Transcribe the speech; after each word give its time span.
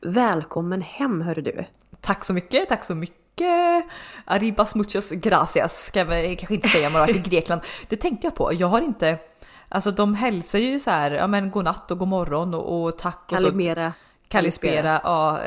välkommen 0.00 0.80
hem 0.80 1.20
hörru 1.20 1.42
du. 1.42 1.64
Tack 2.00 2.24
så 2.24 2.32
mycket, 2.32 2.68
tack 2.68 2.84
så 2.84 2.94
mycket. 2.94 3.84
Arribas 4.24 4.74
muchos 4.74 5.10
gracias 5.10 5.86
ska 5.86 5.98
jag 5.98 6.38
kanske 6.38 6.54
inte 6.54 6.68
säga 6.68 6.86
om 6.86 6.92
man 6.92 7.02
varit 7.02 7.16
i 7.16 7.30
Grekland. 7.30 7.60
Det 7.88 7.96
tänkte 7.96 8.26
jag 8.26 8.34
på, 8.34 8.52
jag 8.52 8.66
har 8.66 8.80
inte, 8.80 9.18
alltså 9.68 9.90
de 9.90 10.14
hälsar 10.14 10.58
ju 10.58 10.80
så 10.80 10.90
här, 10.90 11.10
ja 11.10 11.26
men 11.26 11.50
god 11.50 11.64
natt 11.64 11.90
och 11.90 11.98
god 11.98 12.08
morgon 12.08 12.54
och, 12.54 12.84
och 12.84 12.98
tack 12.98 13.32
och 13.32 13.38
Kalimera. 13.38 13.92
så. 13.92 13.98
Kalispera, 14.28 15.00
ja, 15.04 15.38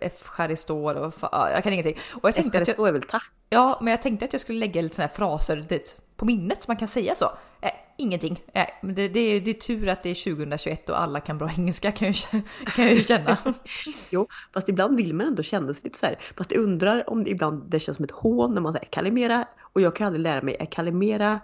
Efcharistor 0.00 0.96
och 0.96 1.14
ja, 1.22 1.50
jag 1.50 1.62
kan 1.62 1.72
ingenting. 1.72 1.98
Och 2.22 2.28
jag 2.28 2.34
tänkte 2.34 2.58
att 2.58 2.68
jag, 2.68 2.88
är 2.88 2.92
väl 2.92 3.02
tack? 3.02 3.30
Ja, 3.50 3.78
men 3.80 3.90
jag 3.90 4.02
tänkte 4.02 4.24
att 4.24 4.32
jag 4.32 4.40
skulle 4.40 4.58
lägga 4.58 4.82
lite 4.82 4.94
såna 4.94 5.06
här 5.06 5.14
fraser 5.14 5.56
dit 5.56 5.96
på 6.16 6.24
minnet 6.24 6.62
så 6.62 6.70
man 6.70 6.76
kan 6.76 6.88
säga 6.88 7.14
så. 7.14 7.30
Ingenting. 8.02 8.44
Men 8.80 8.94
det, 8.94 9.08
det, 9.08 9.40
det, 9.40 9.50
är 9.50 9.54
tur 9.54 9.88
att 9.88 10.02
det 10.02 10.10
är 10.10 10.34
2021 10.34 10.88
och 10.88 11.00
alla 11.00 11.20
kan 11.20 11.38
bra 11.38 11.50
engelska 11.56 11.92
kan 11.92 12.08
jag, 12.08 12.42
kan 12.74 12.84
jag 12.84 12.94
ju 12.94 13.02
känna. 13.02 13.36
jo, 14.10 14.28
fast 14.54 14.68
ibland 14.68 14.96
vill 14.96 15.14
man 15.14 15.26
ändå 15.26 15.42
känna 15.42 15.74
sig 15.74 15.80
lite 15.84 15.98
så 15.98 16.06
här. 16.06 16.18
Fast 16.36 16.52
jag 16.52 16.62
undrar 16.62 17.10
om 17.10 17.24
det 17.24 17.30
ibland 17.30 17.70
det 17.70 17.80
känns 17.80 17.96
som 17.96 18.04
ett 18.04 18.10
hån 18.10 18.54
när 18.54 18.60
man 18.60 18.72
säger 18.72 18.86
kalimera 18.86 19.46
och 19.60 19.80
jag 19.80 19.96
kan 19.96 20.06
aldrig 20.06 20.22
lära 20.22 20.42
mig 20.42 20.56
är 20.60 20.66
kalimera 20.66 21.40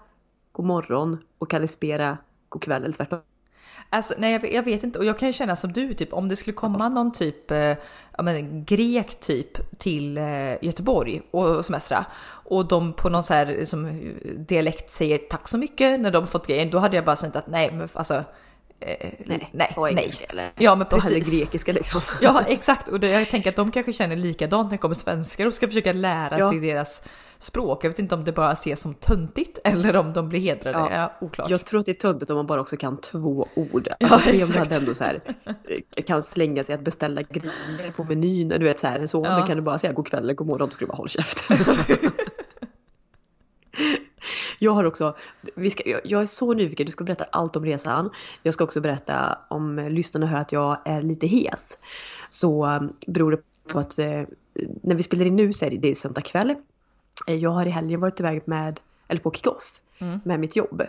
god 0.53 0.67
morgon 0.67 1.19
och 1.39 1.51
kalispera 1.51 2.19
god 2.49 2.63
kväll 2.63 2.85
eller 2.85 2.95
tvärtom. 2.95 3.19
Alltså, 3.91 4.15
nej, 4.19 4.33
jag, 4.33 4.53
jag, 4.53 4.63
vet 4.63 4.85
inte 4.85 4.99
och 4.99 5.05
jag 5.05 5.19
kan 5.19 5.29
ju 5.29 5.33
känna 5.33 5.57
som 5.57 5.73
du, 5.73 5.95
typ 5.95 6.13
om 6.13 6.29
det 6.29 6.37
skulle 6.37 6.55
komma 6.55 6.89
någon 6.89 7.13
typ, 7.13 7.51
eh, 7.51 7.75
ja 8.17 8.23
men 8.23 8.65
grek 8.65 9.21
typ 9.21 9.79
till 9.79 10.19
eh, 10.19 10.65
Göteborg 10.65 11.23
och 11.31 11.65
semestra 11.65 12.05
och 12.45 12.69
de 12.69 12.93
på 12.93 13.09
någon 13.09 13.23
så 13.23 13.35
här 13.35 13.47
liksom, 13.47 14.13
dialekt 14.37 14.91
säger 14.91 15.19
tack 15.19 15.49
så 15.49 15.59
mycket 15.59 16.01
när 16.01 16.11
de 16.11 16.27
fått 16.27 16.47
grejen, 16.47 16.71
då 16.71 16.79
hade 16.79 16.97
jag 16.97 17.05
bara 17.05 17.17
känt 17.17 17.37
att 17.37 17.47
nej, 17.47 17.71
men 17.73 17.89
alltså 17.93 18.25
Eh, 18.81 19.11
nej, 19.25 19.51
nej, 19.53 19.75
engelska 19.77 20.25
eller? 20.25 20.53
Ja, 20.59 20.75
men 20.75 20.87
precis. 20.87 21.11
Eller 21.11 21.21
grekiska 21.21 21.73
liksom. 21.73 22.01
Ja, 22.21 22.43
exakt. 22.47 22.89
Och 22.89 23.01
det, 23.01 23.09
jag 23.09 23.31
tänker 23.31 23.51
att 23.51 23.57
de 23.57 23.71
kanske 23.71 23.93
känner 23.93 24.17
likadant 24.17 24.65
när 24.65 24.71
det 24.71 24.79
kommer 24.79 24.95
svenskar 24.95 25.47
och 25.47 25.55
ska 25.55 25.67
försöka 25.67 25.93
lära 25.93 26.39
ja. 26.39 26.51
sig 26.51 26.61
deras 26.61 27.03
språk. 27.39 27.85
Jag 27.85 27.91
vet 27.91 27.99
inte 27.99 28.15
om 28.15 28.25
det 28.25 28.33
bara 28.33 28.53
ses 28.53 28.81
som 28.81 28.95
töntigt 28.95 29.59
eller 29.65 29.97
om 29.97 30.13
de 30.13 30.29
blir 30.29 30.41
hedrade. 30.41 30.79
Ja. 30.79 30.91
Ja, 30.93 31.27
oklart. 31.27 31.51
Jag 31.51 31.65
tror 31.65 31.81
att 31.81 31.87
det 31.87 31.93
är 31.93 31.95
töntigt 31.95 32.31
om 32.31 32.37
man 32.37 32.47
bara 32.47 32.61
också 32.61 32.77
kan 32.77 32.97
två 33.01 33.49
ord. 33.55 33.89
Alltså 34.01 34.21
ja, 34.29 34.33
exakt. 34.33 34.59
hade 34.59 34.77
ändå 34.77 34.95
så 34.95 35.05
här, 35.05 35.21
eh, 35.45 36.03
kan 36.07 36.23
slänga 36.23 36.65
sig 36.65 36.75
att 36.75 36.85
beställa 36.85 37.23
grejer 37.23 37.93
på 37.97 38.05
menyn. 38.05 38.49
Du 38.49 38.65
vet 38.65 38.79
så 38.79 38.87
här, 38.87 39.07
så 39.07 39.25
ja. 39.25 39.47
kan 39.47 39.57
du 39.57 39.63
bara 39.63 39.79
säga 39.79 39.93
god 39.93 40.07
kväll 40.07 40.23
eller 40.23 40.35
god 40.35 40.47
morgon, 40.47 40.69
då 40.69 40.75
skulle 40.75 40.87
du 40.87 40.91
bara 40.91 40.97
hålla 40.97 41.09
käft. 41.09 41.45
Jag 44.59 44.73
har 44.73 44.85
också, 44.85 45.17
vi 45.55 45.71
ska, 45.71 45.83
jag 46.05 46.23
är 46.23 46.27
så 46.27 46.55
nyfiken, 46.55 46.87
du 46.87 46.93
ska 46.93 47.05
berätta 47.05 47.25
allt 47.25 47.57
om 47.57 47.65
resan. 47.65 48.11
Jag 48.43 48.55
ska 48.55 48.65
också 48.65 48.81
berätta 48.81 49.39
om 49.49 49.79
lyssnarna 49.91 50.27
hör 50.27 50.41
att 50.41 50.53
jag 50.53 50.79
är 50.85 51.03
lite 51.03 51.27
hes. 51.27 51.79
Så 52.31 52.67
um, 52.67 52.93
beror 53.07 53.31
det 53.31 53.39
på 53.69 53.79
att 53.79 53.99
eh, 53.99 54.23
när 54.83 54.95
vi 54.95 55.03
spelar 55.03 55.27
in 55.27 55.37
nu 55.37 55.53
så 55.53 55.65
är 55.65 55.71
det, 55.71 55.77
det 55.77 55.89
är 55.89 55.95
söndag 55.95 56.21
kväll. 56.21 56.55
Eh, 57.27 57.37
jag 57.37 57.51
har 57.51 57.67
i 57.67 57.71
helgen 57.71 58.01
varit 58.01 58.21
iväg 58.21 58.43
med, 58.45 58.81
eller 59.09 59.21
på 59.21 59.31
kickoff 59.31 59.81
mm. 59.99 60.21
med 60.25 60.41
mitt 60.41 60.57
jobb. 60.57 60.83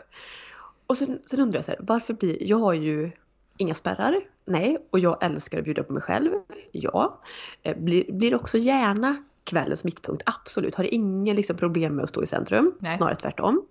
Och 0.87 0.97
sen, 0.97 1.19
sen 1.25 1.39
undrar 1.39 1.57
jag 1.57 1.65
så 1.65 1.71
här, 1.71 1.79
varför 1.83 2.13
blir, 2.13 2.43
jag 2.43 2.57
har 2.57 2.73
ju 2.73 3.11
inga 3.57 3.73
spärrar, 3.73 4.21
nej, 4.45 4.77
och 4.89 4.99
jag 4.99 5.23
älskar 5.23 5.57
att 5.59 5.63
bjuda 5.63 5.83
på 5.83 5.93
mig 5.93 6.01
själv, 6.01 6.31
ja. 6.71 7.21
Eh, 7.63 7.77
blir, 7.77 8.11
blir 8.11 8.35
också 8.35 8.57
gärna 8.57 9.23
kvällens 9.43 9.83
mittpunkt, 9.83 10.23
absolut. 10.25 10.75
Har 10.75 10.93
ingen 10.93 11.35
liksom 11.35 11.57
problem 11.57 11.95
med 11.95 12.03
att 12.03 12.09
stå 12.09 12.23
i 12.23 12.25
centrum, 12.25 12.73
Nej. 12.79 12.91
snarare 12.91 13.15
tvärtom. 13.15 13.65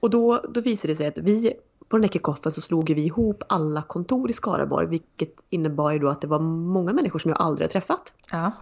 Och 0.00 0.10
då, 0.10 0.44
då 0.48 0.60
visade 0.60 0.92
det 0.92 0.96
sig 0.96 1.06
att 1.06 1.18
vi 1.18 1.54
på 1.88 1.96
den 1.96 2.04
här 2.04 2.10
kickoffen 2.10 2.52
så 2.52 2.60
slog 2.60 2.90
vi 2.94 3.04
ihop 3.04 3.42
alla 3.48 3.82
kontor 3.82 4.30
i 4.30 4.32
Skaraborg 4.32 4.86
vilket 4.86 5.34
innebar 5.50 5.92
ju 5.92 5.98
då 5.98 6.08
att 6.08 6.20
det 6.20 6.26
var 6.26 6.38
många 6.38 6.92
människor 6.92 7.18
som 7.18 7.30
jag 7.30 7.40
aldrig 7.40 7.68
har 7.68 7.72
träffat. 7.72 8.12
Ja. 8.32 8.52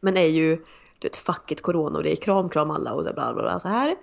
Men 0.00 0.16
är 0.16 0.26
ju 0.26 0.58
du 1.02 1.08
vet, 1.08 1.16
facket 1.16 1.62
corona 1.62 1.98
och 1.98 2.02
det 2.04 2.12
är 2.12 2.16
kram 2.16 2.48
kram 2.48 2.70
alla 2.70 2.92
och 2.92 3.04
så 3.04 3.12
bla 3.12 3.32
bla 3.32 3.42
bla 3.42 3.60
så 3.60 3.68
här. 3.68 3.96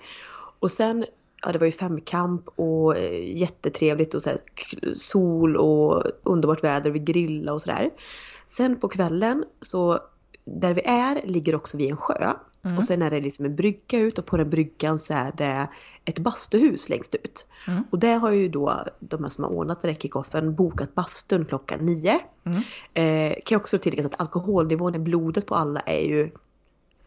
Och 0.60 0.72
sen, 0.72 1.06
ja 1.42 1.52
det 1.52 1.60
var 1.60 1.66
ju 1.66 1.72
femkamp 1.72 2.48
och 2.56 2.98
eh, 2.98 3.38
jättetrevligt 3.38 4.14
och 4.14 4.24
så 4.24 4.30
här, 4.30 4.40
sol 4.94 5.58
och 5.58 6.04
underbart 6.24 6.64
väder, 6.64 6.92
vi 6.92 7.00
grillade 7.00 7.52
och 7.52 7.62
sådär. 7.62 7.90
Sen 8.48 8.80
på 8.80 8.88
kvällen 8.88 9.46
så 9.62 10.00
där 10.46 10.74
vi 10.74 10.82
är 10.82 11.28
ligger 11.28 11.56
också 11.56 11.78
vid 11.78 11.90
en 11.90 11.98
sjö. 11.98 12.34
Mm. 12.64 12.78
Och 12.78 12.84
sen 12.84 13.02
är 13.02 13.12
det 13.12 13.22
liksom 13.22 13.46
en 13.46 13.56
brygga 13.56 14.00
ut 14.00 14.20
och 14.20 14.26
på 14.26 14.38
den 14.38 14.50
bryggan 14.50 15.00
så 15.00 15.14
är 15.14 15.32
det 15.38 15.68
ett 16.06 16.20
bastuhus 16.20 16.90
längst 16.90 17.16
ut. 17.16 17.48
Mm. 17.68 17.84
Och 17.92 18.00
där 18.00 18.20
har 18.20 18.32
ju 18.32 18.50
då 18.50 18.86
de 19.00 19.24
här 19.24 19.30
som 19.30 19.44
har 19.44 19.52
ordnat 19.52 19.82
den 19.82 19.92
här 19.92 20.00
kickoffen 20.00 20.56
bokat 20.56 20.96
bastun 20.96 21.46
klockan 21.46 21.86
nio. 21.86 22.20
Mm. 22.44 22.62
Eh, 22.94 23.34
kan 23.34 23.56
jag 23.56 23.62
också 23.62 23.80
tillägga 23.80 24.06
att 24.06 24.22
alkoholnivån 24.22 24.96
i 24.96 25.00
blodet 25.00 25.46
på 25.46 25.56
alla 25.56 25.80
är 25.80 26.08
ju 26.08 26.32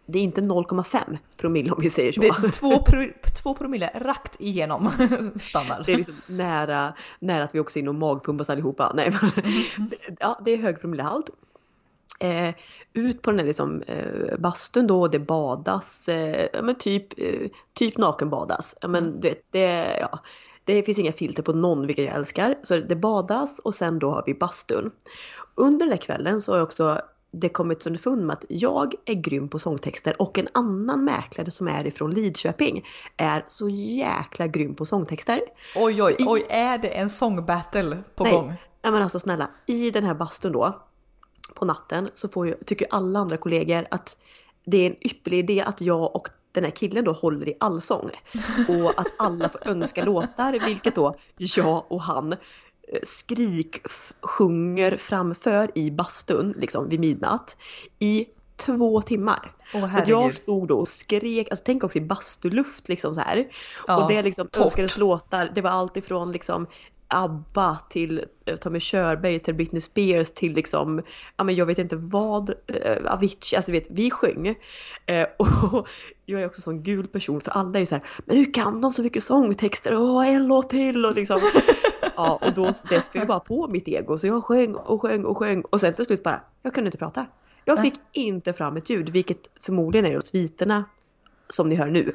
det 0.07 0.19
är 0.19 0.23
inte 0.23 0.41
0,5 0.41 1.19
promille 1.37 1.73
om 1.73 1.83
vi 1.83 1.91
säger 1.91 2.13
så. 2.13 2.21
Det 2.21 2.27
är 2.27 2.51
två, 2.51 2.83
pro, 2.83 3.09
två 3.43 3.55
promille 3.55 3.91
rakt 3.95 4.41
igenom 4.41 4.91
standard. 5.41 5.83
Det 5.87 5.93
är 5.93 5.97
liksom 5.97 6.17
nära, 6.27 6.95
nära 7.19 7.45
att 7.45 7.55
vi 7.55 7.61
också 7.61 7.79
in 7.79 7.89
och 7.89 7.95
magpumpas 7.95 8.51
allihopa. 8.51 8.93
Nej, 8.95 9.07
mm. 9.37 9.91
ja, 10.19 10.41
det 10.45 10.51
är 10.51 10.57
hög 10.57 10.81
promillehalt. 10.81 11.31
Eh, 12.21 12.55
ut 12.93 13.23
på 13.23 13.31
den 13.31 13.39
här 13.39 13.47
liksom, 13.47 13.83
eh, 13.83 14.39
bastun 14.39 14.87
då, 14.87 15.09
det 15.09 15.19
badas, 15.19 16.09
eh, 16.09 16.63
men 16.63 16.75
typ, 16.75 17.07
eh, 17.17 17.51
typ 17.73 17.99
nakenbadas. 17.99 18.75
Men 18.83 19.05
mm. 19.05 19.21
du 19.21 19.29
vet, 19.29 19.43
det, 19.51 19.99
ja, 20.01 20.19
det 20.65 20.83
finns 20.83 20.99
inga 20.99 21.13
filter 21.13 21.43
på 21.43 21.53
någon, 21.53 21.87
vilket 21.87 22.05
jag 22.05 22.15
älskar. 22.15 22.55
Så 22.63 22.77
det 22.77 22.97
badas 22.97 23.59
och 23.59 23.75
sen 23.75 23.99
då 23.99 24.11
har 24.11 24.23
vi 24.27 24.35
bastun. 24.35 24.91
Under 25.55 25.87
den 25.87 25.93
här 25.93 26.03
kvällen 26.03 26.41
så 26.41 26.53
har 26.53 26.57
jag 26.57 26.67
också 26.67 27.01
det 27.33 27.49
kommit 27.49 27.87
underfund 27.87 28.27
med 28.27 28.35
att 28.35 28.45
jag 28.49 28.95
är 29.05 29.15
grym 29.15 29.49
på 29.49 29.59
sångtexter 29.59 30.23
och 30.23 30.39
en 30.39 30.49
annan 30.55 31.05
mäklare 31.05 31.51
som 31.51 31.69
är 31.69 31.87
ifrån 31.87 32.11
Lidköping 32.11 32.85
är 33.17 33.45
så 33.49 33.69
jäkla 33.69 34.47
grym 34.47 34.75
på 34.75 34.85
sångtexter. 34.85 35.41
Oj 35.77 36.03
oj 36.03 36.17
i... 36.19 36.25
oj, 36.27 36.47
är 36.49 36.79
det 36.79 36.89
en 36.89 37.11
sångbattle 37.11 37.99
på 38.15 38.25
Nej, 38.25 38.33
gång? 38.33 38.47
Nej 38.83 38.93
men 38.93 39.03
alltså 39.03 39.19
snälla, 39.19 39.51
i 39.67 39.91
den 39.91 40.05
här 40.05 40.15
bastun 40.15 40.53
då 40.53 40.83
på 41.55 41.65
natten 41.65 42.11
så 42.15 42.29
får 42.29 42.47
ju, 42.47 42.55
tycker 42.55 42.87
alla 42.91 43.19
andra 43.19 43.37
kollegor 43.37 43.87
att 43.91 44.17
det 44.65 44.77
är 44.77 44.91
en 44.91 45.07
ypperlig 45.07 45.39
idé 45.39 45.63
att 45.63 45.81
jag 45.81 46.17
och 46.17 46.29
den 46.53 46.65
här 46.65 46.71
killen 46.71 47.05
då 47.05 47.13
håller 47.13 47.49
i 47.49 47.55
allsång. 47.61 48.11
Och 48.69 49.01
att 49.01 49.07
alla 49.19 49.49
får 49.49 49.69
önska 49.69 50.05
låtar, 50.05 50.67
vilket 50.67 50.95
då 50.95 51.17
jag 51.37 51.93
och 51.93 52.03
han 52.03 52.37
skrik 53.03 53.83
sjunger 54.21 54.97
framför 54.97 55.71
i 55.75 55.91
bastun 55.91 56.55
liksom 56.59 56.89
vid 56.89 57.01
midnatt 57.01 57.57
i 57.99 58.27
två 58.57 59.03
timmar. 59.03 59.53
Oh, 59.75 59.95
så 59.95 60.11
jag 60.11 60.35
stod 60.35 60.69
då 60.69 60.79
och 60.79 60.89
skrek, 60.89 61.51
alltså 61.51 61.65
tänk 61.67 61.85
också 61.85 61.99
i 61.99 62.01
bastuluft 62.01 62.89
liksom 62.89 63.15
så 63.15 63.21
här. 63.21 63.47
Ja, 63.87 64.03
och 64.03 64.09
det 64.09 64.23
liksom 64.23 64.49
önskades 64.57 64.99
låtar, 64.99 65.53
det 65.55 65.61
var 65.61 65.71
allt 65.71 65.97
ifrån 65.97 66.33
liksom 66.33 66.67
ABBA 67.13 67.79
till 67.91 68.25
eh, 68.45 68.57
Tommy 68.57 68.81
Körberg 68.81 69.39
till 69.39 69.55
Britney 69.55 69.81
Spears 69.81 70.31
till 70.31 70.53
liksom, 70.53 71.03
ja 71.37 71.45
men 71.45 71.55
jag 71.55 71.67
vet 71.67 71.79
inte 71.79 71.97
vad, 71.97 72.51
eh, 72.67 73.13
Avicii, 73.13 73.57
alltså 73.57 73.73
vet, 73.73 73.91
vi 73.91 74.11
sjöng. 74.11 74.49
Eh, 75.07 75.27
och 75.39 75.89
jag 76.27 76.43
är 76.43 76.47
också 76.47 76.59
en 76.59 76.63
sån 76.63 76.83
gul 76.83 77.09
person 77.09 77.41
för 77.41 77.51
alla 77.51 77.81
är 77.81 77.87
så 77.87 77.95
här, 77.95 78.05
men 78.25 78.37
hur 78.37 78.55
kan 78.55 78.81
de 78.81 78.93
så 78.93 79.03
mycket 79.03 79.23
sångtexter? 79.23 79.97
Åh, 79.97 80.29
en 80.29 80.47
låt 80.47 80.71
till 80.71 81.07
och 81.07 81.15
liksom. 81.15 81.41
ja, 82.17 82.39
och 82.43 82.55
då 82.55 82.73
det 82.89 83.03
spelade 83.03 83.29
bara 83.29 83.41
på 83.41 83.69
mitt 83.69 83.89
ego 83.89 84.19
så 84.19 84.27
jag 84.27 84.45
sjöng 84.45 84.75
och 84.75 85.03
sjöng 85.03 85.25
och 85.25 85.39
sjöng 85.39 85.63
och 85.63 85.81
sen 85.81 85.95
till 85.95 86.05
slut 86.05 86.23
bara, 86.23 86.41
jag 86.63 86.75
kunde 86.75 86.89
inte 86.89 86.99
prata. 86.99 87.27
Jag 87.65 87.83
fick 87.83 87.95
inte 88.13 88.53
fram 88.53 88.77
ett 88.77 88.91
ljud, 88.91 89.09
vilket 89.09 89.51
förmodligen 89.61 90.07
är 90.07 90.17
åt 90.17 90.27
sviterna 90.27 90.85
som 91.53 91.69
ni 91.69 91.75
hör 91.75 91.91
nu. 91.91 92.13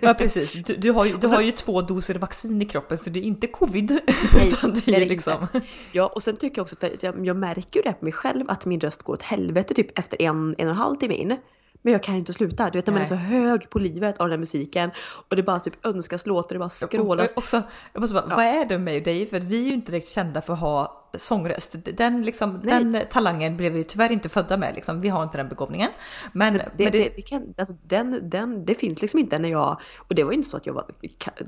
Ja 0.00 0.14
precis, 0.14 0.52
du, 0.52 0.76
du 0.76 0.90
har, 0.90 1.04
ju, 1.04 1.16
du 1.16 1.28
så, 1.28 1.34
har 1.34 1.42
ju 1.42 1.52
två 1.52 1.82
doser 1.82 2.14
vaccin 2.14 2.62
i 2.62 2.64
kroppen 2.64 2.98
så 2.98 3.10
det 3.10 3.20
är 3.20 3.22
inte 3.22 3.46
covid. 3.46 4.00
Nej, 4.34 4.48
utan 4.48 4.72
det 4.74 4.94
är, 4.94 5.00
det 5.00 5.06
liksom... 5.06 5.46
Ja 5.92 6.06
och 6.06 6.22
sen 6.22 6.36
tycker 6.36 6.58
jag 6.58 6.62
också, 6.62 6.76
för 6.76 6.96
jag, 7.00 7.26
jag 7.26 7.36
märker 7.36 7.80
ju 7.80 7.82
det 7.82 7.92
på 7.92 8.04
mig 8.04 8.12
själv 8.12 8.50
att 8.50 8.66
min 8.66 8.80
röst 8.80 9.02
går 9.02 9.14
åt 9.14 9.22
helvete 9.22 9.74
typ 9.74 9.98
efter 9.98 10.22
en, 10.22 10.54
en 10.58 10.68
och 10.68 10.74
en 10.74 10.78
halv 10.78 10.96
timme 10.96 11.14
in. 11.14 11.36
Men 11.82 11.92
jag 11.92 12.02
kan 12.02 12.14
ju 12.14 12.18
inte 12.18 12.32
sluta. 12.32 12.70
Du 12.70 12.78
vet 12.78 12.86
när 12.86 12.92
man 12.92 13.02
är 13.02 13.06
så 13.06 13.14
hög 13.14 13.70
på 13.70 13.78
livet 13.78 14.18
av 14.18 14.26
den 14.26 14.32
här 14.32 14.38
musiken 14.38 14.90
och 15.28 15.36
det 15.36 15.42
bara 15.42 15.60
typ 15.60 15.86
önskas 15.86 16.26
låtar, 16.26 16.54
det 16.54 16.58
bara 16.58 16.68
skrålas. 16.68 17.32
Och, 17.32 17.38
också, 17.38 17.62
jag 17.92 18.00
måste 18.00 18.14
bara, 18.14 18.26
ja. 18.28 18.36
vad 18.36 18.44
är 18.44 18.64
det 18.64 18.78
med 18.78 19.04
dig? 19.04 19.26
För 19.26 19.40
vi 19.40 19.60
är 19.60 19.64
ju 19.64 19.72
inte 19.72 19.92
direkt 19.92 20.08
kända 20.08 20.42
för 20.42 20.52
att 20.52 20.58
ha 20.58 21.05
sångröst. 21.18 21.76
Den, 21.96 22.22
liksom, 22.22 22.60
den 22.64 22.98
talangen 23.10 23.56
blev 23.56 23.72
vi 23.72 23.84
tyvärr 23.84 24.12
inte 24.12 24.28
födda 24.28 24.56
med. 24.56 24.74
Liksom. 24.74 25.00
Vi 25.00 25.08
har 25.08 25.22
inte 25.22 25.38
den 25.38 25.48
begåvningen. 25.48 25.90
Men, 26.32 26.54
men, 26.54 26.62
det, 26.76 26.84
men 26.84 26.92
det, 26.92 27.12
det, 27.16 27.22
kan, 27.22 27.54
alltså, 27.58 27.74
den, 27.82 28.30
den, 28.30 28.64
det 28.64 28.74
finns 28.74 29.02
liksom 29.02 29.20
inte 29.20 29.38
när 29.38 29.48
jag, 29.48 29.80
och 29.96 30.14
det 30.14 30.24
var 30.24 30.32
inte 30.32 30.48
så 30.48 30.56
att 30.56 30.66
jag 30.66 30.74
var 30.74 30.86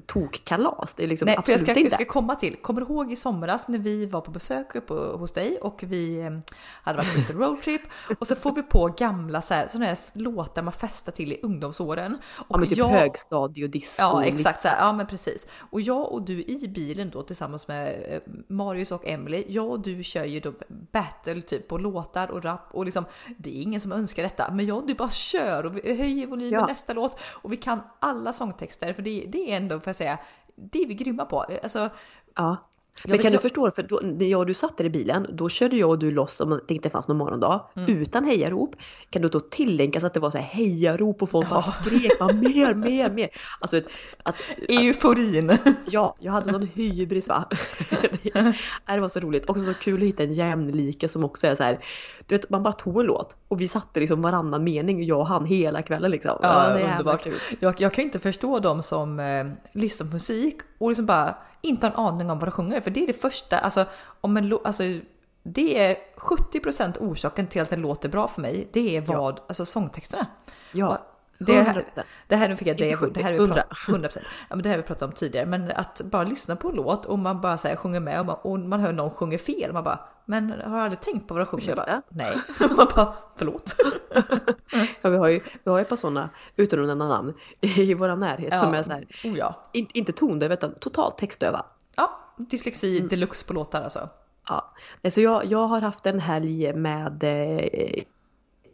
tok 0.07 0.45
kalas. 0.45 0.95
Det 0.95 1.05
är 1.05 1.09
liksom 1.09 1.27
Nej, 1.27 1.37
absolut 1.39 1.61
för 1.61 1.67
jag 1.67 1.75
ska, 1.75 1.81
inte. 1.81 1.81
Jag 1.81 1.93
ska 1.93 2.13
komma 2.13 2.35
till, 2.35 2.57
kommer 2.57 2.81
du 2.81 2.87
ihåg 2.87 3.13
i 3.13 3.17
somras 3.17 3.69
när 3.69 3.79
vi 3.79 4.07
var 4.07 4.21
på 4.21 4.31
besök 4.31 4.75
uppe 4.75 4.95
hos 4.95 5.33
dig 5.33 5.59
och 5.59 5.85
vi 5.87 6.21
eh, 6.21 6.31
hade 6.83 6.99
varit 6.99 7.13
på 7.13 7.19
lite 7.19 7.33
roadtrip 7.33 7.83
och 8.19 8.27
så 8.27 8.35
får 8.37 8.55
vi 8.55 8.63
på 8.63 8.87
gamla 8.99 9.43
så 9.43 9.55
här, 9.55 9.69
såna 9.69 9.87
här 9.87 9.99
låtar 10.13 10.63
man 10.63 10.73
festar 10.73 11.13
till 11.13 11.33
i 11.33 11.41
ungdomsåren. 11.43 12.19
Och 12.39 12.47
ja 12.49 12.59
men 12.59 12.69
typ 12.69 12.79
jag, 12.79 12.89
högstadiodisco. 12.89 14.03
Ja 14.03 14.25
exakt 14.25 14.63
så 14.63 14.69
här, 14.69 14.79
ja 14.79 14.93
men 14.93 15.07
precis. 15.07 15.47
Och 15.71 15.81
jag 15.81 16.13
och 16.13 16.23
du 16.23 16.45
i 16.45 16.69
bilen 16.69 17.11
då 17.11 17.23
tillsammans 17.23 17.69
med 17.69 18.13
eh, 18.13 18.21
Marius 18.49 18.93
och 18.93 19.07
Emily 19.07 19.45
jag 19.59 19.71
och 19.71 19.81
du 19.81 20.05
kör 20.05 20.25
ju 20.25 20.41
då 20.41 20.53
battle 20.93 21.43
typ 21.43 21.69
på 21.69 21.79
låtar 21.79 22.31
och 22.31 22.45
rap 22.45 22.61
och 22.71 22.85
liksom 22.85 23.05
det 23.39 23.59
är 23.59 23.63
ingen 23.63 23.81
som 23.81 23.93
önskar 23.93 24.23
detta. 24.23 24.51
Men 24.53 24.67
jag 24.67 24.77
och 24.79 24.87
du 24.87 24.95
bara 24.95 25.11
kör 25.11 25.67
och 25.67 25.77
vi 25.77 25.97
höjer 25.97 26.27
volymen 26.27 26.61
Ja. 26.61 26.67
nästa 26.67 26.93
låt 26.93 27.21
och 27.43 27.53
vi 27.53 27.57
kan 27.57 27.81
alla 27.99 28.33
sångtexter 28.33 28.93
för 28.93 29.03
det, 29.03 29.25
det 29.29 29.53
är 29.53 29.57
ändå 29.57 29.81
för 29.81 29.91
att 29.91 29.97
säga, 29.97 30.19
det 30.57 30.83
är 30.83 30.87
vi 30.87 30.95
grymma 30.95 31.25
på. 31.25 31.41
Alltså, 31.63 31.91
Ja. 32.35 32.57
Jag 33.03 33.11
Men 33.11 33.19
kan 33.19 33.31
du 33.31 33.35
jag- 33.35 33.43
förstå, 33.43 33.71
för 33.71 33.83
då, 33.83 34.01
när 34.05 34.27
jag 34.27 34.41
och 34.41 34.47
du 34.47 34.55
satt 34.55 34.77
där 34.79 34.85
i 34.85 34.91
bilen, 34.91 35.27
då 35.33 35.49
körde 35.49 35.77
jag 35.77 35.91
och 35.91 35.99
du 35.99 36.11
loss 36.11 36.41
om 36.41 36.61
det 36.69 36.75
inte 36.75 36.91
fanns 36.91 37.09
någon 37.09 37.17
morgondag, 37.17 37.65
Mm. 37.77 37.97
utan 37.99 38.25
hejarop. 38.25 38.77
Kan 39.11 39.23
du 39.23 39.29
då 39.29 39.41
tilläggas 39.41 40.05
att 40.05 40.15
det 40.15 40.21
var 40.21 40.31
så 40.31 40.39
här 40.39 40.45
hejarop 40.45 41.23
och 41.23 41.31
folk 41.31 41.51
bara 41.51 41.63
Ja. 41.67 41.73
skrek 41.85 42.19
bara, 42.19 42.33
mer, 42.33 42.75
mer, 42.75 43.11
mer. 43.11 43.29
Alltså 43.61 43.77
att, 43.77 43.85
att, 44.23 44.35
euforin. 44.69 45.59
ja, 45.91 46.17
jag 46.21 46.33
hade 46.33 46.53
sån 46.53 46.69
hybris 46.75 47.29
va. 47.29 47.45
det, 48.87 49.01
var 49.01 49.09
så 49.09 49.21
roligt. 49.21 49.51
Också 49.51 49.65
så 49.65 49.75
kul 49.75 50.03
att 50.03 50.09
hitta 50.09 50.23
en 50.23 50.33
jämlike 50.33 51.09
som 51.09 51.25
också 51.25 51.47
är 51.47 51.55
så 51.55 51.63
här, 51.63 51.79
du 52.27 52.35
vet 52.35 52.51
man 52.51 52.63
bara 52.63 52.73
tog 52.73 53.01
en 53.01 53.07
låt 53.07 53.37
och 53.49 53.61
vi 53.61 53.69
satte 53.69 54.01
liksom 54.01 54.23
varannan 54.23 54.65
mening, 54.65 55.05
jag 55.05 55.19
och 55.21 55.27
han 55.29 55.45
hela 55.47 55.83
kvällen 55.83 56.11
liksom. 56.11 56.39
Ja, 56.43 56.79
jävla 56.79 56.91
underbart. 56.93 57.27
Jag, 57.61 57.81
jag 57.81 57.95
kan 57.95 58.05
inte 58.05 58.19
förstå 58.19 58.59
de 58.59 58.83
som 58.83 59.21
eh, 59.21 59.47
lyssnar 59.73 60.07
på 60.07 60.13
musik 60.13 60.57
och 60.79 60.89
liksom 60.89 61.07
bara 61.07 61.35
inte 61.61 61.87
har 61.87 61.93
en 61.93 61.99
aning 61.99 62.31
om 62.31 62.39
vad 62.39 62.49
de 62.49 62.53
sjunger. 62.53 62.81
För 62.81 62.91
det 62.91 63.03
är 63.03 63.07
det 63.07 63.13
första, 63.13 63.59
alltså, 63.59 63.85
om 64.21 64.37
en 64.37 64.59
alltså 64.65 64.83
det 65.43 65.79
är 65.79 65.97
70% 66.17 66.99
orsaken 67.01 67.47
till 67.47 67.63
att 67.63 67.73
en 67.73 67.81
låt 67.81 68.05
är 68.05 68.09
bra 68.09 68.29
för 68.29 68.43
mig. 68.43 68.69
Det 68.73 68.97
är 68.97 69.01
vad, 69.01 69.41
alltså 69.49 69.67
sångtexterna. 69.67 70.27
Ja, 70.73 70.99
Det 71.39 71.53
100%. 71.53 71.65
här, 71.65 71.85
det 72.27 72.37
här, 72.37 72.49
nu 72.49 72.57
fick 72.57 72.69
jag 72.69 72.77
det, 72.79 72.85
Inte 72.89 72.97
70, 72.97 73.13
det 73.15 73.23
här 73.23 73.33
vi 73.33 73.39
100. 73.39 73.55
pratat, 73.55 73.79
100%. 74.17 74.19
Ja, 74.49 74.57
men 74.57 74.63
det 74.63 74.69
här 74.69 74.77
vi 74.77 74.83
pratat 74.83 75.03
om 75.03 75.13
tidigare, 75.13 75.47
men 75.47 75.71
att 75.71 76.01
bara 76.05 76.25
lyssna 76.25 76.57
på 76.57 76.69
en 76.69 76.75
låt 76.75 77.07
och 77.07 77.19
man 77.19 77.41
bara 77.41 77.59
så 77.59 77.69
här, 77.69 77.77
sjunger 77.77 78.01
med 78.01 78.21
och 78.21 78.27
man, 78.27 78.37
och 78.43 78.59
man 78.61 78.81
hör 78.81 78.93
någon 78.93 79.11
sjunga 79.11 79.39
fel, 79.39 79.73
man 79.73 79.85
bara 79.85 79.99
men 80.25 80.51
har 80.51 80.81
aldrig 80.81 81.01
tänkt 81.01 81.29
på 81.29 81.35
vad 81.35 81.41
de 81.41 81.47
sjunger? 81.47 81.77
Bara, 81.77 82.03
Nej, 82.09 82.37
man 82.77 82.87
bara 82.97 83.15
förlåt. 83.37 83.75
Ja, 85.03 85.11
vi 85.11 85.17
har 85.17 85.29
ju, 85.29 85.41
vi 85.65 85.71
har 85.71 85.79
ju 85.79 85.83
ett 85.83 85.89
par 85.89 85.97
sådana, 85.97 86.31
utan 86.57 86.81
att 86.81 86.87
nämna 86.87 87.09
namn, 87.09 87.35
i 87.61 87.95
vår 87.95 88.17
närhet 88.17 88.59
som 88.59 88.75
är 88.75 88.83
så 88.83 88.93
här, 88.93 89.07
oh 89.25 89.39
ja. 89.39 89.71
in, 89.73 89.87
inte 89.95 90.13
tondöva 90.13 90.55
utan 90.55 90.75
totalt 90.75 91.19
textdöva. 91.19 91.67
Ja, 91.97 92.11
dyslexi 92.37 92.97
Mm. 92.97 93.09
deluxe 93.09 93.47
på 93.47 93.53
låtar 93.53 93.83
alltså. 93.83 94.09
Ja. 94.49 94.75
Så 95.11 95.21
jag, 95.21 95.45
jag 95.45 95.59
har 95.67 95.81
haft 95.81 96.07
en 96.07 96.21
helg 96.21 96.73
med 96.73 97.25
eh, 97.25 98.03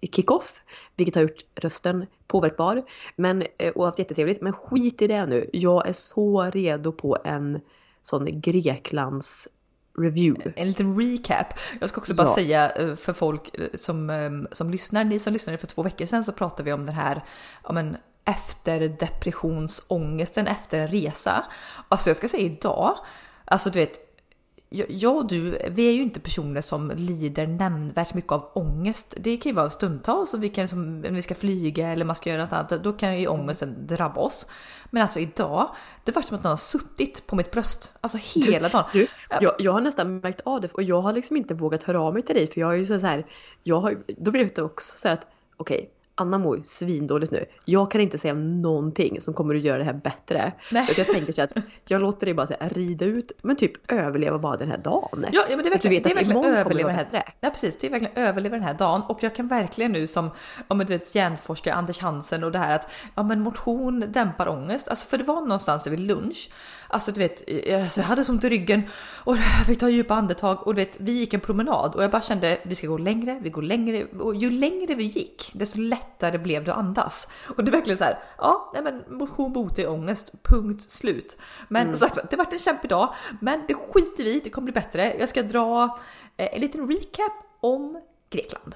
kick-off, 0.07 0.63
vilket 0.97 1.15
har 1.15 1.23
gjort 1.23 1.45
rösten 1.55 2.07
påverkbar. 2.27 2.83
Men, 3.17 3.43
eh, 3.59 3.73
och 3.73 3.85
haft 3.87 3.99
jättetrevligt. 3.99 4.41
Men 4.41 4.53
skit 4.53 5.03
i 5.03 5.07
det 5.07 5.27
nu. 5.27 5.51
Jag 5.53 5.89
är 5.89 5.93
så 5.93 6.43
redo 6.43 6.93
på 6.93 7.19
en 7.25 7.61
sån 8.03 8.41
Greklands 8.41 9.49
review. 9.99 10.53
En 10.57 10.69
liten 10.69 10.99
recap. 11.01 11.47
Jag 11.81 11.89
ska 11.89 12.01
också 12.01 12.15
bara 12.15 12.27
Ja. 12.27 12.35
säga 12.35 12.71
eh, 12.71 12.97
för 12.97 13.13
folk 13.13 13.55
eh, 13.59 13.67
som, 13.75 14.47
som 14.53 14.71
lyssnar, 14.71 15.05
ni 15.05 15.19
som 15.19 15.33
lyssnade 15.33 15.59
för 15.59 15.67
två 15.67 15.83
veckor 15.83 16.07
sedan 16.07 16.25
så 16.25 16.33
pratade 16.33 16.63
vi 16.63 16.73
om 16.73 16.87
den 16.87 16.95
här 16.95 17.25
ja, 17.65 17.73
men, 17.73 17.97
efter 18.25 18.89
depressionsångesten 18.89 20.47
efter 20.47 20.81
en 20.81 20.89
resa. 20.89 21.45
Alltså 21.89 22.11
jag 22.11 22.17
ska 22.17 22.29
säga 22.29 22.43
idag, 22.43 22.99
alltså 23.45 23.71
du 23.71 23.79
vet, 23.79 24.04
jag 24.89 25.17
och 25.17 25.27
du, 25.27 25.59
vi 25.71 25.89
är 25.89 25.93
ju 25.93 26.03
inte 26.03 26.21
personer 26.21 26.61
som 26.61 26.93
lider 26.97 27.47
nämnvärt 27.47 28.15
mycket 28.15 28.33
av 28.33 28.51
ångest. 28.55 29.15
Det 29.21 29.37
kan 29.37 29.51
ju 29.51 29.57
vara 29.57 29.71
stundtals 29.71 30.35
och 30.35 30.45
vi 30.45 30.49
kan 30.49 30.69
som, 30.69 31.01
när 31.01 31.11
vi 31.11 31.23
ska 31.23 31.35
flyga 31.35 31.89
eller 31.89 32.05
man 32.05 32.17
ska 32.17 32.31
göra 32.31 32.45
något 32.45 32.53
annat, 32.53 32.85
då 32.85 32.93
kan 32.93 33.21
ju 33.21 33.27
ångesten 33.27 33.87
drabba 33.87 34.21
oss. 34.21 34.47
Men 34.91 35.03
alltså 35.03 35.21
idag, 35.21 35.75
det 36.05 36.15
var 36.15 36.23
som 36.23 36.37
att 36.37 36.45
någon 36.45 36.51
har 36.51 36.57
suttit 36.57 37.27
på 37.27 37.37
mitt 37.37 37.51
bröst, 37.51 37.99
alltså 38.01 38.19
hela 38.41 38.69
dagen. 38.69 38.85
Du, 38.93 39.07
jag, 39.41 39.55
jag 39.59 39.73
har 39.73 39.81
nästan 39.81 40.19
märkt 40.19 40.41
av 40.45 40.61
det 40.61 40.73
och 40.73 40.83
jag 40.83 41.01
har 41.01 41.13
liksom 41.13 41.37
inte 41.37 41.55
vågat 41.55 41.83
höra 41.83 42.01
av 42.01 42.15
mig 42.15 42.23
till 42.23 42.35
dig 42.35 42.47
för 42.47 42.61
jag 42.61 42.73
är 42.73 42.79
ju 42.79 42.85
så 42.85 42.99
här, 42.99 43.27
jag 43.63 43.81
har, 43.81 43.99
då 44.19 44.31
vet 44.31 44.59
jag 44.59 44.67
också 44.67 44.99
så 44.99 45.09
här 45.09 45.15
att 45.15 45.27
okej, 45.57 45.91
Anna 46.17 46.39
mår 46.39 46.57
ju 46.57 46.63
svindåligt 46.63 47.33
nu. 47.33 47.45
Jag 47.65 47.91
kan 47.91 48.01
inte 48.01 48.19
säga 48.19 48.35
någonting 48.35 49.21
som 49.21 49.35
kommer 49.35 49.55
att 49.55 49.61
göra 49.61 49.79
det 49.79 49.85
här 49.85 49.93
bättre. 50.05 50.53
Nej. 50.73 50.87
Så 50.87 51.01
jag 51.01 51.09
tänker 51.09 51.33
så 51.33 51.43
att 51.43 51.53
jag 51.85 52.01
låter 52.03 52.27
dig 52.27 52.35
bara 52.35 52.47
så 52.47 52.55
här, 52.61 52.71
rida 52.71 53.05
ut, 53.05 53.33
men 53.43 53.57
typ 53.57 53.93
överleva 53.93 54.39
bara 54.39 54.57
den 54.57 54.71
här 54.71 54.79
dagen. 54.79 55.27
Ja, 55.33 55.45
ja 55.51 55.57
men 55.57 55.65
det 55.65 55.71
är 55.71 55.75
Att 55.75 55.83
du 55.83 55.89
verkligen, 55.89 55.95
vet 55.95 56.05
det 56.05 56.11
är 56.11 56.15
verkligen 56.15 56.45
överleva 56.45 56.89
den 56.89 56.97
här. 56.97 57.05
bättre. 57.05 57.33
Ja 57.41 57.51
precis, 57.51 57.79
det 57.79 57.87
är 57.87 57.91
verkligen 57.91 58.17
överleva 58.17 58.57
den 58.57 58.65
här 58.65 58.75
dagen 58.75 59.03
och 59.09 59.23
jag 59.23 59.35
kan 59.35 59.49
verkligen 59.49 59.93
nu 59.93 60.07
som 60.07 60.31
om 60.69 60.79
du 60.79 60.85
vet 60.85 61.15
hjärnforskare 61.15 61.75
Anders 61.75 61.99
Hansen 61.99 62.45
och 62.45 62.53
det 62.53 62.59
här 62.59 62.75
att 62.75 62.91
ja 63.15 63.23
men 63.23 63.41
motion 63.41 64.05
dämpar 64.09 64.49
ångest. 64.49 64.89
Alltså 64.89 65.09
för 65.09 65.19
det 65.19 65.25
var 65.25 65.41
någonstans 65.41 65.85
där 65.85 65.91
vid 65.91 66.01
lunch. 66.01 66.51
Alltså 66.89 67.13
du 67.13 67.21
vet, 67.21 67.43
jag, 67.69 67.83
alltså, 67.83 68.01
jag 68.01 68.07
hade 68.07 68.25
så 68.25 68.33
ont 68.33 68.45
i 68.45 68.49
ryggen 68.49 68.83
och 69.25 69.37
jag 69.59 69.67
fick 69.67 69.79
ta 69.81 69.89
djupa 69.89 70.15
andetag 70.15 70.67
och 70.67 70.75
du 70.75 70.81
vet 70.85 71.01
vi 71.01 71.13
gick 71.13 71.35
en 71.35 71.41
promenad 71.41 71.95
och 71.95 72.03
jag 72.03 72.11
bara 72.11 72.23
kände 72.23 72.59
vi 72.63 72.75
ska 72.75 72.87
gå 72.87 72.99
längre, 72.99 73.39
vi 73.43 73.51
går 73.51 73.63
längre 73.63 74.05
och 74.05 74.35
ju 74.35 74.51
längre 74.51 74.95
vi 74.95 75.05
gick 75.05 75.51
desto 75.55 75.81
lättare 75.81 76.04
blev 76.39 76.65
det 76.65 76.73
att 76.73 76.79
andas. 76.79 77.29
Och 77.57 77.65
det 77.65 77.71
är 77.71 77.73
verkligen 77.73 77.99
så 77.99 78.05
här, 78.05 78.19
ja 78.39 78.71
nej 78.75 78.83
men 78.83 79.05
motion 79.19 79.53
botar 79.53 79.83
ju 79.83 79.89
ångest, 79.89 80.33
punkt 80.43 80.91
slut. 80.91 81.39
Men 81.69 81.83
Mm. 81.83 81.97
sagt 81.97 82.19
det 82.31 82.37
vart 82.37 82.53
en 82.53 82.59
kämpig 82.59 82.91
dag, 82.91 83.15
men 83.41 83.65
det 83.69 83.75
skiter 83.75 84.25
vi 84.25 84.41
det 84.41 84.51
kommer 84.51 84.65
bli 84.65 84.73
bättre. 84.73 85.15
Jag 85.19 85.29
ska 85.29 85.43
dra 85.43 85.99
eh, 86.37 86.49
en 86.55 86.61
liten 86.61 86.89
recap 86.89 87.33
om 87.61 88.01
Grekland. 88.31 88.75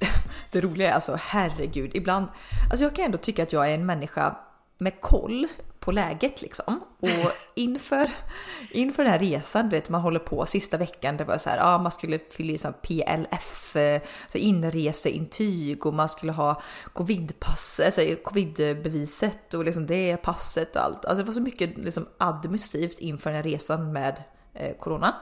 Det 0.50 0.60
roliga 0.60 0.90
är 0.90 0.94
alltså 0.94 1.18
herregud, 1.20 1.90
ibland, 1.94 2.26
alltså 2.70 2.84
jag 2.84 2.94
kan 2.94 3.04
ändå 3.04 3.18
tycka 3.18 3.42
att 3.42 3.52
jag 3.52 3.70
är 3.70 3.74
en 3.74 3.86
människa 3.86 4.36
med 4.78 5.00
koll 5.00 5.46
på 5.86 5.92
läget 5.92 6.42
liksom. 6.42 6.80
Och 7.00 7.32
inför, 7.54 8.10
inför 8.70 9.02
den 9.02 9.12
här 9.12 9.18
resan, 9.18 9.68
du 9.68 9.76
vet 9.76 9.88
man 9.88 10.00
håller 10.00 10.18
på 10.18 10.46
sista 10.46 10.76
veckan, 10.76 11.16
det 11.16 11.24
var 11.24 11.38
så 11.38 11.50
här, 11.50 11.56
ja 11.56 11.78
man 11.78 11.92
skulle 11.92 12.18
fylla 12.18 12.52
i 12.52 12.58
sån 12.58 12.72
PLF, 12.82 13.76
eh, 13.76 14.02
så 14.32 14.38
inreseintyg 14.38 15.86
och 15.86 15.94
man 15.94 16.08
skulle 16.08 16.32
ha 16.32 16.62
covidpass, 16.92 17.80
alltså 17.84 18.00
covidbeviset 18.24 19.54
och 19.54 19.64
liksom 19.64 19.86
det 19.86 20.16
passet 20.16 20.76
och 20.76 20.82
allt. 20.82 21.04
Alltså 21.04 21.22
det 21.22 21.26
var 21.26 21.34
så 21.34 21.40
mycket 21.40 21.78
liksom 21.78 22.06
administrativt 22.18 22.98
inför 22.98 23.30
den 23.30 23.36
här 23.36 23.50
resan 23.50 23.92
med 23.92 24.22
eh, 24.54 24.76
corona. 24.76 25.14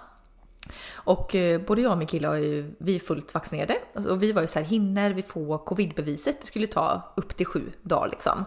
Och 0.94 1.34
eh, 1.34 1.60
både 1.60 1.82
jag 1.82 1.92
och 1.92 1.98
min 1.98 2.08
kille 2.08 2.28
är 2.28 2.36
ju, 2.36 2.74
vi 2.78 2.94
är 2.94 3.00
fullt 3.00 3.34
vaccinerade 3.34 3.76
och 3.94 4.22
vi 4.22 4.32
var 4.32 4.42
ju 4.42 4.48
så 4.48 4.58
här, 4.58 4.66
hinner 4.66 5.10
vi 5.10 5.22
få 5.22 5.58
covidbeviset? 5.58 6.40
Det 6.40 6.46
skulle 6.46 6.66
ta 6.66 7.12
upp 7.16 7.36
till 7.36 7.46
sju 7.46 7.72
dagar 7.82 8.08
liksom. 8.08 8.44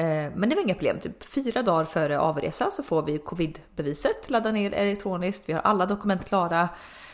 Eh, 0.00 0.32
men 0.34 0.48
det 0.48 0.54
var 0.54 0.62
inga 0.62 0.74
problem, 0.74 1.00
typ 1.00 1.24
fyra 1.24 1.62
dagar 1.62 1.84
före 1.84 2.20
avresa 2.20 2.70
så 2.70 2.82
får 2.82 3.02
vi 3.02 3.18
covidbeviset, 3.18 4.30
Laddar 4.30 4.52
ner 4.52 4.72
elektroniskt, 4.72 5.42
vi 5.46 5.52
har 5.52 5.60
alla 5.60 5.86
dokument 5.86 6.24
klara. 6.24 6.68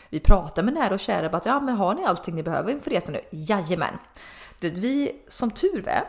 Vi 0.09 0.19
pratar 0.19 0.63
med 0.63 0.73
nära 0.73 0.93
och 0.93 0.99
kära 0.99 1.29
bara 1.29 1.37
att 1.37 1.45
ja 1.45 1.59
men 1.59 1.75
har 1.75 1.95
ni 1.95 2.05
allting 2.05 2.35
ni 2.35 2.43
behöver 2.43 2.71
inför 2.71 2.91
resan 2.91 3.13
nu? 3.13 3.21
Jajamän! 3.29 3.97
Det, 4.59 4.69
vi 4.69 5.11
som 5.27 5.51
tur 5.51 5.87
är 5.87 6.03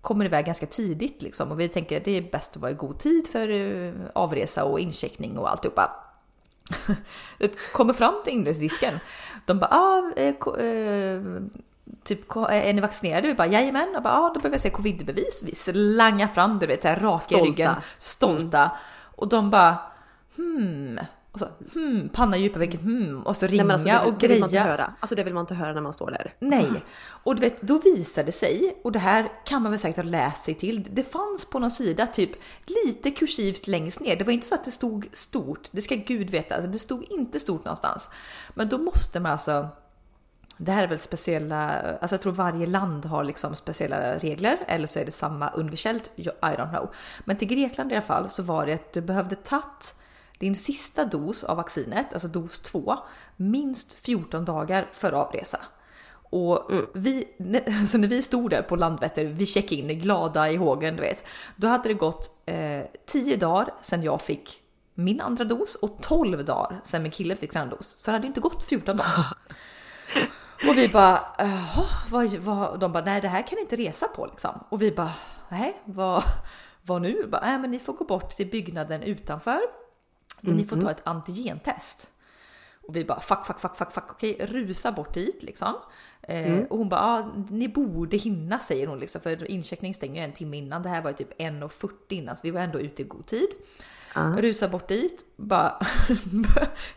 kommer 0.00 0.24
iväg 0.24 0.46
ganska 0.46 0.66
tidigt 0.66 1.22
liksom 1.22 1.52
och 1.52 1.60
vi 1.60 1.68
tänker 1.68 1.96
att 1.96 2.04
det 2.04 2.16
är 2.16 2.30
bäst 2.32 2.56
att 2.56 2.62
vara 2.62 2.70
i 2.70 2.74
god 2.74 2.98
tid 2.98 3.26
för 3.26 3.48
eh, 3.48 3.94
avresa 4.12 4.64
och 4.64 4.80
incheckning 4.80 5.38
och 5.38 5.50
alltihopa. 5.50 5.90
Det 7.38 7.56
kommer 7.72 7.92
fram 7.92 8.14
till 8.24 8.32
inresdisken. 8.32 8.98
De 9.46 9.58
bara, 9.58 9.70
ah, 9.70 10.12
eh, 10.16 10.64
eh, 10.64 11.22
typ 12.04 12.28
ko- 12.28 12.46
är 12.46 12.72
ni 12.72 12.80
vaccinerade? 12.80 13.28
Vi 13.28 13.34
bara, 13.34 13.46
jajamän. 13.48 13.96
Och 13.96 14.02
bara, 14.02 14.14
ah, 14.14 14.28
då 14.34 14.40
behöver 14.40 14.54
jag 14.54 14.60
se 14.60 14.70
covidbevis. 14.70 15.42
Vi 15.46 15.54
slangar 15.54 16.28
fram 16.28 16.58
det, 16.58 16.66
vet, 16.66 16.82
så 16.82 16.88
här, 16.88 16.96
raka 17.00 17.38
i 17.38 17.42
ryggen, 17.42 17.74
stolta. 17.98 18.70
Och 19.16 19.28
de 19.28 19.50
bara, 19.50 19.76
hmm. 20.36 20.98
Och 21.32 21.38
så, 21.38 21.46
hmm, 21.74 22.08
panna 22.08 22.36
djupa 22.36 22.58
väggen, 22.58 22.80
hmm. 22.80 23.22
Och 23.22 23.36
så 23.36 23.46
ringa 23.46 23.64
Nej, 23.64 23.72
alltså, 23.72 23.88
vill- 23.88 24.12
och 24.12 24.18
det 24.18 24.28
vill 24.28 24.40
man 24.40 24.46
inte 24.48 24.56
greja. 24.56 24.70
höra. 24.70 24.92
Alltså 25.00 25.14
det 25.14 25.24
vill 25.24 25.34
man 25.34 25.40
inte 25.40 25.54
höra 25.54 25.72
när 25.72 25.80
man 25.80 25.92
står 25.92 26.10
där. 26.10 26.32
Nej, 26.38 26.68
och 27.24 27.34
du 27.34 27.40
vet, 27.40 27.62
då 27.62 27.78
visade 27.78 28.26
det 28.26 28.32
sig, 28.32 28.80
och 28.84 28.92
det 28.92 28.98
här 28.98 29.28
kan 29.44 29.62
man 29.62 29.70
väl 29.72 29.80
säkert 29.80 29.96
ha 29.96 30.02
läst 30.10 30.44
sig 30.44 30.54
till, 30.54 30.86
det 30.90 31.04
fanns 31.12 31.44
på 31.44 31.58
någon 31.58 31.70
sida 31.70 32.06
typ 32.06 32.30
lite 32.66 33.10
kursivt 33.10 33.66
längst 33.66 34.00
ner. 34.00 34.16
Det 34.16 34.24
var 34.24 34.32
inte 34.32 34.46
så 34.46 34.54
att 34.54 34.64
det 34.64 34.70
stod 34.70 35.06
stort, 35.12 35.68
det 35.70 35.82
ska 35.82 35.94
gud 35.94 36.30
veta, 36.30 36.54
alltså 36.54 36.70
det 36.70 36.78
stod 36.78 37.04
inte 37.10 37.40
stort 37.40 37.64
någonstans. 37.64 38.10
Men 38.54 38.68
då 38.68 38.78
måste 38.78 39.20
man 39.20 39.32
alltså 39.32 39.68
det 40.58 40.72
här 40.72 40.82
är 40.82 40.88
väl 40.88 40.98
speciella, 40.98 41.80
alltså 42.00 42.14
jag 42.14 42.20
tror 42.20 42.32
varje 42.32 42.66
land 42.66 43.04
har 43.04 43.24
liksom 43.24 43.54
speciella 43.54 44.18
regler 44.18 44.58
eller 44.66 44.86
så 44.86 44.98
är 44.98 45.04
det 45.04 45.12
samma 45.12 45.48
universellt, 45.48 46.10
I 46.16 46.22
don't 46.40 46.70
know. 46.70 46.94
Men 47.24 47.36
till 47.36 47.48
Grekland 47.48 47.92
i 47.92 47.94
alla 47.94 48.02
fall 48.02 48.30
så 48.30 48.42
var 48.42 48.66
det 48.66 48.72
att 48.72 48.92
du 48.92 49.00
behövde 49.00 49.36
tagit 49.36 49.94
din 50.38 50.56
sista 50.56 51.04
dos 51.04 51.44
av 51.44 51.56
vaccinet, 51.56 52.12
alltså 52.12 52.28
dos 52.28 52.60
2, 52.60 52.98
minst 53.36 53.92
14 53.92 54.44
dagar 54.44 54.86
före 54.92 55.16
avresa. 55.16 55.60
Och 56.30 56.70
vi, 56.94 57.28
alltså 57.80 57.98
när 57.98 58.08
vi 58.08 58.22
stod 58.22 58.50
där 58.50 58.62
på 58.62 58.76
Landvetter, 58.76 59.24
vi 59.24 59.46
checkade 59.46 59.74
in 59.74 60.00
glada 60.00 60.50
i 60.50 60.56
hågen, 60.56 60.96
du 60.96 61.02
vet. 61.02 61.24
Då 61.56 61.66
hade 61.66 61.88
det 61.88 61.94
gått 61.94 62.42
eh, 62.46 62.82
10 63.06 63.36
dagar 63.36 63.74
sedan 63.82 64.02
jag 64.02 64.20
fick 64.20 64.60
min 64.94 65.20
andra 65.20 65.44
dos 65.44 65.74
och 65.74 65.98
12 66.02 66.44
dagar 66.44 66.80
sedan 66.84 67.02
min 67.02 67.12
kille 67.12 67.36
fick 67.36 67.52
sin 67.52 67.62
andra 67.62 67.76
dos. 67.76 67.86
Så 67.86 68.10
det 68.10 68.16
hade 68.16 68.26
inte 68.26 68.40
gått 68.40 68.64
14 68.64 68.96
dagar. 68.96 69.26
Och 70.66 70.78
vi 70.78 70.88
bara, 70.88 71.20
vad, 72.10 72.34
vad? 72.34 72.80
De 72.80 72.92
bara, 72.92 73.04
nej 73.04 73.20
det 73.20 73.28
här 73.28 73.42
kan 73.42 73.56
ni 73.56 73.60
inte 73.60 73.76
resa 73.76 74.08
på 74.08 74.26
liksom. 74.26 74.64
Och 74.68 74.82
vi 74.82 74.92
bara, 74.92 75.12
nej 75.48 75.76
vad, 75.84 76.22
vad 76.82 77.02
nu? 77.02 77.26
Bara, 77.26 77.40
nej 77.46 77.58
men 77.58 77.70
ni 77.70 77.78
får 77.78 77.92
gå 77.92 78.04
bort 78.04 78.30
till 78.30 78.50
byggnaden 78.50 79.02
utanför. 79.02 79.60
Där 80.40 80.54
ni 80.54 80.64
får 80.64 80.76
ta 80.76 80.90
ett 80.90 81.02
antigentest. 81.04 82.10
Och 82.88 82.96
vi 82.96 83.04
bara 83.04 83.20
fuck, 83.20 83.46
fuck, 83.46 83.60
fuck, 83.60 83.76
fuck, 83.76 83.92
fuck, 83.92 84.10
okej, 84.10 84.36
rusa 84.40 84.92
bort 84.92 85.14
dit 85.14 85.42
liksom. 85.42 85.74
Eh, 86.22 86.58
och 86.70 86.78
hon 86.78 86.88
bara, 86.88 87.00
ah, 87.00 87.32
ni 87.50 87.68
borde 87.68 88.16
hinna 88.16 88.58
säger 88.58 88.86
hon 88.86 88.98
liksom, 88.98 89.20
för 89.20 89.50
incheckning 89.50 89.94
stänger 89.94 90.22
ju 90.22 90.24
en 90.24 90.32
timme 90.32 90.56
innan. 90.56 90.82
Det 90.82 90.88
här 90.88 91.02
var 91.02 91.10
ju 91.10 91.16
typ 91.16 91.40
1.40 91.40 91.90
innan, 92.08 92.36
så 92.36 92.40
vi 92.42 92.50
var 92.50 92.60
ändå 92.60 92.80
ute 92.80 93.02
i 93.02 93.04
god 93.04 93.26
tid. 93.26 93.48
Rusa 94.38 94.68
bort 94.68 94.88
dit, 94.88 95.24
bara... 95.36 95.80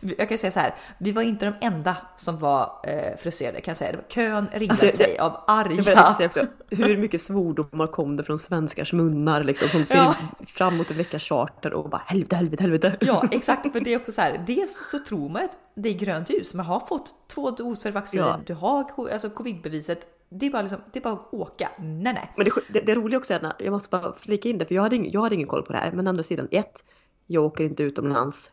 jag 0.18 0.28
kan 0.28 0.38
säga 0.38 0.50
så 0.50 0.60
här, 0.60 0.74
vi 0.98 1.12
var 1.12 1.22
inte 1.22 1.44
de 1.46 1.66
enda 1.66 1.96
som 2.16 2.38
var 2.38 2.80
eh, 2.84 3.16
frustrerade 3.18 3.60
kan 3.60 3.72
jag 3.72 3.78
säga. 3.78 3.90
Det 3.92 3.96
var 3.96 4.04
kön 4.08 4.46
ringde 4.52 4.72
Alltså, 4.72 4.96
sig 4.96 5.18
av 5.18 5.40
arga... 5.46 6.26
också, 6.26 6.46
hur 6.70 6.96
mycket 6.96 7.20
svordomar 7.22 7.86
kom 7.86 8.16
det 8.16 8.24
från 8.24 8.38
svenskars 8.38 8.92
munnar 8.92 9.44
liksom 9.44 9.68
som 9.68 9.84
ser 9.84 9.96
Ja. 9.96 10.14
fram 10.46 10.74
emot 10.74 10.90
en 10.90 10.96
veckas 10.96 11.22
charter 11.22 11.72
och 11.72 11.90
bara 11.90 12.02
helvete, 12.06 12.36
helvete, 12.36 12.62
helvete. 12.62 12.96
Ja 13.00 13.24
exakt, 13.30 13.72
för 13.72 13.80
det 13.80 13.92
är 13.94 13.96
också 13.96 14.12
så 14.12 14.20
här, 14.20 14.44
dels 14.46 14.90
så 14.90 14.98
tror 14.98 15.28
man 15.28 15.44
att 15.44 15.56
det 15.74 15.88
är 15.88 15.94
grönt 15.94 16.30
ljus, 16.30 16.54
man 16.54 16.66
har 16.66 16.80
fått 16.80 17.14
två 17.34 17.50
doser 17.50 17.90
vaccin, 17.90 18.20
Ja. 18.20 18.40
du 18.46 18.54
har 18.54 18.84
alltså 19.12 19.30
covidbeviset, 19.30 20.06
det 20.30 20.46
är 20.46 20.50
bara 20.50 20.62
liksom, 20.62 20.78
det 20.92 20.98
är 20.98 21.02
bara 21.02 21.12
att 21.14 21.34
åka. 21.34 21.68
Nej 21.78 22.14
nej. 22.14 22.32
Men 22.36 22.44
det, 22.46 22.52
det, 22.68 22.80
det 22.86 22.94
roliga 22.94 23.18
också 23.18 23.34
är 23.34 23.52
jag 23.58 23.70
måste 23.72 23.88
bara 23.90 24.12
flika 24.12 24.48
in 24.48 24.58
det, 24.58 24.64
för 24.66 24.74
jag 24.74 24.82
hade, 24.82 24.96
ingen, 24.96 25.12
jag 25.12 25.20
hade 25.20 25.34
ingen 25.34 25.48
koll 25.48 25.62
på 25.62 25.72
det 25.72 25.78
här. 25.78 25.92
Men 25.92 26.06
å 26.06 26.10
andra 26.10 26.22
sidan, 26.22 26.48
ett, 26.50 26.84
jag 27.26 27.44
åker 27.44 27.64
inte 27.64 27.82
utomlands. 27.82 28.52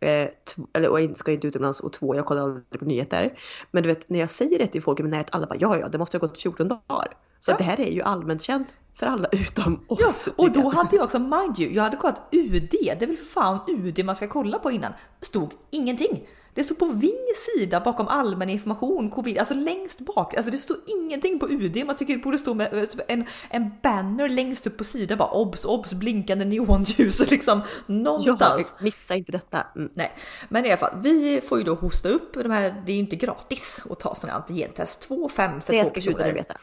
Eh, 0.00 0.28
eller 0.72 0.88
och 0.88 1.00
jag 1.00 1.16
ska 1.16 1.32
inte 1.32 1.46
utomlands 1.46 1.80
och 1.80 1.92
två, 1.92 2.14
jag 2.14 2.26
kollar 2.26 2.42
aldrig 2.42 2.78
på 2.78 2.84
nyheter. 2.84 3.38
Men 3.70 3.82
du 3.82 3.88
vet, 3.88 4.08
när 4.08 4.18
jag 4.18 4.30
säger 4.30 4.58
det 4.58 4.66
till 4.66 4.82
folk 4.82 5.00
i 5.00 5.02
min 5.02 5.10
närhet, 5.10 5.28
alla 5.30 5.46
bara 5.46 5.58
ja, 5.58 5.78
ja, 5.78 5.88
det 5.88 5.98
måste 5.98 6.16
ha 6.18 6.20
gått 6.26 6.38
14 6.38 6.68
dagar. 6.68 7.16
Så 7.40 7.50
Ja. 7.50 7.56
det 7.58 7.64
här 7.64 7.80
är 7.80 7.90
ju 7.90 8.02
allmänt 8.02 8.42
känt 8.42 8.68
för 8.94 9.06
alla 9.06 9.28
utom 9.32 9.80
Ja, 9.88 9.94
oss. 9.94 10.28
och 10.36 10.46
tycker 10.46 10.62
då 10.62 10.68
hade 10.68 10.96
jag 10.96 11.04
också, 11.04 11.18
mind 11.18 11.58
you, 11.60 11.72
jag 11.72 11.82
hade 11.82 11.96
kollat 11.96 12.22
UD, 12.32 12.68
det 12.70 13.02
är 13.02 13.06
väl 13.06 13.16
för 13.16 13.24
fan 13.24 13.58
UD 13.68 14.04
man 14.04 14.16
ska 14.16 14.28
kolla 14.28 14.58
på 14.58 14.70
innan. 14.70 14.92
Stod 15.20 15.50
ingenting. 15.70 16.28
Det 16.58 16.64
stod 16.64 16.78
på 16.78 16.86
Vings 16.86 17.48
sida 17.56 17.80
bakom 17.80 18.08
allmän 18.08 18.50
information, 18.50 19.10
covid, 19.10 19.38
alltså 19.38 19.54
längst 19.54 20.00
bak. 20.00 20.34
Alltså 20.34 20.50
det 20.50 20.58
stod 20.58 20.76
ingenting 20.86 21.38
på 21.38 21.48
UD. 21.48 21.86
Man 21.86 21.96
tycker 21.96 22.16
det 22.16 22.22
borde 22.22 22.38
stå 22.38 22.54
med 22.54 22.74
eh, 22.74 22.88
en, 23.08 23.26
en 23.50 23.70
banner 23.82 24.28
längst 24.28 24.66
upp 24.66 24.76
på 24.76 24.84
sidan 24.84 25.18
bara 25.18 25.30
obs, 25.30 25.64
obs, 25.64 25.94
blinkande 25.94 26.44
neonljus 26.44 27.30
liksom 27.30 27.62
någonstans. 27.86 28.74
Ja, 28.78 28.84
missa 28.84 29.14
inte 29.14 29.32
detta. 29.32 29.66
Mm. 29.76 29.90
Nej, 29.94 30.12
men 30.48 30.64
i 30.64 30.68
alla 30.68 30.76
fall, 30.76 31.00
vi 31.02 31.40
får 31.48 31.58
ju 31.58 31.64
då 31.64 31.74
hosta 31.74 32.08
upp 32.08 32.34
de 32.34 32.50
här. 32.50 32.82
Det 32.86 32.92
är 32.92 32.94
ju 32.94 33.00
inte 33.00 33.16
gratis 33.16 33.82
att 33.90 34.00
ta 34.00 34.14
sådana 34.14 34.38
antigentest. 34.38 35.00
2 35.00 35.28
5 35.28 35.60
för 35.60 35.72
Det 35.72 35.84
två 35.84 35.90
personer. 35.90 36.32
veta. 36.32 36.54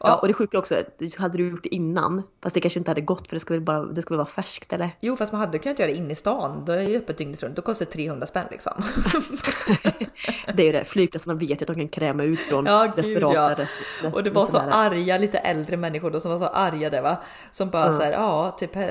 Ja. 0.00 0.14
Och 0.14 0.28
det 0.28 0.34
sjuka 0.34 0.58
också, 0.58 0.74
att 0.74 1.14
hade 1.18 1.38
du 1.38 1.48
gjort 1.48 1.62
det 1.62 1.74
innan, 1.74 2.22
fast 2.42 2.54
det 2.54 2.60
kanske 2.60 2.78
inte 2.78 2.90
hade 2.90 3.00
gått 3.00 3.28
för 3.28 3.36
det 3.36 3.40
ska 3.40 3.54
väl 3.54 3.60
bara, 3.60 3.84
det 3.84 4.02
ska 4.02 4.14
väl 4.14 4.18
vara 4.18 4.28
färskt 4.28 4.72
eller? 4.72 4.90
Jo, 5.00 5.16
fast 5.16 5.32
man 5.32 5.40
hade 5.40 5.58
kunnat 5.58 5.78
göra 5.78 5.90
det 5.90 5.96
inne 5.96 6.12
i 6.12 6.14
stan. 6.14 6.64
Då 6.64 6.72
är 6.72 6.80
ju 6.80 6.96
öppet 6.96 7.18
dygnet 7.18 7.42
runt. 7.42 7.56
Då 7.56 7.62
kostar 7.62 7.86
det 7.86 7.92
300 7.92 8.26
spänn 8.26 8.46
liksom. 8.50 8.72
Det 10.54 10.62
är 10.62 10.66
ju 10.66 10.72
det, 10.72 10.84
flygplatserna 10.84 11.34
vet 11.34 11.50
ju 11.50 11.54
att 11.54 11.66
de 11.66 11.74
kan 11.74 11.88
kräma 11.88 12.22
ut 12.22 12.44
från 12.44 12.66
Ja, 12.66 12.92
desperata 12.96 13.34
ja. 13.34 13.54
res- 13.56 13.68
res- 14.02 14.14
Och 14.14 14.24
det 14.24 14.30
var 14.30 14.46
så 14.46 14.58
arga, 14.58 15.18
lite 15.18 15.38
äldre 15.38 15.76
människor 15.76 16.10
då 16.10 16.20
som 16.20 16.30
var 16.30 16.38
så 16.38 16.46
arga 16.46 16.90
där 16.90 17.02
va. 17.02 17.16
Som 17.50 17.70
bara 17.70 17.92
så 17.92 18.02
här, 18.02 18.12
ja, 18.12 18.56
typ, 18.58 18.76
eh, 18.76 18.86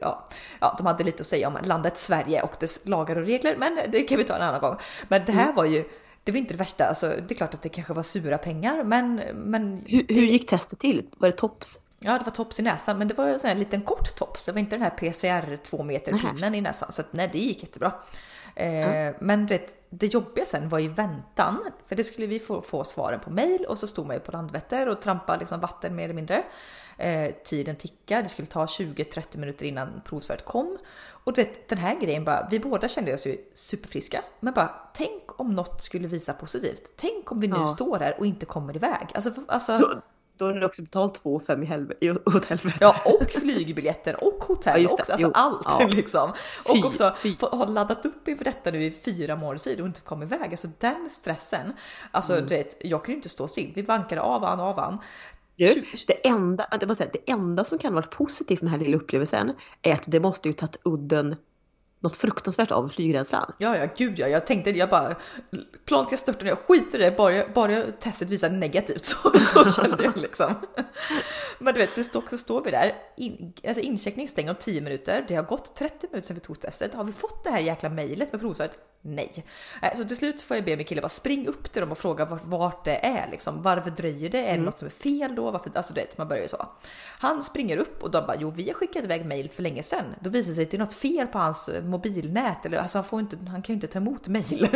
ja, 0.00 0.28
ja, 0.60 0.74
de 0.78 0.86
hade 0.86 1.04
lite 1.04 1.20
att 1.20 1.26
säga 1.26 1.48
om 1.48 1.58
landet 1.64 1.98
Sverige 1.98 2.42
och 2.42 2.52
dess 2.60 2.80
lagar 2.86 3.16
och 3.16 3.26
regler, 3.26 3.56
men 3.56 3.78
det 3.88 4.02
kan 4.02 4.18
vi 4.18 4.24
ta 4.24 4.36
en 4.36 4.42
annan 4.42 4.60
gång. 4.60 4.76
Men 5.08 5.22
det 5.26 5.32
här 5.32 5.42
Mm. 5.44 5.56
var 5.56 5.64
ju, 5.64 5.84
det 6.24 6.32
var 6.32 6.38
inte 6.38 6.54
det 6.54 6.58
värsta, 6.58 6.84
alltså 6.86 7.06
det 7.28 7.34
är 7.34 7.36
klart 7.36 7.54
att 7.54 7.62
det 7.62 7.68
kanske 7.68 7.92
var 7.92 8.02
sura 8.02 8.38
pengar, 8.38 8.84
men, 8.84 9.14
men 9.34 9.84
Hur, 9.86 10.04
hur 10.08 10.22
gick 10.22 10.48
testet 10.50 10.78
till? 10.78 11.02
Var 11.18 11.28
det 11.28 11.36
tops? 11.36 11.80
Ja, 12.00 12.12
det 12.18 12.24
var 12.24 12.30
tops 12.30 12.60
i 12.60 12.62
näsan, 12.62 12.98
men 12.98 13.08
det 13.08 13.14
var 13.14 13.24
en 13.26 13.40
sån 13.40 13.48
här 13.48 13.54
liten 13.56 13.80
kort 13.82 14.16
tops. 14.16 14.44
Det 14.44 14.52
var 14.52 14.58
inte 14.58 14.76
den 14.76 14.82
här 14.82 14.90
PCR 14.90 15.56
2 15.56 15.82
meter 15.82 16.12
pinnen 16.12 16.54
i 16.54 16.60
näsan, 16.60 16.92
så 16.92 17.00
att, 17.00 17.12
nej, 17.12 17.28
det 17.32 17.38
gick 17.38 17.62
jättebra. 17.62 17.92
Eh, 18.56 19.14
Men 19.20 19.46
du 19.46 19.54
vet, 19.58 19.74
det 19.90 20.06
jobbiga 20.06 20.46
sen 20.46 20.68
var 20.68 20.78
ju 20.78 20.88
väntan, 20.88 21.64
för 21.86 21.96
det 21.96 22.04
skulle 22.04 22.26
vi 22.26 22.38
få, 22.38 22.62
få 22.62 22.84
svaren 22.84 23.20
på 23.20 23.30
mail 23.30 23.64
och 23.68 23.78
så 23.78 23.86
stod 23.86 24.06
man 24.06 24.16
ju 24.16 24.20
på 24.20 24.32
Landvetter 24.32 24.88
och 24.88 25.00
trampade 25.02 25.38
liksom 25.38 25.60
vatten 25.60 25.94
mer 25.96 26.04
eller 26.04 26.14
mindre. 26.14 26.44
Eh, 26.98 27.30
tiden 27.44 27.76
tickade, 27.76 28.22
det 28.22 28.28
skulle 28.28 28.46
ta 28.48 28.66
20-30 28.66 29.38
minuter 29.38 29.66
innan 29.66 30.00
provsvaret 30.04 30.44
kom. 30.44 30.78
Och 31.24 31.32
du 31.32 31.42
vet, 31.44 31.68
den 31.68 31.78
här 31.78 32.00
grejen 32.00 32.24
bara, 32.24 32.48
vi 32.50 32.58
båda 32.60 32.88
kände 32.88 33.14
oss 33.14 33.26
ju 33.26 33.36
superfriska, 33.54 34.22
men 34.40 34.54
bara 34.54 34.70
tänk 34.94 35.40
om 35.40 35.54
något 35.54 35.82
skulle 35.82 36.08
visa 36.08 36.32
positivt. 36.32 36.92
Tänk 36.96 37.32
om 37.32 37.40
vi 37.40 37.48
nu 37.48 37.56
Ja. 37.56 37.68
står 37.68 37.98
här 37.98 38.14
och 38.18 38.26
inte 38.26 38.46
kommer 38.46 38.76
iväg. 38.76 39.06
Alltså, 39.14 39.30
alltså 39.48 39.78
Då, 39.78 40.00
då 40.36 40.44
har 40.44 40.52
du 40.52 40.66
också 40.66 40.82
betalt 40.82 41.14
2 41.14 41.40
5 41.40 41.62
i, 41.62 41.66
helvete, 41.66 42.16
åt 42.26 42.44
helvete. 42.44 42.76
Ja, 42.80 42.96
och 43.04 43.30
flygbiljetter 43.30 44.24
och 44.24 44.44
hotell 44.44 44.82
Ja, 44.82 44.88
också. 44.92 45.12
Alltså 45.12 45.26
Jo. 45.26 45.32
allt 45.34 45.62
Ja. 45.64 45.88
liksom. 45.92 46.32
Och 46.68 46.84
också 46.84 47.14
ha 47.40 47.64
laddat 47.66 48.06
upp 48.06 48.28
inför 48.28 48.44
detta 48.44 48.70
nu 48.70 48.84
i 48.84 48.90
fyra 48.90 49.36
månader 49.36 49.58
tid 49.58 49.80
och 49.80 49.86
inte 49.86 50.00
komma 50.00 50.24
iväg. 50.24 50.50
Alltså 50.50 50.68
den 50.78 51.10
stressen. 51.10 51.72
Alltså 52.10 52.32
Mm. 52.32 52.46
du 52.46 52.56
vet, 52.56 52.76
jag 52.80 53.04
kunde 53.04 53.16
inte 53.16 53.28
stå 53.28 53.48
still. 53.48 53.72
Vi 53.74 53.82
bankade 53.82 54.20
av 54.20 54.44
han 54.44 54.60
av 54.60 54.80
han. 54.80 54.98
Du, 55.56 55.84
det, 56.06 56.26
enda, 56.28 56.66
det 57.12 57.30
enda 57.30 57.64
som 57.64 57.78
kan 57.78 57.94
vara 57.94 58.06
positivt 58.06 58.62
med 58.62 58.72
den 58.72 58.80
här 58.80 58.86
lilla 58.86 58.96
upplevelsen 58.96 59.52
är 59.82 59.92
att 59.92 60.04
det 60.06 60.20
måste 60.20 60.48
ju 60.48 60.52
tagit 60.52 60.80
udden 60.82 61.36
något 62.00 62.16
fruktansvärt 62.16 62.70
av 62.70 62.88
flygrädslan. 62.88 63.52
Ja, 63.58 63.76
ja, 63.76 63.86
gud 63.96 64.18
ja. 64.18 64.28
Jag 64.28 64.46
tänkte, 64.46 64.70
jag 64.70 64.88
bara, 64.88 65.14
planet 65.84 66.08
kan 66.08 66.18
störta 66.18 66.44
ner, 66.44 66.50
jag 66.50 66.58
skiter 66.58 67.00
i 67.00 67.02
det, 67.04 67.16
bara, 67.16 67.48
bara 67.54 67.82
testet 68.00 68.28
visar 68.28 68.50
negativt. 68.50 69.04
Så, 69.04 69.38
så 69.38 69.70
kände 69.72 70.04
jag 70.04 70.16
liksom. 70.16 70.54
Men 71.58 71.74
du 71.74 71.80
vet, 71.80 71.94
så, 71.94 72.02
stå, 72.02 72.22
så 72.30 72.38
står 72.38 72.64
vi 72.64 72.70
där, 72.70 72.92
in, 73.16 73.52
alltså 73.68 73.82
incheckning 73.82 74.28
stänger 74.28 74.50
om 74.50 74.56
10 74.60 74.80
minuter, 74.80 75.24
det 75.28 75.34
har 75.34 75.42
gått 75.42 75.74
30 75.76 76.06
minuter 76.10 76.26
sedan 76.28 76.34
vi 76.34 76.40
tog 76.40 76.60
testet. 76.60 76.94
Har 76.94 77.04
vi 77.04 77.12
fått 77.12 77.44
det 77.44 77.50
här 77.50 77.60
jäkla 77.60 77.88
mejlet 77.88 78.32
med 78.32 78.40
provsvaret? 78.40 78.80
Nej. 79.02 79.44
Eh, 79.82 79.96
Så 79.96 80.04
till 80.04 80.16
slut 80.16 80.42
får 80.42 80.56
jag 80.56 80.64
be 80.64 80.76
min 80.76 80.86
kille 80.86 81.00
bara 81.00 81.08
spring 81.08 81.46
upp 81.46 81.72
till 81.72 81.80
dem 81.80 81.92
och 81.92 81.98
fråga 81.98 82.24
vart, 82.24 82.44
vart 82.44 82.84
det 82.84 83.06
är 83.06 83.28
liksom. 83.30 83.62
Varför 83.62 83.90
dröjer 83.90 84.30
det? 84.30 84.46
Är 84.46 84.56
det 84.58 84.62
något 84.64 84.78
som 84.78 84.86
är 84.86 84.90
fel 84.90 85.34
då? 85.34 85.50
Varför? 85.50 85.70
Alltså 85.74 85.94
du 85.94 86.00
vet, 86.00 86.18
man 86.18 86.28
börjar 86.28 86.42
ju 86.42 86.48
så. 86.48 86.66
Han 87.18 87.42
springer 87.42 87.76
upp 87.76 88.02
och 88.02 88.10
de 88.10 88.26
bara, 88.26 88.36
jo 88.40 88.50
vi 88.50 88.66
har 88.66 88.74
skickat 88.74 89.04
iväg 89.04 89.26
mejlet 89.26 89.54
för 89.54 89.62
länge 89.62 89.82
sedan. 89.82 90.04
Då 90.20 90.30
visar 90.30 90.48
det 90.48 90.54
sig 90.54 90.64
att 90.64 90.70
det 90.70 90.76
är 90.76 90.78
något 90.78 90.94
fel 90.94 91.26
på 91.26 91.38
hans 91.38 91.68
eh, 91.68 91.82
mobilnät 91.86 92.66
eller 92.66 92.78
alltså 92.78 92.98
han 92.98 93.04
får 93.04 93.20
inte, 93.20 93.36
han 93.36 93.62
kan 93.62 93.72
ju 93.72 93.74
inte 93.74 93.86
ta 93.86 93.98
emot 93.98 94.28
mejl. 94.28 94.68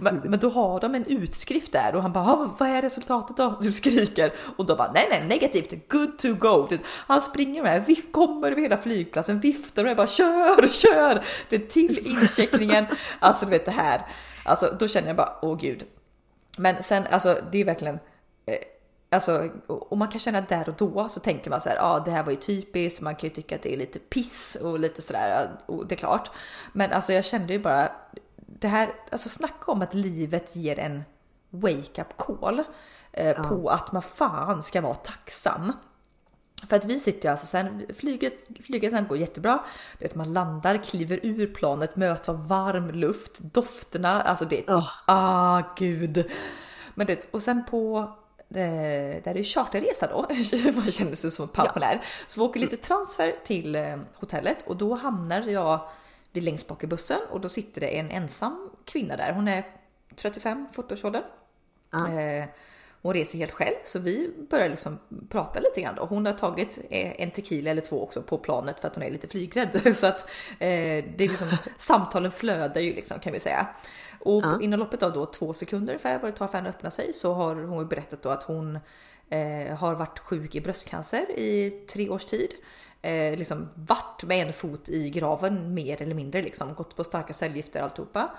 Men 0.00 0.20
Men, 0.24 0.38
då 0.38 0.50
har 0.50 0.80
de 0.80 0.94
en 0.94 1.04
utskrift 1.06 1.72
där 1.72 1.94
och 1.94 2.02
han 2.02 2.12
bara 2.12 2.24
"Ah, 2.24 2.54
vad 2.58 2.68
är 2.68 2.82
resultatet 2.82 3.36
då? 3.36 3.58
Du 3.62 3.72
skriker 3.72 4.32
och 4.56 4.66
då 4.66 4.76
bara 4.76 4.92
nej 4.92 5.06
nej 5.10 5.24
negativt, 5.28 5.88
good 5.88 6.18
to 6.18 6.34
go. 6.34 6.68
Han 7.06 7.20
springer 7.20 7.62
med, 7.62 7.84
viff, 7.86 8.12
kommer 8.12 8.52
över 8.52 8.62
hela 8.62 8.76
flygplatsen, 8.76 9.40
viftar 9.40 9.84
med 9.84 9.96
bara 9.96 10.06
kör, 10.06 10.68
kör! 10.68 11.24
Det 11.48 11.56
är 11.56 11.60
till 11.66 11.98
incheckningen. 12.06 12.84
Alltså 13.18 13.44
du 13.44 13.50
vet 13.50 13.64
det 13.64 13.70
här. 13.70 14.00
Alltså 14.44 14.76
då 14.78 14.88
känner 14.88 15.06
jag 15.08 15.16
bara 15.16 15.32
åh 15.42 15.58
gud. 15.60 15.84
Men 16.58 16.82
sen 16.82 17.06
alltså 17.10 17.38
det 17.52 17.60
är 17.60 17.64
verkligen 17.64 17.94
eh, 18.46 18.54
Alltså, 19.16 19.50
och 19.66 19.98
man 19.98 20.08
kan 20.08 20.20
känna 20.20 20.40
där 20.40 20.68
och 20.68 20.74
då 20.78 21.08
så 21.08 21.20
tänker 21.20 21.50
man 21.50 21.60
så 21.60 21.68
här, 21.68 21.76
ja 21.76 21.82
ah, 21.82 22.00
det 22.00 22.10
här 22.10 22.22
var 22.22 22.30
ju 22.30 22.36
typiskt, 22.36 23.00
man 23.00 23.16
kan 23.16 23.28
ju 23.28 23.34
tycka 23.34 23.54
att 23.54 23.62
det 23.62 23.72
är 23.72 23.76
lite 23.76 23.98
piss 23.98 24.56
och 24.62 24.78
lite 24.78 25.02
sådär, 25.02 25.48
och 25.66 25.86
det 25.86 25.94
är 25.94 25.96
klart. 25.96 26.30
Men 26.72 26.92
alltså 26.92 27.12
jag 27.12 27.24
kände 27.24 27.52
ju 27.52 27.58
bara, 27.58 27.92
det 28.36 28.68
här, 28.68 28.94
alltså 29.10 29.28
snacka 29.28 29.72
om 29.72 29.82
att 29.82 29.94
livet 29.94 30.56
ger 30.56 30.78
en 30.78 31.04
wake 31.50 32.02
up 32.02 32.16
call 32.16 32.62
eh, 33.12 33.48
på 33.48 33.68
att 33.68 33.92
man 33.92 34.02
fan 34.02 34.62
ska 34.62 34.80
vara 34.80 34.94
tacksam. 34.94 35.72
För 36.68 36.76
att 36.76 36.84
vi 36.84 37.00
sitter 37.00 37.28
ju 37.28 37.30
alltså 37.30 37.46
sen, 37.46 37.86
flyget, 37.94 38.34
flyget 38.66 38.92
sen 38.92 39.06
går 39.06 39.18
jättebra. 39.18 39.58
Det 39.98 40.04
är 40.04 40.08
att 40.08 40.14
man 40.14 40.32
landar, 40.32 40.84
kliver 40.84 41.20
ur 41.22 41.54
planet, 41.54 41.96
möts 41.96 42.28
av 42.28 42.48
varm 42.48 42.90
luft, 42.90 43.38
dofterna, 43.38 44.22
alltså 44.22 44.44
det, 44.44 44.64
Åh. 44.68 44.90
ah 45.06 45.62
gud. 45.76 46.30
Men 46.94 47.06
det, 47.06 47.28
och 47.30 47.42
sen 47.42 47.64
på 47.70 48.12
eh, 48.48 49.22
där 49.22 49.30
är 49.30 49.34
det 49.34 49.44
charterresa 49.44 50.06
då, 50.06 50.26
man 50.76 50.92
känner 50.92 51.16
sig 51.16 51.30
som 51.30 51.42
en 51.42 51.48
pensionär. 51.48 52.04
Så 52.28 52.40
vi 52.40 52.46
åker 52.46 52.60
lite 52.60 52.76
transfer 52.76 53.34
till 53.44 53.74
eh, 53.74 53.96
hotellet 54.14 54.58
och 54.66 54.76
då 54.76 54.94
hamnar 54.94 55.40
jag 55.40 55.88
vid 56.32 56.42
längst 56.42 56.68
bak 56.68 56.84
i 56.84 56.86
bussen 56.86 57.18
och 57.30 57.40
då 57.40 57.48
sitter 57.48 57.80
det 57.80 57.98
en 57.98 58.10
ensam 58.10 58.70
kvinna 58.84 59.16
där. 59.16 59.32
Hon 59.32 59.48
är 59.48 59.64
35-40 60.16 60.92
års 60.92 61.04
ålder. 61.04 61.24
Ja. 61.90 62.20
Eh, 62.20 62.44
hon 63.06 63.14
reser 63.14 63.38
helt 63.38 63.52
själv 63.52 63.74
så 63.84 63.98
vi 63.98 64.30
börjar 64.50 64.68
liksom 64.68 64.98
prata 65.28 65.60
lite 65.60 65.80
grann. 65.80 65.98
Och 65.98 66.08
hon 66.08 66.26
har 66.26 66.32
tagit 66.32 66.78
eh, 66.90 67.22
en 67.22 67.30
tequila 67.30 67.70
eller 67.70 67.82
två 67.82 68.02
också 68.02 68.22
på 68.22 68.38
planet 68.38 68.80
för 68.80 68.88
att 68.88 68.94
hon 68.94 69.04
är 69.04 69.10
lite 69.10 69.28
flygrädd. 69.28 69.96
Så 69.96 70.06
att 70.06 70.20
eh, 70.58 71.04
det 71.16 71.20
är 71.20 71.28
liksom, 71.28 71.48
samtalen 71.78 72.30
flödar 72.32 72.80
ju 72.80 72.94
liksom 72.94 73.18
kan 73.20 73.32
vi 73.32 73.40
säga. 73.40 73.66
Och 74.20 74.42
Ja. 74.44 74.58
inom 74.60 74.80
loppet 74.80 75.02
av 75.02 75.12
då 75.12 75.26
två 75.26 75.54
sekunder 75.54 75.92
ungefär 75.92 76.18
vad 76.18 76.32
det 76.32 76.36
tar 76.36 76.46
för 76.46 76.58
henne 76.58 76.68
att 76.68 76.74
öppna 76.74 76.90
sig 76.90 77.12
så 77.12 77.32
har 77.32 77.54
hon 77.54 77.88
berättat 77.88 78.22
då 78.22 78.28
att 78.28 78.42
hon 78.42 78.78
eh, 79.28 79.76
har 79.76 79.94
varit 79.94 80.18
sjuk 80.18 80.54
i 80.54 80.60
bröstcancer 80.60 81.30
i 81.30 81.70
tre 81.70 82.08
års 82.08 82.24
tid. 82.24 82.50
Eh, 83.02 83.36
liksom 83.38 83.68
varit 83.74 84.24
med 84.24 84.46
en 84.46 84.52
fot 84.52 84.88
i 84.88 85.10
graven 85.10 85.74
mer 85.74 86.02
eller 86.02 86.14
mindre 86.14 86.42
liksom 86.42 86.74
gått 86.74 86.96
på 86.96 87.04
starka 87.04 87.32
cellgifter 87.32 87.82
alltihopa. 87.82 88.30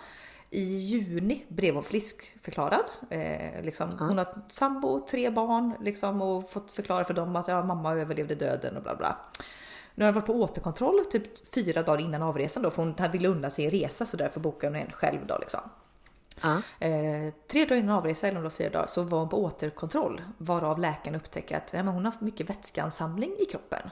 I 0.50 0.64
juni 0.64 1.46
blev 1.48 1.76
hon 1.76 1.84
friskförklarad. 1.84 2.86
Eh, 3.10 3.62
liksom, 3.62 3.90
ja. 4.00 4.06
Hon 4.06 4.18
har 4.18 4.28
sambo, 4.50 5.06
tre 5.10 5.30
barn 5.30 5.74
liksom, 5.82 6.22
och 6.22 6.50
fått 6.50 6.72
förklara 6.72 7.04
för 7.04 7.14
dem 7.14 7.36
att 7.36 7.48
ja, 7.48 7.64
mamma 7.64 7.94
överlevde 7.94 8.36
döden 8.36 8.78
och 8.78 8.84
bla 8.84 8.96
bla. 8.96 9.18
Nu 9.96 10.06
har 10.06 10.12
hon 10.12 10.16
varit 10.16 10.28
på 10.28 10.34
återkontroll 10.34 11.06
typ 11.06 11.54
fyra 11.54 11.84
dagar 11.84 12.02
innan 12.02 12.22
avresan 12.22 12.64
då 12.64 12.70
för 12.70 12.84
hon 12.84 13.12
ville 13.12 13.28
unna 13.28 13.50
sig 13.50 13.66
en 13.66 13.72
resa 13.72 14.06
så 14.06 14.18
därför 14.18 14.40
bokade 14.40 14.78
hon 14.78 14.88
en 14.88 14.92
själv 14.92 15.20
då 15.28 15.38
liksom. 15.38 15.62
Uh. 16.46 16.90
Eh, 16.90 17.34
tre 17.48 17.66
dagar 17.66 17.82
innan 17.82 17.98
avresa, 17.98 18.28
eller 18.28 18.38
om 18.38 18.44
det 18.44 18.50
var 18.50 18.56
fyra 18.56 18.70
dagar, 18.70 18.88
så 18.88 19.04
var 19.04 19.20
hon 19.20 19.30
på 19.30 19.44
återkontroll 19.44 20.22
varav 20.38 20.80
läkaren 20.80 21.16
upptäcker 21.16 21.58
att 21.58 21.74
ja, 21.74 21.82
hon 21.82 22.06
har 22.06 22.14
mycket 22.20 22.50
vätskeansamling 22.50 23.36
i 23.40 23.46
kroppen. 23.46 23.90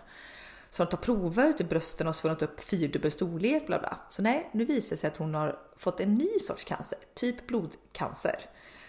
Så 0.76 0.84
de 0.84 0.90
tar 0.90 0.98
prover 0.98 1.54
till 1.54 1.66
brösten 1.66 2.08
och 2.08 2.16
de 2.24 2.46
upp 2.46 2.60
fyrdubbel 2.60 3.12
storlek 3.12 3.68
bla 3.68 3.80
bla. 3.80 3.98
Så 4.10 4.22
nej, 4.22 4.50
nu 4.52 4.66
visar 4.66 4.96
det 4.96 5.00
sig 5.00 5.08
att 5.08 5.18
hon 5.18 5.36
har 5.36 5.60
fått 5.78 6.00
en 6.00 6.16
ny 6.16 6.40
sorts 6.40 6.64
cancer, 6.64 6.98
typ 7.14 7.48
blodcancer. 7.48 8.36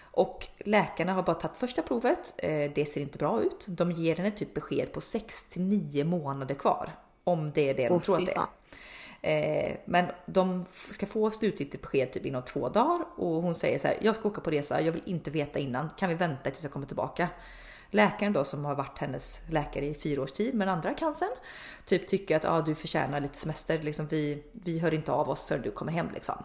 Och 0.01 0.47
läkarna 0.57 1.13
har 1.13 1.23
bara 1.23 1.35
tagit 1.35 1.57
första 1.57 1.81
provet, 1.81 2.33
eh, 2.37 2.71
det 2.75 2.85
ser 2.85 3.01
inte 3.01 3.17
bra 3.17 3.41
ut. 3.41 3.65
De 3.67 3.91
ger 3.91 4.15
henne 4.15 4.31
typ 4.31 4.53
besked 4.53 4.91
på 4.91 5.01
6 5.01 5.43
till 5.49 5.61
9 5.61 6.03
månader 6.03 6.55
kvar. 6.55 6.89
Om 7.23 7.51
det 7.51 7.69
är 7.69 7.73
det 7.73 7.87
de 7.87 7.93
oh, 7.93 8.01
tror 8.01 8.17
att 8.17 8.25
det 8.25 8.37
är. 9.21 9.69
Eh, 9.69 9.75
men 9.85 10.05
de 10.25 10.65
ska 10.91 11.05
få 11.05 11.31
slutgiltigt 11.31 11.81
besked 11.81 12.11
typ 12.11 12.25
inom 12.25 12.41
två 12.41 12.69
dagar 12.69 13.05
och 13.15 13.41
hon 13.41 13.55
säger 13.55 13.79
så 13.79 13.87
här. 13.87 13.97
Jag 14.01 14.15
ska 14.15 14.27
åka 14.27 14.41
på 14.41 14.51
resa. 14.51 14.81
Jag 14.81 14.91
vill 14.91 15.03
inte 15.05 15.31
veta 15.31 15.59
innan. 15.59 15.89
Kan 15.97 16.09
vi 16.09 16.15
vänta 16.15 16.49
tills 16.49 16.63
jag 16.63 16.71
kommer 16.71 16.87
tillbaka? 16.87 17.29
Läkaren 17.89 18.33
då 18.33 18.43
som 18.43 18.65
har 18.65 18.75
varit 18.75 18.99
hennes 18.99 19.41
läkare 19.49 19.85
i 19.85 19.93
fyra 19.93 20.21
års 20.21 20.31
tid 20.31 20.55
med 20.55 20.67
den 20.67 20.75
andra 20.75 20.93
cancern 20.93 21.37
typ 21.85 22.07
tycker 22.07 22.35
att 22.35 22.45
ah, 22.45 22.61
du 22.61 22.75
förtjänar 22.75 23.19
lite 23.19 23.37
semester. 23.37 23.81
Liksom, 23.81 24.07
vi, 24.07 24.43
vi 24.51 24.79
hör 24.79 24.93
inte 24.93 25.11
av 25.11 25.29
oss 25.29 25.45
förrän 25.45 25.61
du 25.61 25.71
kommer 25.71 25.91
hem 25.91 26.09
liksom. 26.13 26.43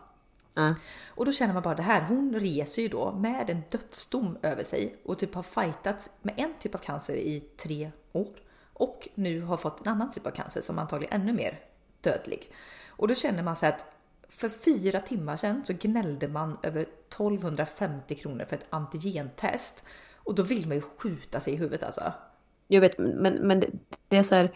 Mm. 0.57 0.75
Och 1.09 1.25
då 1.27 1.33
känner 1.33 1.55
man 1.55 1.63
bara 1.63 1.75
det 1.75 1.83
här. 1.83 2.03
Hon 2.03 2.35
reser 2.35 2.83
ju 2.83 2.89
då 2.89 3.13
med 3.13 3.51
en 3.51 3.63
dödsdom 3.71 4.39
över 4.43 4.65
sig 4.65 4.97
och 5.05 5.19
typ 5.19 5.35
har 5.35 5.43
fightats 5.43 6.11
med 6.23 6.35
en 6.37 6.55
typ 6.61 6.75
av 6.75 6.79
cancer 6.79 7.15
i 7.15 7.41
tre 7.41 7.91
år 8.13 8.37
och 8.73 9.09
nu 9.15 9.41
har 9.41 9.57
fått 9.57 9.81
en 9.81 9.93
annan 9.93 10.11
typ 10.11 10.27
av 10.27 10.31
cancer 10.31 10.61
som 10.61 10.79
antagligen 10.79 11.13
är 11.13 11.23
ännu 11.23 11.33
mer 11.33 11.61
dödlig. 12.01 12.53
Och 12.89 13.09
då 13.09 13.15
känner 13.15 13.43
man 13.43 13.57
så 13.57 13.67
att 13.67 13.87
för 14.29 14.49
fyra 14.49 15.01
timmar 15.01 15.37
sedan 15.37 15.65
så 15.65 15.73
gnällde 15.73 16.29
man 16.29 16.59
över 16.63 16.81
1250 16.81 18.15
kronor 18.15 18.45
för 18.45 18.57
ett 18.57 18.67
antigentest 18.71 19.85
och 20.25 20.35
då 20.35 20.43
vill 20.43 20.69
man 20.69 20.77
ju 20.77 20.83
skjuta 20.83 21.41
sig 21.41 21.53
i 21.53 21.57
huvudet 21.57 21.83
alltså. 21.83 22.13
Jag 22.69 22.81
vet, 22.81 22.99
men, 22.99 23.35
men 23.35 23.61
det, 23.61 23.71
det 24.09 24.17
är 24.17 24.23
så 24.23 24.35
här, 24.35 24.51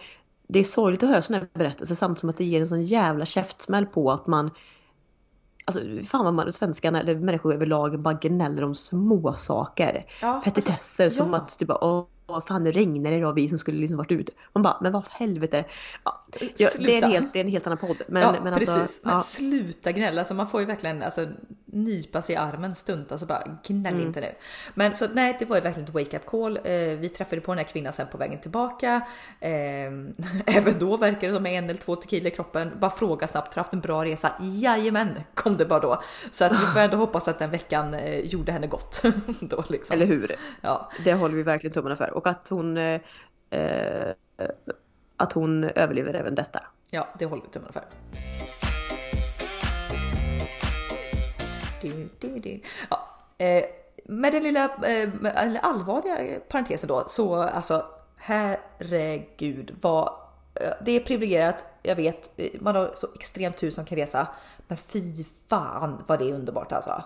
det 0.49 0.59
är 0.59 0.65
sorgligt 0.65 1.03
att 1.03 1.09
höra 1.09 1.23
sådana 1.23 1.45
här 1.45 1.59
berättelser 1.59 1.95
samtidigt 1.95 2.21
som 2.21 2.29
att 2.29 2.37
det 2.37 2.45
ger 2.45 2.61
en 2.61 2.67
sån 2.67 2.85
jävla 2.85 3.27
käftsmäll 3.27 3.87
på 3.87 4.13
att 4.13 4.27
man 4.27 4.51
Alltså 5.69 5.81
fan 6.09 6.25
vad 6.25 6.35
man, 6.35 6.53
svenskarna 6.53 7.01
eller 7.01 7.15
människor 7.15 7.55
överlag 7.55 8.01
bara 8.01 8.15
gnäller 8.15 8.65
om 8.65 8.75
små 8.75 9.35
saker. 9.35 10.07
Ja, 10.21 10.41
Petitesser 10.45 11.05
alltså, 11.05 11.23
som 11.23 11.31
ja. 11.31 11.37
att 11.37 11.59
typ 11.59 11.71
åh, 11.71 12.07
åh 12.27 12.41
fan 12.47 12.65
det 12.65 12.73
regnar 12.73 13.13
idag 13.13 13.33
vi 13.33 13.49
som 13.49 13.59
skulle 13.59 13.79
liksom 13.79 13.99
varit 13.99 14.13
ute. 14.13 14.33
Man 14.53 14.63
bara, 14.63 14.79
men 14.81 14.93
vad 14.93 15.05
för 15.07 15.13
helvete. 15.13 15.65
Ja, 16.05 16.25
ja, 16.57 16.69
det, 16.79 16.99
är 16.99 17.03
en 17.03 17.11
helt, 17.11 17.33
det 17.33 17.39
är 17.39 17.45
en 17.45 17.51
helt 17.51 17.67
annan 17.67 17.79
podd. 17.79 17.97
Men, 18.09 18.23
ja, 18.23 18.37
men 18.45 18.55
alltså, 18.55 18.75
precis. 18.75 19.01
Men 19.03 19.21
sluta 19.21 19.93
gnälla. 19.93 20.21
Alltså, 20.21 20.35
man 20.35 20.49
får 20.49 20.61
ju 20.61 20.67
verkligen 20.67 21.03
alltså, 21.03 21.27
nypa 21.77 22.23
sig 22.23 22.35
i 22.35 22.39
armen 22.39 22.75
stunt. 22.75 23.13
Alltså 23.13 23.27
bara 23.27 23.59
gnäll 23.67 23.95
mm. 23.95 24.07
inte 24.07 24.21
nu. 24.21 24.35
Men 24.75 24.95
så 24.95 25.07
nej, 25.13 25.37
det 25.39 25.45
var 25.45 25.57
ju 25.57 25.63
verkligen 25.63 25.89
ett 25.89 25.95
wake 25.95 26.17
up 26.17 26.27
call. 26.27 26.57
Eh, 26.57 26.73
vi 26.75 27.09
träffade 27.09 27.41
på 27.41 27.53
den 27.53 27.59
här 27.59 27.65
kvinnan 27.65 27.93
sen 27.93 28.07
på 28.07 28.19
vägen 28.19 28.41
tillbaka. 28.41 29.01
Eh, 29.41 29.51
även 30.57 30.79
då 30.79 30.97
verkar 30.97 31.29
det 31.29 31.35
som 31.35 31.47
en 31.47 31.65
eller 31.65 31.81
två 31.81 31.97
tequila 31.97 32.29
i 32.29 32.31
kroppen. 32.31 32.71
Bara 32.81 32.91
fråga 32.91 33.29
snabbt, 33.29 33.55
har 33.55 33.55
du 33.55 33.61
haft 33.61 33.73
en 33.73 33.81
bra 33.81 34.05
resa? 34.05 34.33
Jajamän, 34.41 35.21
kom 35.35 35.57
det 35.57 35.67
bara 35.67 35.81
då. 35.81 36.03
Så 36.33 36.45
att 36.45 36.53
vi 36.53 36.57
får 36.57 36.81
ändå 36.81 36.97
hoppas 36.97 37.29
att 37.29 37.39
den 37.39 37.51
veckan 37.51 37.95
eh, 37.95 38.21
gjorde 38.21 38.53
henne 38.53 38.67
gott. 38.67 39.03
då, 39.41 39.65
liksom. 39.69 39.95
Eller 39.95 40.07
hur? 40.07 40.37
Ja. 40.61 40.91
Det 41.05 41.15
håller 41.15 41.35
vi 41.35 41.43
verkligen 41.43 41.75
tummarna 41.75 41.97
för 41.97 42.11
och 42.11 42.27
att 42.27 42.49
hon, 42.49 42.77
eh, 42.77 43.01
eh, 43.51 44.15
att 45.17 45.33
hon 45.33 45.65
överlever 45.65 46.15
även 46.15 46.35
detta. 46.35 46.63
Ja, 46.91 47.09
det 47.19 47.25
håller 47.25 47.43
vi 47.43 47.49
tummarna 47.49 47.73
för. 47.73 47.85
Ja, 52.91 53.09
eh, 53.39 53.65
med 54.05 54.33
den 54.33 54.43
lilla 54.43 54.65
eh, 54.65 55.09
allvarliga 55.63 56.41
parentesen 56.49 56.89
då, 56.89 57.05
så 57.09 57.35
alltså 57.35 57.87
herregud 58.17 59.77
vad 59.81 60.13
eh, 60.61 60.73
det 60.85 60.97
är 60.97 61.01
privilegierat, 61.01 61.67
jag 61.83 61.97
vet, 61.97 62.41
man 62.61 62.77
har 62.77 62.91
så 62.95 63.07
extremt 63.15 63.57
tur 63.57 63.71
som 63.71 63.85
kan 63.85 63.99
resa. 63.99 64.29
Men 64.69 64.79
fy 64.79 65.25
fan 65.49 66.05
vad 66.07 66.19
det 66.19 66.31
är 66.31 66.35
underbart 66.35 66.73
alltså. 66.73 67.05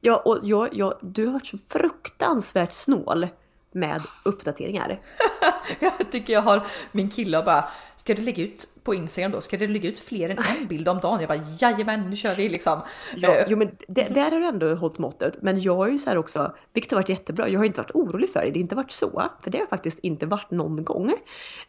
Ja, 0.00 0.16
och 0.16 0.38
jag, 0.42 0.74
jag, 0.74 0.94
du 1.00 1.26
har 1.26 1.32
varit 1.32 1.46
så 1.46 1.58
fruktansvärt 1.58 2.72
snål 2.72 3.26
med 3.72 4.02
uppdateringar. 4.24 5.00
jag 5.80 6.12
tycker 6.12 6.32
jag 6.32 6.42
har 6.42 6.66
min 6.92 7.10
kille 7.10 7.38
och 7.38 7.44
bara 7.44 7.64
Ska 8.08 8.14
du 8.14 8.22
lägga 8.22 8.44
ut 8.44 8.68
på 8.82 8.94
Instagram 8.94 9.32
då? 9.32 9.40
Ska 9.40 9.56
du 9.56 9.66
lägga 9.66 9.88
ut 9.88 9.98
fler 9.98 10.28
än 10.28 10.38
en 10.60 10.66
bild 10.66 10.88
om 10.88 10.98
dagen? 10.98 11.20
Jag 11.20 11.28
bara 11.28 11.40
jajamän, 11.58 12.10
nu 12.10 12.16
kör 12.16 12.34
vi 12.34 12.48
liksom. 12.48 12.80
Ja, 13.16 13.34
eh, 13.34 13.46
jo, 13.48 13.58
men 13.58 13.70
det, 13.88 14.02
där 14.02 14.30
har 14.30 14.40
du 14.40 14.46
ändå 14.46 14.74
hållit 14.74 14.98
måttet. 14.98 15.42
Men 15.42 15.60
jag 15.60 15.76
har 15.76 15.88
ju 15.88 15.98
så 15.98 16.10
här 16.10 16.16
också, 16.16 16.54
vilket 16.72 16.92
har 16.92 16.98
varit 16.98 17.08
jättebra. 17.08 17.48
Jag 17.48 17.60
har 17.60 17.64
inte 17.64 17.80
varit 17.80 17.94
orolig 17.94 18.30
för 18.30 18.40
det. 18.40 18.46
Det 18.46 18.58
har 18.58 18.60
inte 18.60 18.74
varit 18.74 18.90
så, 18.90 19.30
för 19.42 19.50
det 19.50 19.58
har 19.58 19.66
faktiskt 19.66 19.98
inte 19.98 20.26
varit 20.26 20.50
någon 20.50 20.84
gång. 20.84 21.10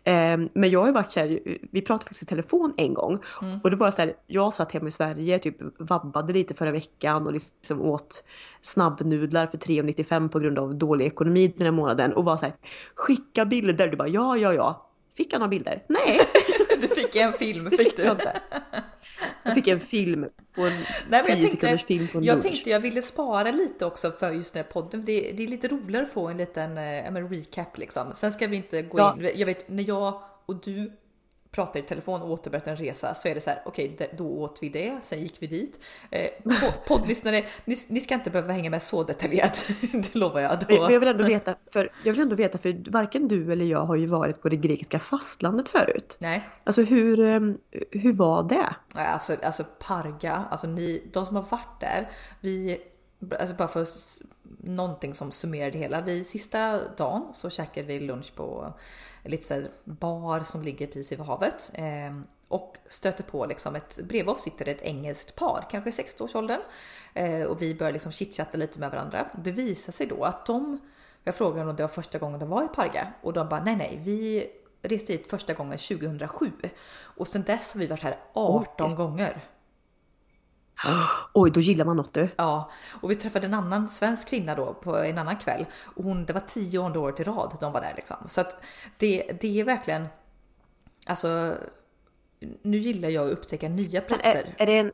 Eh, 0.03 0.37
men 0.53 0.69
jag 0.69 0.79
har 0.79 0.87
ju 0.87 0.93
varit 0.93 1.11
så 1.11 1.19
här, 1.19 1.39
vi 1.71 1.81
pratade 1.81 2.03
faktiskt 2.03 2.23
i 2.23 2.25
telefon 2.25 2.73
en 2.77 2.93
gång 2.93 3.19
mm. 3.41 3.59
och 3.63 3.71
det 3.71 3.77
var 3.77 3.91
så 3.91 4.01
här, 4.01 4.13
jag 4.27 4.53
satt 4.53 4.71
hemma 4.71 4.87
i 4.87 4.91
Sverige, 4.91 5.39
typ 5.39 5.55
vabbade 5.79 6.33
lite 6.33 6.53
förra 6.53 6.71
veckan 6.71 7.27
och 7.27 7.33
liksom 7.33 7.81
åt 7.81 8.23
snabbnudlar 8.61 9.45
för 9.45 9.57
3,95 9.57 10.29
på 10.29 10.39
grund 10.39 10.59
av 10.59 10.75
dålig 10.75 11.05
ekonomi 11.05 11.53
den 11.57 11.65
här 11.65 11.71
månaden 11.71 12.13
och 12.13 12.25
var 12.25 12.37
så 12.37 12.45
här, 12.45 12.55
skicka 12.95 13.45
bilder. 13.45 13.87
Du 13.87 13.97
bara 13.97 14.07
ja, 14.07 14.37
ja, 14.37 14.53
ja 14.53 14.85
Fick 15.19 15.33
jag 15.33 15.39
några 15.39 15.49
bilder? 15.49 15.83
Nej! 15.87 16.19
du 16.81 16.87
fick 16.87 17.15
en 17.15 17.33
film, 17.33 17.71
fick 17.71 17.97
du? 17.97 18.03
Jag, 18.03 18.21
jag 19.43 19.53
fick 19.53 19.67
en 19.67 19.79
film 19.79 20.25
på 20.55 20.61
en 20.61 20.71
Nej, 21.09 21.23
10 21.23 21.35
tänkte, 21.35 21.51
sekunders 21.51 21.83
film 21.83 22.07
på 22.07 22.17
en 22.17 22.23
Jag 22.23 22.33
lunch. 22.33 22.45
tänkte 22.45 22.69
jag 22.69 22.79
ville 22.79 23.01
spara 23.01 23.51
lite 23.51 23.85
också 23.85 24.11
för 24.11 24.31
just 24.31 24.53
den 24.53 24.63
här 24.63 24.71
podden. 24.71 25.05
Det, 25.05 25.31
det 25.31 25.43
är 25.43 25.47
lite 25.47 25.67
roligare 25.67 26.05
att 26.05 26.11
få 26.11 26.27
en 26.27 26.37
liten 26.37 26.77
äh, 26.77 27.29
recap 27.29 27.77
liksom. 27.77 28.13
Sen 28.15 28.33
ska 28.33 28.47
vi 28.47 28.55
inte 28.55 28.81
gå 28.81 28.99
ja. 28.99 29.17
in. 29.19 29.29
Jag 29.35 29.45
vet 29.45 29.69
när 29.69 29.87
jag 29.87 30.21
och 30.45 30.61
du 30.61 30.91
pratar 31.51 31.79
i 31.79 31.83
telefon 31.83 32.21
och 32.21 32.31
återberättar 32.31 32.71
en 32.71 32.77
resa 32.77 33.15
så 33.15 33.27
är 33.27 33.35
det 33.35 33.41
så 33.41 33.49
här, 33.49 33.61
okej 33.65 33.91
okay, 33.93 34.07
då 34.17 34.41
åt 34.41 34.59
vi 34.61 34.69
det, 34.69 34.99
sen 35.03 35.21
gick 35.21 35.35
vi 35.39 35.47
dit. 35.47 35.79
Eh, 36.11 36.29
poddlyssnare, 36.87 37.45
ni, 37.65 37.77
ni, 37.87 38.01
ska 38.01 38.13
inte 38.13 38.29
behöva 38.29 38.53
hänga 38.53 38.69
med 38.69 38.83
så 38.83 39.03
detaljerat, 39.03 39.63
det 39.91 40.15
lovar 40.15 40.41
jag. 40.41 40.59
Då. 40.59 40.65
Men 40.81 40.93
jag 40.93 40.99
vill 40.99 41.09
ändå 41.09 41.23
veta, 41.23 41.55
för, 41.73 41.91
jag 42.03 42.13
vill 42.13 42.21
ändå 42.21 42.35
veta, 42.35 42.57
för 42.57 42.91
varken 42.91 43.27
du 43.27 43.51
eller 43.51 43.65
jag 43.65 43.85
har 43.85 43.95
ju 43.95 44.05
varit 44.05 44.41
på 44.41 44.49
det 44.49 44.57
grekiska 44.57 44.99
fastlandet 44.99 45.69
förut. 45.69 46.17
Nej. 46.19 46.49
Alltså 46.63 46.81
hur, 46.81 47.19
ehm, 47.19 47.57
hur 47.91 48.13
var 48.13 48.43
det? 48.43 48.75
Alltså, 48.93 49.35
alltså 49.43 49.63
Parga, 49.79 50.43
alltså 50.51 50.67
ni, 50.67 51.03
de 51.13 51.25
som 51.25 51.35
har 51.35 51.43
varit 51.49 51.79
där, 51.79 52.09
vi 52.39 52.77
Alltså 53.39 53.55
bara 53.55 53.67
för 53.67 53.85
någonting 54.57 55.13
som 55.13 55.31
summerar 55.31 55.71
det 55.71 55.77
hela. 55.77 56.01
Vi 56.01 56.23
sista 56.23 56.89
dagen 56.89 57.27
så 57.33 57.49
käkade 57.49 57.87
vi 57.87 57.99
lunch 57.99 58.35
på 58.35 58.73
lite 59.23 59.47
så 59.47 59.61
bar 59.83 60.39
som 60.39 60.61
ligger 60.61 60.87
precis 60.87 61.11
vid 61.11 61.19
havet. 61.19 61.71
Eh, 61.73 62.19
och 62.47 62.77
stöter 62.89 63.23
på 63.23 63.45
liksom 63.45 63.75
ett, 63.75 63.99
bredvid 64.03 64.29
oss 64.29 64.41
sitter 64.41 64.67
ett 64.67 64.81
engelskt 64.81 65.35
par, 65.35 65.67
kanske 65.71 65.89
60-årsåldern. 65.89 66.61
Eh, 67.13 67.43
och 67.43 67.61
vi 67.61 67.75
börjar 67.75 67.93
liksom 67.93 68.11
chitchatta 68.11 68.57
lite 68.57 68.79
med 68.79 68.91
varandra. 68.91 69.27
Det 69.43 69.51
visar 69.51 69.93
sig 69.93 70.07
då 70.07 70.23
att 70.23 70.45
de, 70.45 70.79
jag 71.23 71.35
frågade 71.35 71.69
om 71.69 71.75
det 71.75 71.83
var 71.83 71.87
första 71.87 72.19
gången 72.19 72.39
de 72.39 72.49
var 72.49 72.63
i 72.63 72.67
Parga 72.67 73.13
och 73.21 73.33
de 73.33 73.49
bara 73.49 73.63
nej 73.63 73.75
nej, 73.75 74.01
vi 74.03 74.47
reste 74.81 75.13
hit 75.13 75.29
första 75.29 75.53
gången 75.53 75.77
2007 75.77 76.51
och 76.99 77.27
sen 77.27 77.43
dess 77.43 77.73
har 77.73 77.79
vi 77.79 77.87
varit 77.87 78.03
här 78.03 78.19
18 78.33 78.91
Oj. 78.91 78.95
gånger. 78.95 79.41
Oj, 81.33 81.51
då 81.51 81.59
gillar 81.59 81.85
man 81.85 81.97
något 81.97 82.13
du. 82.13 82.29
Ja, 82.35 82.71
och 83.01 83.11
vi 83.11 83.15
träffade 83.15 83.45
en 83.45 83.53
annan 83.53 83.87
svensk 83.87 84.27
kvinna 84.27 84.55
då 84.55 84.73
på 84.73 84.97
en 84.97 85.17
annan 85.17 85.37
kväll 85.37 85.65
och 85.83 86.03
hon, 86.03 86.25
det 86.25 86.33
var 86.33 86.41
tionde 86.41 86.99
året 86.99 87.19
i 87.19 87.23
rad 87.23 87.57
de 87.59 87.71
var 87.73 87.81
där 87.81 87.93
liksom. 87.95 88.17
Så 88.27 88.41
att 88.41 88.63
det, 88.97 89.37
det 89.41 89.59
är 89.59 89.63
verkligen, 89.63 90.07
alltså, 91.05 91.55
nu 92.61 92.77
gillar 92.77 93.09
jag 93.09 93.27
att 93.27 93.33
upptäcka 93.33 93.69
nya 93.69 94.01
platser. 94.01 94.55
Är, 94.57 94.63
är, 94.63 94.65
det 94.65 94.77
en, 94.77 94.91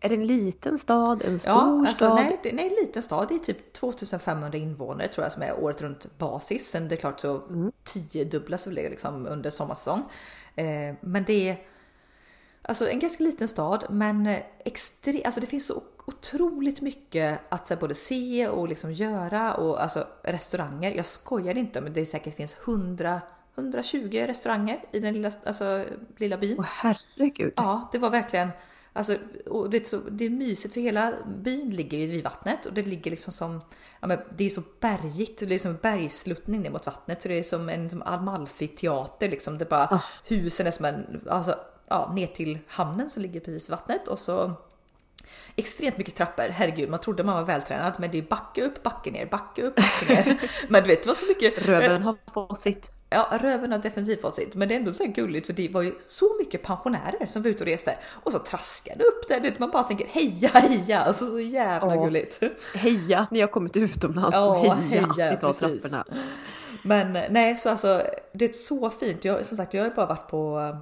är 0.00 0.08
det 0.08 0.14
en 0.14 0.26
liten 0.26 0.78
stad? 0.78 1.22
En 1.22 1.38
stor 1.38 1.52
ja, 1.52 1.78
alltså, 1.78 1.94
stad? 1.94 2.14
Nej, 2.14 2.40
det, 2.42 2.52
nej, 2.52 2.68
en 2.68 2.86
liten 2.86 3.02
stad. 3.02 3.28
Det 3.28 3.34
är 3.34 3.38
typ 3.38 3.72
2500 3.72 4.58
invånare 4.58 5.08
tror 5.08 5.24
jag 5.24 5.32
som 5.32 5.42
är 5.42 5.60
året 5.60 5.82
runt 5.82 6.18
basis. 6.18 6.70
Sen 6.70 6.88
det 6.88 6.94
är 6.94 6.96
klart 6.96 7.20
så 7.20 7.40
mm. 7.48 7.72
tiodubblas 7.84 8.64
det 8.64 8.70
liksom 8.70 9.26
under 9.26 9.50
sommarsäsong. 9.50 10.02
Eh, 10.56 10.94
men 11.00 11.24
det 11.26 11.48
är 11.48 11.56
Alltså 12.68 12.88
en 12.88 12.98
ganska 12.98 13.24
liten 13.24 13.48
stad 13.48 13.84
men 13.90 14.26
extre- 14.64 15.22
alltså 15.24 15.40
det 15.40 15.46
finns 15.46 15.66
så 15.66 15.82
otroligt 16.06 16.80
mycket 16.80 17.40
att 17.48 17.66
så 17.66 17.76
både 17.76 17.94
se 17.94 18.48
och 18.48 18.68
liksom 18.68 18.92
göra 18.92 19.54
och 19.54 19.82
alltså 19.82 20.06
restauranger. 20.22 20.92
Jag 20.96 21.06
skojar 21.06 21.56
inte 21.56 21.80
men 21.80 21.92
det 21.92 22.06
säkert 22.06 22.36
finns 22.36 22.56
100 22.64 23.20
120 23.54 24.24
restauranger 24.28 24.80
i 24.92 25.00
den 25.00 25.14
lilla, 25.14 25.30
alltså, 25.46 25.84
lilla 26.16 26.36
byn. 26.38 26.56
Åh 26.58 26.64
herregud. 26.68 27.52
Ja, 27.56 27.88
det 27.92 27.98
var 27.98 28.10
verkligen 28.10 28.48
Alltså, 28.92 29.16
och 29.46 29.70
det, 29.70 29.76
är 29.76 29.84
så, 29.84 29.96
det 30.10 30.24
är 30.24 30.30
mysigt 30.30 30.74
för 30.74 30.80
hela 30.80 31.12
byn 31.42 31.70
ligger 31.70 31.98
ju 31.98 32.06
vid 32.06 32.24
vattnet 32.24 32.66
och 32.66 32.72
det 32.74 32.82
ligger 32.82 33.10
liksom 33.10 33.32
som, 33.32 33.60
ja, 34.00 34.06
men 34.06 34.18
det 34.36 34.44
är 34.44 34.50
så 34.50 34.62
bergigt, 34.80 35.38
det 35.48 35.54
är 35.54 35.58
som 35.58 35.76
bergsluttning 35.82 36.62
ner 36.62 36.70
mot 36.70 36.86
vattnet 36.86 37.22
så 37.22 37.28
det 37.28 37.38
är 37.38 37.42
som 37.42 37.68
en 37.68 37.90
som 37.90 38.02
Amalfi-teater 38.02 39.28
liksom. 39.28 39.58
Det 39.58 39.64
bara, 39.64 39.84
Ah. 39.90 40.02
husen 40.24 40.66
är 40.66 40.70
som 40.70 40.84
en, 40.84 41.20
alltså 41.30 41.54
ja, 41.90 42.12
ner 42.14 42.26
till 42.26 42.58
hamnen 42.68 43.10
som 43.10 43.22
ligger 43.22 43.40
precis 43.40 43.68
vattnet 43.68 44.08
och 44.08 44.18
så 44.18 44.52
extremt 45.56 45.98
mycket 45.98 46.14
trappor. 46.14 46.44
Herregud, 46.50 46.90
man 46.90 47.00
trodde 47.00 47.24
man 47.24 47.34
var 47.34 47.44
vältränad, 47.44 47.92
men 47.98 48.10
det 48.10 48.18
är 48.18 48.22
backe 48.22 48.62
upp, 48.62 48.82
backe 48.82 49.10
ner, 49.10 49.26
backe 49.26 49.62
upp, 49.62 49.76
backe 49.76 50.14
ner. 50.14 50.40
men 50.68 50.82
du 50.82 50.88
vet, 50.88 51.02
det 51.02 51.08
var 51.08 51.14
så 51.14 51.26
mycket. 51.26 51.66
Röven 51.66 52.02
har 52.02 52.16
fått 52.32 52.60
sitt. 52.60 52.92
Ja, 53.10 53.38
röven 53.42 53.72
har 53.72 53.78
definitivt 53.78 54.20
fått 54.20 54.34
sitt, 54.34 54.54
men 54.54 54.68
det 54.68 54.74
är 54.74 54.78
ändå 54.78 54.92
så 54.92 55.04
här 55.04 55.12
gulligt 55.12 55.46
för 55.46 55.52
det 55.52 55.68
var 55.68 55.82
ju 55.82 55.92
så 56.06 56.36
mycket 56.38 56.62
pensionärer 56.62 57.26
som 57.26 57.42
var 57.42 57.50
ute 57.50 57.64
och 57.64 57.68
reste 57.70 57.98
och 58.22 58.32
så 58.32 58.38
traskade 58.38 59.04
upp 59.04 59.28
där. 59.28 59.54
Man 59.58 59.70
bara 59.70 59.82
tänker 59.82 60.06
heja, 60.06 60.48
heja, 60.48 61.00
alltså 61.00 61.30
så 61.30 61.40
jävla 61.40 61.94
Ja. 61.94 62.04
gulligt. 62.04 62.40
Heja, 62.74 63.26
ni 63.30 63.40
har 63.40 63.48
kommit 63.48 63.76
utomlands. 63.76 64.36
Ja, 64.36 64.54
heja, 64.62 64.74
heja, 64.74 65.30
vi 65.30 65.36
tar 65.36 65.52
trapporna. 65.52 66.04
Men 66.82 67.12
nej, 67.12 67.56
så 67.56 67.70
alltså 67.70 68.02
det 68.32 68.44
är 68.44 68.52
så 68.52 68.90
fint. 68.90 69.24
Jag, 69.24 69.46
som 69.46 69.56
sagt, 69.56 69.74
jag 69.74 69.82
har 69.82 69.88
ju 69.88 69.94
bara 69.94 70.06
varit 70.06 70.28
på 70.28 70.76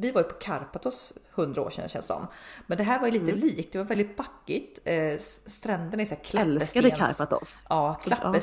vi 0.00 0.10
var 0.10 0.22
ju 0.22 0.28
på 0.28 0.34
Karpathos 0.34 1.12
100 1.38 1.62
år 1.62 1.70
sedan 1.70 1.88
känns 1.88 2.06
som. 2.06 2.26
Men 2.66 2.78
det 2.78 2.84
här 2.84 2.98
var 3.00 3.06
ju 3.08 3.12
lite 3.12 3.38
likt. 3.38 3.72
Det 3.72 3.78
var 3.78 3.84
väldigt 3.84 4.16
backigt. 4.16 4.78
Eh, 4.84 5.18
stränderna 5.46 6.02
är 6.02 6.06
så 6.06 6.14
här 6.32 6.40
Älskade 6.46 6.88
klappestens- 6.90 6.98
Karpathos. 7.18 7.62
Ja, 7.68 7.94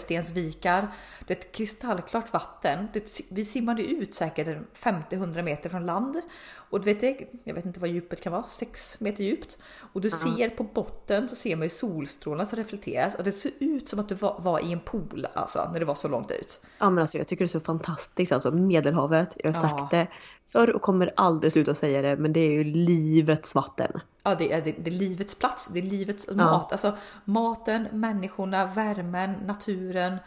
klappestensvikar. 0.06 0.88
Det 1.28 1.34
är 1.34 1.38
ett 1.38 1.52
kristallklart 1.52 2.34
vatten. 2.34 2.88
Det, 2.94 3.22
vi 3.30 3.46
simmade 3.46 3.84
ut 3.84 4.14
säkert 4.14 4.48
en 4.48 4.68
50-100 4.74 5.42
meter 5.42 5.70
från 5.70 5.86
land. 5.86 6.22
Och 6.70 6.82
du 6.82 6.94
vet, 6.94 7.20
jag 7.44 7.54
vet 7.54 7.66
inte 7.66 7.80
vad 7.80 7.90
djupet 7.90 8.22
kan 8.22 8.32
vara, 8.32 8.44
6 8.44 9.00
meter 9.00 9.24
djupt. 9.24 9.58
Och 9.94 10.02
du 10.02 10.10
ser 10.12 10.50
på 10.50 10.64
botten 10.64 11.30
så 11.30 11.36
ser 11.36 11.56
man 11.56 11.64
ju 11.66 11.70
solstrålarna 11.70 12.46
som 12.46 12.58
reflekteras. 12.58 13.16
Och 13.16 13.24
det 13.24 13.32
ser 13.32 13.52
ut 13.60 13.90
som 13.90 14.00
att 14.00 14.10
du 14.10 14.16
var, 14.16 14.40
var 14.40 14.60
i 14.60 14.72
en 14.72 14.80
pool 14.80 15.28
alltså, 15.34 15.70
när 15.74 15.80
det 15.80 15.86
var 15.86 15.96
så 15.96 16.08
långt 16.08 16.32
ut. 16.32 16.60
Ja 16.80 16.90
men 16.90 17.02
alltså 17.02 17.18
jag 17.18 17.28
tycker 17.28 17.46
det 17.46 17.48
är 17.48 17.60
så 17.60 17.60
fantastiskt 17.60 18.32
alltså 18.32 18.52
Medelhavet. 18.52 19.34
Jag 19.44 19.54
har 19.54 19.70
Ja. 19.70 19.78
sagt 19.78 19.92
det 19.92 20.08
förr 20.52 20.76
och 20.76 20.82
kommer 20.82 21.14
aldrig 21.18 21.52
sluta 21.54 21.76
säga 21.76 22.02
det 22.02 22.16
men 22.18 22.34
det 22.34 22.40
är 22.40 22.52
ju 22.52 22.64
livets 22.86 23.56
vatten. 23.56 24.00
Ja, 24.24 24.36
det 24.36 24.54
är, 24.54 24.62
det, 24.62 24.71
det 24.71 24.89
är 24.89 24.95
livets 24.95 25.36
plats, 25.36 25.67
det 25.67 25.80
är 25.80 25.84
livets 25.84 26.28
mat. 26.32 26.71
Alltså 26.71 26.98
maten, 27.26 27.88
människorna, 27.91 28.65
värmen, 28.65 29.32
naturen, 29.32 30.17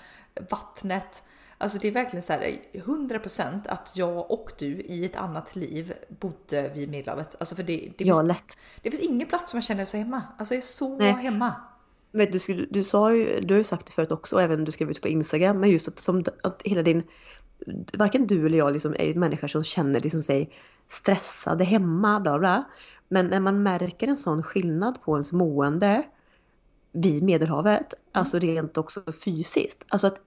vattnet. 0.51 1.23
Alltså 1.59 1.79
det 1.79 1.89
är 1.89 1.93
verkligen 1.93 2.23
så 2.23 2.33
här 2.33 2.59
100% 2.73 3.61
att 3.69 3.93
jag 3.95 4.31
och 4.31 4.53
du 4.59 4.67
i 4.67 5.05
ett 5.05 5.17
annat 5.17 5.57
liv 5.57 5.93
bodde 6.09 6.69
vid 6.69 6.89
Medelhavet. 6.89 7.37
Alltså 7.41 7.55
för 7.55 7.63
det, 7.63 7.93
det, 7.99 8.05
Ja 8.05 8.15
finns, 8.15 8.29
lätt. 8.29 8.59
det 8.83 8.91
finns 8.91 9.03
ingen 9.03 9.29
plats 9.29 9.51
som 9.51 9.59
jag 9.59 9.65
känner 9.65 9.85
så 9.85 9.97
hemma. 9.97 10.23
Alltså 10.39 10.55
jag 10.55 10.63
är 10.63 10.67
så 10.67 10.97
Nej. 10.97 11.13
hemma. 11.13 11.55
Men 12.11 12.31
du, 12.31 12.67
du 12.71 12.83
sa 12.83 13.15
ju, 13.15 13.41
du 13.41 13.55
har 13.55 13.59
ju 13.59 13.65
sagt 13.65 13.87
det 13.87 13.93
förut 13.93 14.13
också 14.13 14.37
och 14.37 14.43
även 14.43 14.65
du 14.65 14.73
skrev 14.73 14.91
ut 14.91 15.03
på 15.03 15.09
Instagram 15.09 15.61
men 15.61 15.71
just 15.71 15.89
att, 15.89 16.01
som, 16.01 16.25
att 16.43 16.63
hela 16.65 16.83
din 16.83 17.03
varken 17.93 18.27
du 18.27 18.47
eller 18.47 18.59
jag 18.59 18.73
liksom 18.73 18.97
är 18.99 19.15
människor 19.15 19.49
som 19.49 19.65
känner 19.65 20.01
liksom 20.01 20.23
sig 20.23 20.51
stressade 20.89 21.65
hemma 21.65 22.21
bla 22.21 22.39
bla. 22.39 22.65
Men 23.09 23.27
när 23.27 23.41
man 23.41 23.63
märker 23.63 24.09
en 24.09 24.17
sån 24.17 24.43
skillnad 24.43 25.03
på 25.03 25.13
ens 25.13 25.33
mående 25.33 26.03
vid 26.93 27.23
Medelhavet, 27.23 27.95
alltså 28.13 28.39
rent 28.39 28.77
också 28.77 29.03
fysiskt. 29.25 29.85
Alltså 29.89 30.07
att 30.07 30.21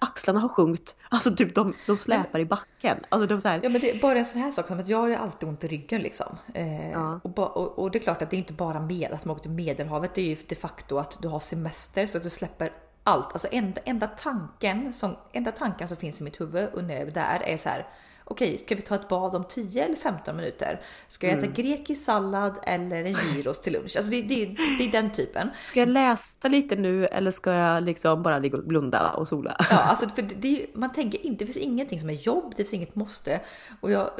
axlarna 0.00 0.40
har 0.40 0.48
sjunkit, 0.48 0.96
alltså 1.08 1.34
typ 1.34 1.54
de, 1.54 1.74
de 1.86 1.96
släpar 1.98 2.38
i 2.38 2.44
backen. 2.44 2.98
Alltså 3.08 3.28
de 3.28 3.40
så 3.40 3.48
här, 3.48 3.60
Ja 3.62 3.68
men 3.68 3.80
det 3.80 3.90
är 3.90 4.00
bara 4.00 4.18
en 4.18 4.24
sån 4.24 4.40
här 4.40 4.50
sak 4.50 4.66
som 4.66 4.80
att 4.80 4.88
jag 4.88 4.98
har 4.98 5.08
ju 5.08 5.14
alltid 5.14 5.48
ont 5.48 5.64
i 5.64 5.68
ryggen 5.68 6.02
liksom. 6.02 6.36
Eh, 6.54 6.90
Ja. 6.90 7.20
och, 7.24 7.30
ba, 7.30 7.46
och, 7.46 7.78
och 7.78 7.90
det 7.90 7.98
är 7.98 8.02
klart 8.02 8.22
att 8.22 8.30
det 8.30 8.36
är 8.36 8.38
inte 8.38 8.52
bara 8.52 8.80
med 8.80 9.12
att 9.12 9.24
man 9.24 9.32
åker 9.32 9.42
till 9.42 9.50
Medelhavet, 9.50 10.14
det 10.14 10.20
är 10.20 10.26
ju 10.26 10.36
de 10.48 10.54
facto 10.54 10.98
att 10.98 11.18
du 11.22 11.28
har 11.28 11.40
semester 11.40 12.06
så 12.06 12.16
att 12.16 12.22
du 12.24 12.30
släpper 12.30 12.72
allt. 13.08 13.32
Alltså 13.32 13.48
enda, 13.50 13.80
enda 13.84 14.06
tanken 14.06 14.92
som, 14.92 15.16
enda 15.32 15.52
tanken 15.52 15.88
som 15.88 15.96
finns 15.96 16.20
i 16.20 16.24
mitt 16.24 16.40
huvud 16.40 16.68
och 16.72 16.80
är 16.80 17.06
där 17.06 17.42
är 17.44 17.56
så 17.56 17.68
här. 17.68 17.86
Okej, 18.30 18.58
ska 18.58 18.74
vi 18.74 18.82
ta 18.82 18.94
ett 18.94 19.08
bad 19.08 19.34
om 19.34 19.44
10 19.44 19.84
eller 19.84 19.96
15 19.96 20.36
minuter? 20.36 20.80
Ska 21.08 21.26
jag 21.26 21.38
äta 21.38 21.46
grekisk 21.46 22.04
sallad 22.04 22.58
eller 22.62 23.04
en 23.04 23.12
gyros 23.12 23.60
till 23.60 23.72
lunch? 23.72 23.96
Alltså 23.96 24.10
det, 24.10 24.22
det, 24.22 24.44
det 24.78 24.84
är 24.84 24.92
den 24.92 25.10
typen. 25.10 25.50
ska 25.64 25.80
jag 25.80 25.88
läsa 25.88 26.48
lite 26.48 26.76
nu 26.76 27.06
eller 27.06 27.30
ska 27.30 27.52
jag 27.52 27.82
liksom 27.82 28.22
bara 28.22 28.38
ligga 28.38 28.58
och 28.58 28.64
blunda 28.64 29.10
och 29.10 29.28
sola? 29.28 29.56
Ja, 29.70 29.76
alltså 29.78 30.08
för 30.08 30.22
det, 30.22 30.66
man 30.74 30.92
tänker 30.92 31.26
inte, 31.26 31.44
det 31.44 31.52
finns 31.52 31.66
ingenting 31.66 32.00
som 32.00 32.10
är 32.10 32.14
jobb, 32.14 32.50
det 32.56 32.56
finns 32.56 32.74
inget 32.74 32.94
måste. 32.94 33.40
Och 33.80 33.90
jag 33.90 33.98
har 33.98 34.10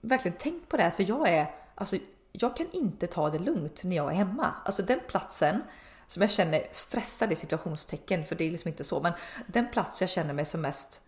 verkligen 0.00 0.38
tänkt 0.38 0.68
på 0.68 0.76
det 0.76 0.82
här, 0.82 0.90
för 0.90 1.08
jag 1.08 1.28
är, 1.28 1.46
alltså 1.74 1.96
jag 2.32 2.56
kan 2.56 2.66
inte 2.72 3.06
ta 3.06 3.30
det 3.30 3.38
lugnt 3.38 3.84
när 3.84 3.96
jag 3.96 4.12
är 4.12 4.16
hemma. 4.16 4.54
Alltså 4.64 4.82
den 4.82 5.00
platsen 5.08 5.62
som 6.08 6.22
jag 6.22 6.30
känner 6.30 6.62
stressad 6.72 7.32
i 7.32 7.36
situationstecken, 7.36 8.24
för 8.24 8.34
det 8.34 8.46
är 8.46 8.50
liksom 8.50 8.68
inte 8.68 8.84
så, 8.84 9.00
men 9.00 9.12
den 9.46 9.68
plats 9.72 10.00
jag 10.00 10.10
känner 10.10 10.34
mig 10.34 10.44
som 10.44 10.60
mest, 10.60 11.00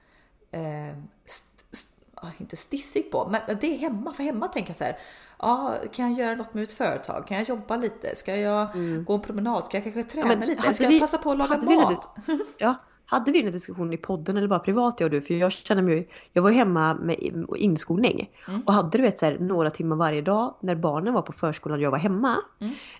eh, 0.52 0.88
st, 1.26 1.64
st, 1.72 1.94
ja, 2.22 2.28
inte 2.38 2.56
stissig 2.56 3.10
på, 3.12 3.28
men 3.30 3.58
det 3.60 3.74
är 3.74 3.78
hemma. 3.78 4.12
För 4.12 4.22
hemma 4.22 4.48
tänker 4.48 4.70
jag 4.70 4.76
så 4.76 4.84
här, 4.84 4.98
ja, 5.38 5.74
kan 5.92 6.10
jag 6.14 6.26
göra 6.26 6.34
något 6.36 6.54
med 6.54 6.60
mitt 6.60 6.72
företag? 6.72 7.26
Kan 7.26 7.36
jag 7.36 7.48
jobba 7.48 7.76
lite? 7.76 8.16
Ska 8.16 8.36
jag 8.36 8.68
gå 9.04 9.14
en 9.14 9.20
promenad? 9.20 9.64
Ska 9.64 9.76
jag 9.76 9.84
kanske 9.84 10.04
träna 10.04 10.26
Mm. 10.26 10.38
men 10.38 10.48
lite? 10.48 10.74
Ska 10.74 10.82
jag 10.84 10.90
vi- 10.90 11.00
passa 11.00 11.18
på 11.18 11.30
att 11.30 11.38
laga 11.38 11.54
hade 11.54 11.66
vi 11.66 11.76
mat? 11.76 12.16
Ja, 12.58 12.74
hade 13.06 13.32
vi 13.32 13.42
den 13.42 13.52
diskussionen 13.52 13.92
i 13.92 13.96
podden 13.96 14.36
eller 14.36 14.48
bara 14.48 14.58
privat 14.58 15.00
jag 15.00 15.06
och 15.06 15.10
du? 15.10 15.20
För 15.22 15.34
jag 15.34 15.52
känner 15.52 15.82
mig 15.82 16.08
jag 16.32 16.42
var 16.42 16.50
ju 16.50 16.56
hemma 16.56 16.94
med 16.94 17.16
inskolning 17.56 18.30
och 18.66 18.72
hade 18.72 18.98
du 18.98 19.02
vet 19.02 19.18
så 19.18 19.26
här, 19.26 19.38
några 19.38 19.70
timmar 19.70 19.96
varje 19.96 20.22
dag 20.22 20.54
när 20.60 20.74
barnen 20.74 21.14
var 21.14 21.22
på 21.22 21.32
förskolan 21.32 21.78
och 21.78 21.82
jag 21.84 21.90
var 21.90 21.98
hemma. 21.98 22.36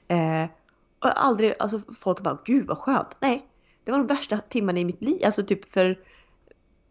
Eh, 0.08 0.50
och 1.00 1.24
aldrig, 1.24 1.54
alltså 1.58 1.80
folk 2.00 2.20
bara 2.20 2.38
gud 2.44 2.66
vad 2.66 2.78
skönt. 2.78 3.16
Nej, 3.20 3.46
det 3.84 3.90
var 3.90 3.98
de 3.98 4.06
värsta 4.06 4.38
timmarna 4.38 4.78
i 4.78 4.84
mitt 4.84 5.02
liv. 5.02 5.20
Alltså 5.24 5.42
typ 5.42 5.72
för 5.72 5.98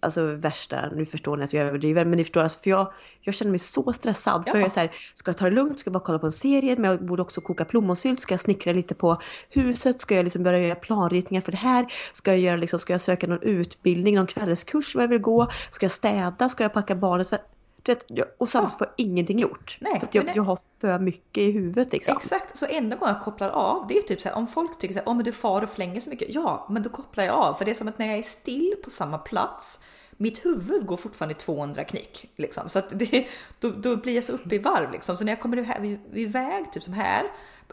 Alltså 0.01 0.25
värsta, 0.35 0.89
nu 0.89 1.05
förstår 1.05 1.37
ni 1.37 1.43
att 1.43 1.53
jag 1.53 1.67
överdriver, 1.67 2.05
men 2.05 2.17
ni 2.17 2.23
förstår 2.23 2.41
alltså 2.41 2.59
för 2.59 2.69
jag, 2.69 2.93
jag 3.21 3.35
känner 3.35 3.49
mig 3.49 3.59
så 3.59 3.93
stressad. 3.93 4.43
För 4.43 4.51
Ja. 4.51 4.57
jag 4.57 4.65
är 4.65 4.69
så 4.69 4.79
här, 4.79 4.91
ska 5.13 5.29
jag 5.29 5.37
ta 5.37 5.45
det 5.45 5.51
lugnt? 5.51 5.79
Ska 5.79 5.87
jag 5.87 5.93
bara 5.93 6.03
kolla 6.03 6.19
på 6.19 6.25
en 6.25 6.31
serie? 6.31 6.75
Men 6.77 6.91
jag 6.91 7.05
borde 7.05 7.21
också 7.21 7.41
koka 7.41 7.65
plommonsylt. 7.65 8.19
Ska 8.19 8.33
jag 8.33 8.41
snickra 8.41 8.73
lite 8.73 8.95
på 8.95 9.21
huset? 9.49 9.99
Ska 9.99 10.15
jag 10.15 10.23
liksom 10.23 10.43
börja 10.43 10.59
göra 10.59 10.75
planritningar 10.75 11.41
för 11.41 11.51
det 11.51 11.57
här? 11.57 11.85
Ska 12.13 12.31
jag 12.31 12.39
göra 12.39 12.55
liksom, 12.55 12.79
ska 12.79 12.93
jag 12.93 13.01
söka 13.01 13.27
någon 13.27 13.41
utbildning, 13.41 14.15
någon 14.15 14.27
kvällskurs 14.27 14.91
som 14.91 15.01
jag 15.01 15.07
vill 15.07 15.21
gå? 15.21 15.47
Ska 15.69 15.85
jag 15.85 15.91
städa? 15.91 16.49
Ska 16.49 16.63
jag 16.63 16.73
packa? 16.73 16.95
Du 16.95 17.37
vet, 17.85 18.05
och 18.37 18.49
samtidigt 18.49 18.77
får 18.77 18.87
jag 18.87 19.05
ingenting 19.05 19.39
gjort. 19.39 19.77
Nej, 19.81 20.01
jag, 20.11 20.25
det- 20.25 20.31
jag 20.35 20.43
har 20.43 20.59
för 20.81 20.99
mycket 20.99 21.37
i 21.37 21.51
huvudet 21.51 21.91
liksom. 21.91 22.17
Exakt, 22.17 22.57
så 22.57 22.65
enda 22.65 22.95
gången 22.95 23.15
jag 23.15 23.23
kopplar 23.23 23.49
av 23.49 23.87
det 23.87 23.97
är 23.97 24.01
typ 24.01 24.21
så 24.21 24.29
här 24.29 24.35
om 24.35 24.47
folk 24.47 24.77
tycker 24.77 24.93
så 24.93 24.99
här, 24.99 25.07
oh, 25.07 25.15
men 25.15 25.25
du 25.25 25.31
far 25.31 25.61
och 25.61 25.69
flänger 25.69 26.01
så 26.01 26.09
mycket. 26.09 26.27
Ja, 26.35 26.67
men 26.69 26.83
då 26.83 26.89
kopplar 26.89 27.23
jag 27.23 27.35
av 27.35 27.53
för 27.53 27.65
det 27.65 27.71
är 27.71 27.75
som 27.75 27.87
att 27.87 27.99
när 27.99 28.05
jag 28.07 28.17
är 28.17 28.23
still 28.23 28.73
på 28.83 28.89
samma 28.89 29.17
plats 29.17 29.79
mitt 30.21 30.45
huvud 30.45 30.85
går 30.85 30.97
fortfarande 30.97 31.33
i 31.35 31.37
200 31.37 31.83
knyck 31.83 32.29
liksom 32.35 32.69
så 32.69 32.81
det, 32.91 33.27
då, 33.59 33.69
då 33.69 33.95
blir 33.97 34.15
jag 34.15 34.23
så 34.23 34.33
uppe 34.33 34.55
i 34.55 34.57
varv 34.57 34.91
liksom. 34.91 35.17
Så 35.17 35.23
när 35.23 35.31
jag 35.31 35.39
kommer 35.39 35.97
iväg, 36.17 36.71
typ 36.71 36.83
som 36.83 36.93
här, 36.93 37.23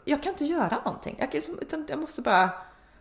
jag 0.05 0.23
kan 0.23 0.33
inte 0.33 0.45
göra 0.45 0.77
någonting. 0.85 1.16
Jag, 1.19 1.31
kan 1.31 1.38
liksom, 1.38 1.59
utan 1.61 1.87
jag 1.88 1.99
måste 1.99 2.23
bara 2.23 2.51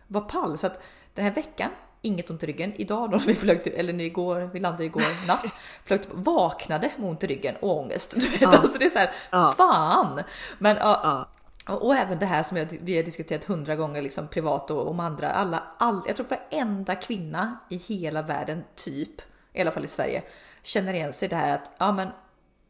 vara 0.06 0.24
pall 0.24 0.58
så 0.58 0.66
att 0.66 0.80
den 1.14 1.24
här 1.24 1.32
veckan 1.32 1.70
Inget 2.06 2.30
ont 2.30 2.42
i 2.42 2.46
ryggen. 2.46 2.72
Idag 2.76 3.10
då 3.10 3.18
vi 3.18 3.34
flög 3.34 3.62
till, 3.62 3.72
eller 3.72 4.00
igår, 4.00 4.50
vi 4.52 4.60
landade 4.60 4.84
igår 4.84 5.02
natt, 5.26 5.54
flög 5.84 6.02
till, 6.02 6.10
vaknade 6.14 6.90
med 6.98 7.08
ont 7.10 7.24
i 7.24 7.26
ryggen 7.26 7.54
och 7.60 7.78
ångest. 7.78 8.14
Du 8.20 8.28
vet, 8.30 8.40
Ja. 8.40 8.48
alltså 8.48 8.78
det 8.78 8.84
är 8.84 8.90
så 8.90 8.98
här, 8.98 9.10
Ja. 9.30 9.54
fan! 9.56 10.22
Men 10.58 10.76
ja, 10.76 11.28
och, 11.68 11.86
och 11.86 11.94
även 11.96 12.18
det 12.18 12.26
här 12.26 12.42
som 12.42 12.56
jag, 12.56 12.66
vi 12.80 12.96
har 12.96 13.02
diskuterat 13.02 13.44
hundra 13.44 13.76
gånger 13.76 14.02
liksom 14.02 14.28
privat 14.28 14.70
och 14.70 14.90
om 14.90 15.00
andra. 15.00 15.30
Alla, 15.30 15.62
all, 15.78 16.00
jag 16.06 16.16
tror 16.16 16.26
varenda 16.50 16.94
kvinna 16.94 17.58
i 17.70 17.76
hela 17.76 18.22
världen, 18.22 18.64
typ, 18.74 19.20
i 19.52 19.60
alla 19.60 19.70
fall 19.70 19.84
i 19.84 19.88
Sverige, 19.88 20.22
känner 20.62 20.94
igen 20.94 21.12
sig 21.12 21.26
i 21.26 21.28
det 21.28 21.36
här 21.36 21.54
att 21.54 21.72
ja, 21.78 21.92
men, 21.92 22.08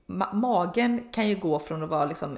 ma- 0.09 0.35
magen 0.35 1.09
kan 1.13 1.29
ju 1.29 1.35
gå 1.35 1.59
från 1.59 1.83
att 1.83 1.89
vara 1.89 2.05
liksom 2.05 2.37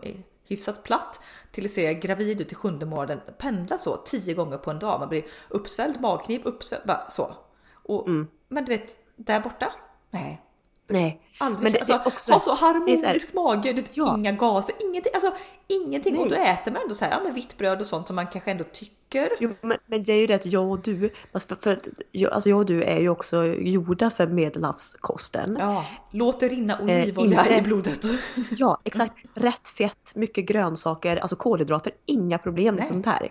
hyfsat 0.48 0.84
platt 0.84 1.20
till 1.50 1.64
att 1.64 1.70
se 1.70 1.94
gravid 1.94 2.40
ut 2.40 2.52
i 2.52 2.54
sjunde 2.54 2.86
månaden, 2.86 3.20
pendla 3.38 3.78
så 3.78 3.96
tio 3.96 4.34
gånger 4.34 4.58
på 4.58 4.70
en 4.70 4.78
dag. 4.78 5.00
Man 5.00 5.08
blir 5.08 5.24
uppsvälld, 5.48 6.00
magknip, 6.00 6.42
uppsvälld, 6.44 6.82
bara 6.86 7.10
så. 7.10 7.30
Och, 7.72 8.08
Men 8.48 8.64
du 8.64 8.72
vet, 8.72 8.98
där 9.16 9.40
borta? 9.40 9.72
Nej, 10.10 10.42
Nej. 10.88 11.20
Aldrig 11.40 11.62
Men 11.62 11.72
det, 11.72 11.78
alltså, 11.78 11.92
det 11.92 11.98
är 12.04 12.06
också, 12.08 12.32
ha 12.32 12.40
så 12.40 12.50
det 12.50 12.52
är 12.52 12.56
så 12.56 12.66
här- 12.66 12.74
harmonisk 13.04 13.34
mage, 13.34 13.72
det 13.72 13.90
Ja. 13.94 14.14
inga 14.18 14.32
gaser, 14.32 14.74
ingenting. 14.80 15.12
Alltså, 15.14 15.32
ingenting. 15.66 16.12
Nej. 16.14 16.22
Och 16.22 16.28
då 16.28 16.34
äter 16.36 16.72
man 16.72 16.82
ändå 16.82 16.94
så 16.94 17.04
här, 17.04 17.12
ja, 17.12 17.20
men 17.24 17.34
vitt 17.34 17.58
bröd 17.58 17.80
och 17.80 17.86
sånt 17.86 18.06
som 18.06 18.16
man 18.16 18.26
kanske 18.26 18.50
ändå 18.50 18.64
tycker. 18.72 19.28
Jo, 19.40 19.54
men, 19.62 19.78
men 19.86 20.02
det 20.04 20.12
är 20.12 20.16
ju 20.20 20.26
det 20.26 20.34
att 20.34 20.46
jag 20.46 20.70
och 20.70 20.78
du, 20.82 21.10
fast 21.32 21.52
för, 21.62 21.78
jag, 22.12 22.32
alltså 22.32 22.48
jag 22.50 22.58
och 22.58 22.66
du 22.66 22.82
är 22.82 23.00
ju 23.00 23.08
också 23.08 23.44
gjorda 23.46 24.10
för 24.10 24.26
medelhavskosten. 24.26 25.56
Ja, 25.60 25.84
låt 26.10 26.40
det 26.40 26.48
rinna 26.48 26.78
olivolja 26.82 27.40
inte- 27.42 27.54
i 27.58 27.62
blodet. 27.62 28.04
Ja, 28.50 28.80
exakt. 28.84 29.14
Rätt 29.34 29.68
fett, 29.68 30.12
mycket 30.14 30.44
grönsaker, 30.46 31.16
alltså 31.16 31.36
kolhydrater, 31.36 31.92
inga 32.06 32.38
problem 32.38 32.74
med 32.74 32.84
sånt 32.86 33.06
här. 33.06 33.28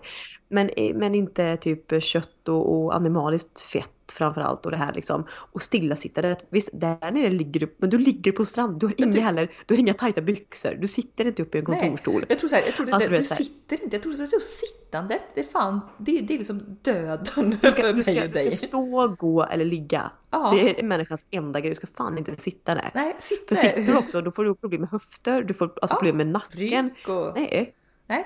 Men, 0.49 0.69
men 0.95 1.15
inte 1.15 1.57
typ 1.57 2.03
kött 2.03 2.47
och, 2.47 2.75
och 2.83 2.95
animaliskt 2.95 3.61
fett 3.61 3.93
framförallt 4.17 4.65
och 4.65 4.71
det 4.71 4.77
här 4.77 4.93
liksom. 4.93 5.25
Och 5.31 5.61
stillasittandet. 5.61 6.47
Visst, 6.49 6.69
där 6.73 7.11
nere 7.11 7.29
ligger 7.29 7.59
du, 7.59 7.75
men 7.77 7.89
du 7.89 7.97
ligger 7.97 8.31
på 8.31 8.45
strand. 8.45 8.79
Du 8.79 8.85
har 8.85 8.93
inga 8.97 9.21
heller, 9.21 9.51
du 9.65 9.73
har 9.73 9.79
inga 9.79 9.93
tajta 9.93 10.21
byxor. 10.21 10.75
Du 10.81 10.87
sitter 10.87 11.25
inte 11.27 11.41
uppe 11.43 11.57
i 11.57 11.59
en 11.59 11.65
kontorsstol. 11.65 12.13
Nej, 12.13 12.25
jag 12.29 12.39
tror 12.39 12.49
så 12.49 12.55
här, 12.55 12.63
jag 12.65 12.75
tror 12.75 12.85
det, 12.85 12.93
Alltså, 12.93 13.09
du, 13.09 13.17
du 13.17 13.23
sitter 13.23 13.83
inte, 13.83 13.95
jag 13.95 14.03
tror 14.03 14.13
att 14.13 14.43
sittandet, 14.43 15.21
det 15.35 15.39
är 15.39 15.45
fan, 15.45 15.79
det, 15.97 16.21
det 16.21 16.33
är 16.33 16.37
liksom 16.37 16.77
döden 16.81 17.57
Du 17.61 17.71
ska, 17.71 17.81
för 17.83 17.93
du, 17.93 18.03
ska, 18.03 18.13
mig 18.13 18.23
och 18.23 18.29
du 18.29 18.33
ska 18.35 18.43
dig. 18.43 18.51
stå, 18.51 19.07
gå 19.19 19.43
eller 19.43 19.65
ligga. 19.65 20.11
Ja. 20.31 20.51
Det 20.55 20.79
är 20.79 20.83
människans 20.83 21.25
enda 21.31 21.59
grej. 21.59 21.69
Du 21.69 21.75
ska 21.75 21.87
fan 21.87 22.17
inte 22.17 22.35
sitta 22.35 22.75
där. 22.75 22.91
Nej, 22.93 23.15
För 23.19 23.27
sitter. 23.27 23.55
sitter 23.55 23.81
du 23.81 23.97
också, 23.97 24.21
då 24.21 24.31
får 24.31 24.43
du 24.45 24.55
problem 24.55 24.81
med 24.81 24.89
höfter, 24.89 25.43
du 25.43 25.53
får 25.53 25.65
alltså 25.65 25.95
Ja, 25.95 25.99
problem 25.99 26.17
med 26.17 26.27
nacken. 26.27 26.59
Rygg 26.59 27.09
och... 27.09 27.31
Nej. 27.35 27.73
Nej, 28.09 28.25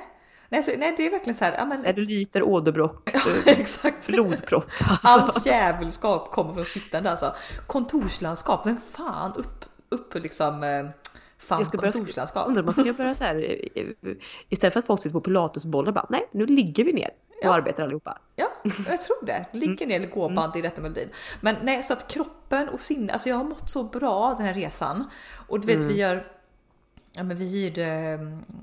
Nej, 0.51 0.63
så, 0.63 0.71
nej, 0.77 0.93
det 0.97 1.05
är 1.07 1.11
verkligen 1.11 1.37
så 1.37 1.45
här, 1.45 1.55
ja, 1.57 1.65
men, 1.65 1.77
celluliter, 1.77 2.43
åderbråck, 2.43 3.13
eh, 3.47 3.59
exakt. 3.59 4.07
blodpropp. 4.07 4.65
Allt 5.03 5.45
djävulskap 5.45 6.31
kommer 6.31 6.53
från 6.53 6.65
sittande 6.65 7.11
alltså. 7.11 7.35
Kontorslandskap, 7.67 8.65
vem 8.65 8.77
fan 8.77 9.33
upp, 9.35 9.65
upp 9.89 10.15
liksom, 10.15 10.63
eh, 10.63 10.85
fan 11.37 11.59
Jag 11.59 11.67
ska 11.67 11.77
kontorslandskap. 11.77 12.47
Undrar 12.47 12.61
om 12.61 12.65
man 12.65 12.73
ska 12.73 12.93
börja 12.93 13.15
så 13.15 13.23
här 13.23 13.57
eh, 13.75 13.85
istället 14.49 14.73
för 14.73 14.79
att 14.79 14.85
folk 14.85 15.01
sitter 15.01 15.13
på 15.13 15.21
pilatesbollar 15.21 15.91
bara 15.91 16.05
nej 16.09 16.27
nu 16.31 16.45
ligger 16.45 16.83
vi 16.83 16.93
ner 16.93 17.09
och 17.29 17.45
Ja. 17.45 17.53
arbetar 17.53 17.83
allihopa. 17.83 18.17
Ja, 18.35 18.47
jag 18.63 19.01
tror 19.01 19.25
det. 19.25 19.45
Ligger 19.51 19.87
ner 19.87 19.95
eller 19.95 20.07
gåband 20.07 20.55
i 20.55 20.61
rätta 20.61 20.81
melodin. 20.81 21.09
Men 21.41 21.55
nej, 21.63 21.83
så 21.83 21.93
att 21.93 22.07
kroppen 22.07 22.69
och 22.69 22.81
sinne, 22.81 23.13
alltså 23.13 23.29
jag 23.29 23.35
har 23.35 23.43
mått 23.43 23.69
så 23.69 23.83
bra 23.83 24.35
den 24.37 24.45
här 24.47 24.53
resan. 24.53 25.09
Och 25.47 25.59
du 25.59 25.67
vet 25.67 25.83
vi 25.83 25.97
gör, 25.97 26.27
ja 27.13 27.23
men 27.23 27.37
vi 27.37 27.45
hyrde 27.45 27.85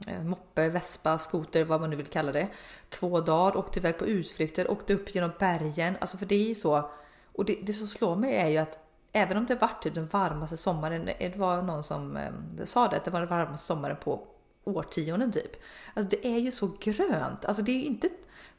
eh, 0.06 0.22
moppe, 0.22 0.68
vespa, 0.68 1.18
skoter, 1.18 1.64
vad 1.64 1.80
man 1.80 1.90
nu 1.90 1.96
vill 1.96 2.06
kalla 2.06 2.32
det. 2.32 2.48
Två 2.88 3.20
dagar, 3.20 3.56
åkte 3.56 3.78
iväg 3.78 3.98
på 3.98 4.06
utflykter, 4.06 4.70
åkte 4.70 4.94
upp 4.94 5.14
genom 5.14 5.30
bergen. 5.38 5.96
Alltså 6.00 6.18
för 6.18 6.26
det 6.26 6.34
är 6.34 6.48
ju 6.48 6.54
så, 6.54 6.90
och 7.32 7.44
det, 7.44 7.58
det 7.62 7.72
som 7.72 7.86
slår 7.86 8.16
mig 8.16 8.36
är 8.36 8.48
ju 8.48 8.58
att 8.58 8.78
även 9.12 9.36
om 9.36 9.46
det 9.46 9.54
varit 9.54 9.82
typ 9.82 9.94
den 9.94 10.06
varmaste 10.06 10.56
sommaren, 10.56 11.10
det 11.18 11.36
var 11.36 11.62
någon 11.62 11.82
som 11.82 12.16
eh, 12.16 12.32
sa 12.64 12.88
det, 12.88 12.96
att 12.96 13.04
det 13.04 13.10
var 13.10 13.20
den 13.20 13.28
varmaste 13.28 13.66
sommaren 13.66 13.96
på 13.96 14.26
årtionden 14.64 15.32
typ. 15.32 15.56
Alltså 15.94 16.16
det 16.16 16.26
är 16.26 16.38
ju 16.38 16.50
så 16.50 16.70
grönt, 16.80 17.44
alltså 17.44 17.62
det 17.62 17.72
är 17.72 17.78
ju 17.78 17.84
inte 17.84 18.08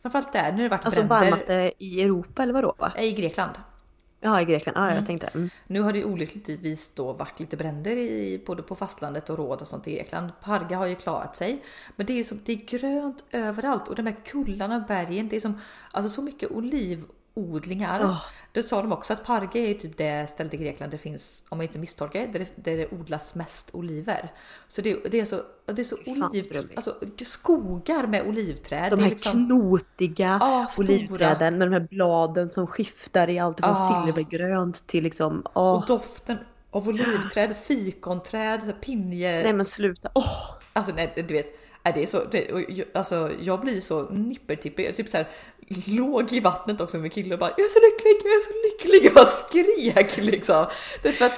Framförallt 0.01 0.33
där, 0.33 0.51
när 0.51 0.63
det 0.63 0.69
varit 0.69 0.85
Alltså 0.85 1.03
bränder 1.03 1.25
varmaste 1.25 1.71
i 1.77 2.03
Europa 2.03 2.43
eller 2.43 2.53
vadå? 2.53 2.75
i 2.99 3.11
Grekland. 3.11 3.51
Ja 4.21 4.41
i 4.41 4.45
Grekland, 4.45 4.77
ja 4.77 4.95
jag 4.95 5.05
tänkte. 5.05 5.27
Mm. 5.27 5.49
Nu 5.67 5.81
har 5.81 5.93
det 5.93 6.05
olyckligtvis 6.05 6.93
då 6.93 7.13
varit 7.13 7.39
lite 7.39 7.57
bränder 7.57 7.97
i, 7.97 8.43
både 8.45 8.63
på 8.63 8.75
fastlandet 8.75 9.29
och 9.29 9.37
råd 9.37 9.61
och 9.61 9.67
sånt 9.67 9.87
i 9.87 9.95
Grekland. 9.95 10.31
Parga 10.41 10.77
har 10.77 10.85
ju 10.85 10.95
klarat 10.95 11.35
sig. 11.35 11.63
Men 11.95 12.05
det 12.05 12.19
är, 12.19 12.23
som, 12.23 12.39
det 12.45 12.51
är 12.51 12.79
grönt 12.79 13.23
överallt 13.31 13.87
och 13.87 13.95
de 13.95 14.05
här 14.05 14.15
kullarna 14.25 14.75
och 14.75 14.87
bergen, 14.87 15.29
det 15.29 15.35
är 15.35 15.41
som 15.41 15.59
alltså 15.91 16.09
så 16.09 16.21
mycket 16.21 16.51
olivodlingar. 17.39 17.99
Åh. 18.03 18.21
Det 18.51 18.63
sa 18.63 18.81
de 18.81 18.91
också 18.91 19.13
att 19.13 19.25
Parga 19.25 19.61
är 19.61 19.73
typ 19.73 19.97
det 19.97 20.29
stället 20.29 20.53
i 20.53 20.57
Grekland 20.57 20.91
det 20.91 20.97
finns, 20.97 21.43
om 21.49 21.59
jag 21.59 21.65
inte 21.65 21.79
misstolkar 21.79 22.19
det, 22.19 22.25
där 22.27 22.39
det, 22.39 22.71
där 22.71 22.77
det 22.77 22.93
odlas 22.93 23.35
mest 23.35 23.69
oliver. 23.73 24.31
Så 24.67 24.81
det, 24.81 25.11
det 25.11 25.19
är 25.19 25.25
så, 25.25 25.35
det 25.65 25.81
är 25.81 25.83
så 25.83 25.95
oliv, 26.05 26.45
alltså 26.75 26.95
skogar 27.23 28.07
med 28.07 28.27
olivträd. 28.27 28.91
De 28.91 28.99
här 28.99 29.09
liksom- 29.09 29.45
knotiga 29.47 30.39
stora. 30.69 30.87
olivträden 30.87 31.57
med 31.57 31.67
de 31.67 31.73
här 31.73 31.87
bladen 31.89 32.51
som 32.51 32.67
skiftar 32.67 33.29
i 33.29 33.39
allt 33.39 33.59
från 33.59 33.69
Ah. 33.69 34.03
silvergrönt 34.05 34.87
till 34.87 35.03
liksom, 35.03 35.43
åh. 35.53 35.73
Och 35.73 35.85
doften 35.87 36.37
av 36.71 36.87
olivträd, 36.87 37.57
fikonträd, 37.57 38.73
pinje. 38.81 39.43
Nej 39.43 39.53
men 39.53 39.65
sluta, 39.65 40.11
åh! 40.15 40.51
Alltså 40.73 40.93
nej, 40.95 41.13
du 41.27 41.33
vet. 41.33 41.45
Nej, 41.83 41.93
Det 41.93 42.03
är 42.03 42.07
så, 42.07 42.21
det, 42.31 42.51
och 42.51 42.61
alltså, 42.93 43.29
jag 43.41 43.61
blir 43.61 43.81
så 43.81 44.03
nippertippig, 44.09 44.95
typ 44.95 45.09
så 45.09 45.17
här, 45.17 45.27
låg 45.85 46.33
i 46.33 46.39
vattnet 46.39 46.81
också 46.81 46.97
med 46.97 47.13
killar 47.13 47.33
och 47.33 47.39
bara 47.39 47.49
jag 47.57 47.65
är 47.65 47.69
så 47.69 47.79
lycklig, 47.79 48.29
jag 48.29 48.37
är 48.37 48.41
så 48.41 48.53
lycklig, 48.87 49.13
bara 49.13 49.25
skrek 49.25 50.17
liksom. 50.31 50.65
Du 51.03 51.09
vet, 51.09 51.17
för 51.17 51.25
att, 51.25 51.33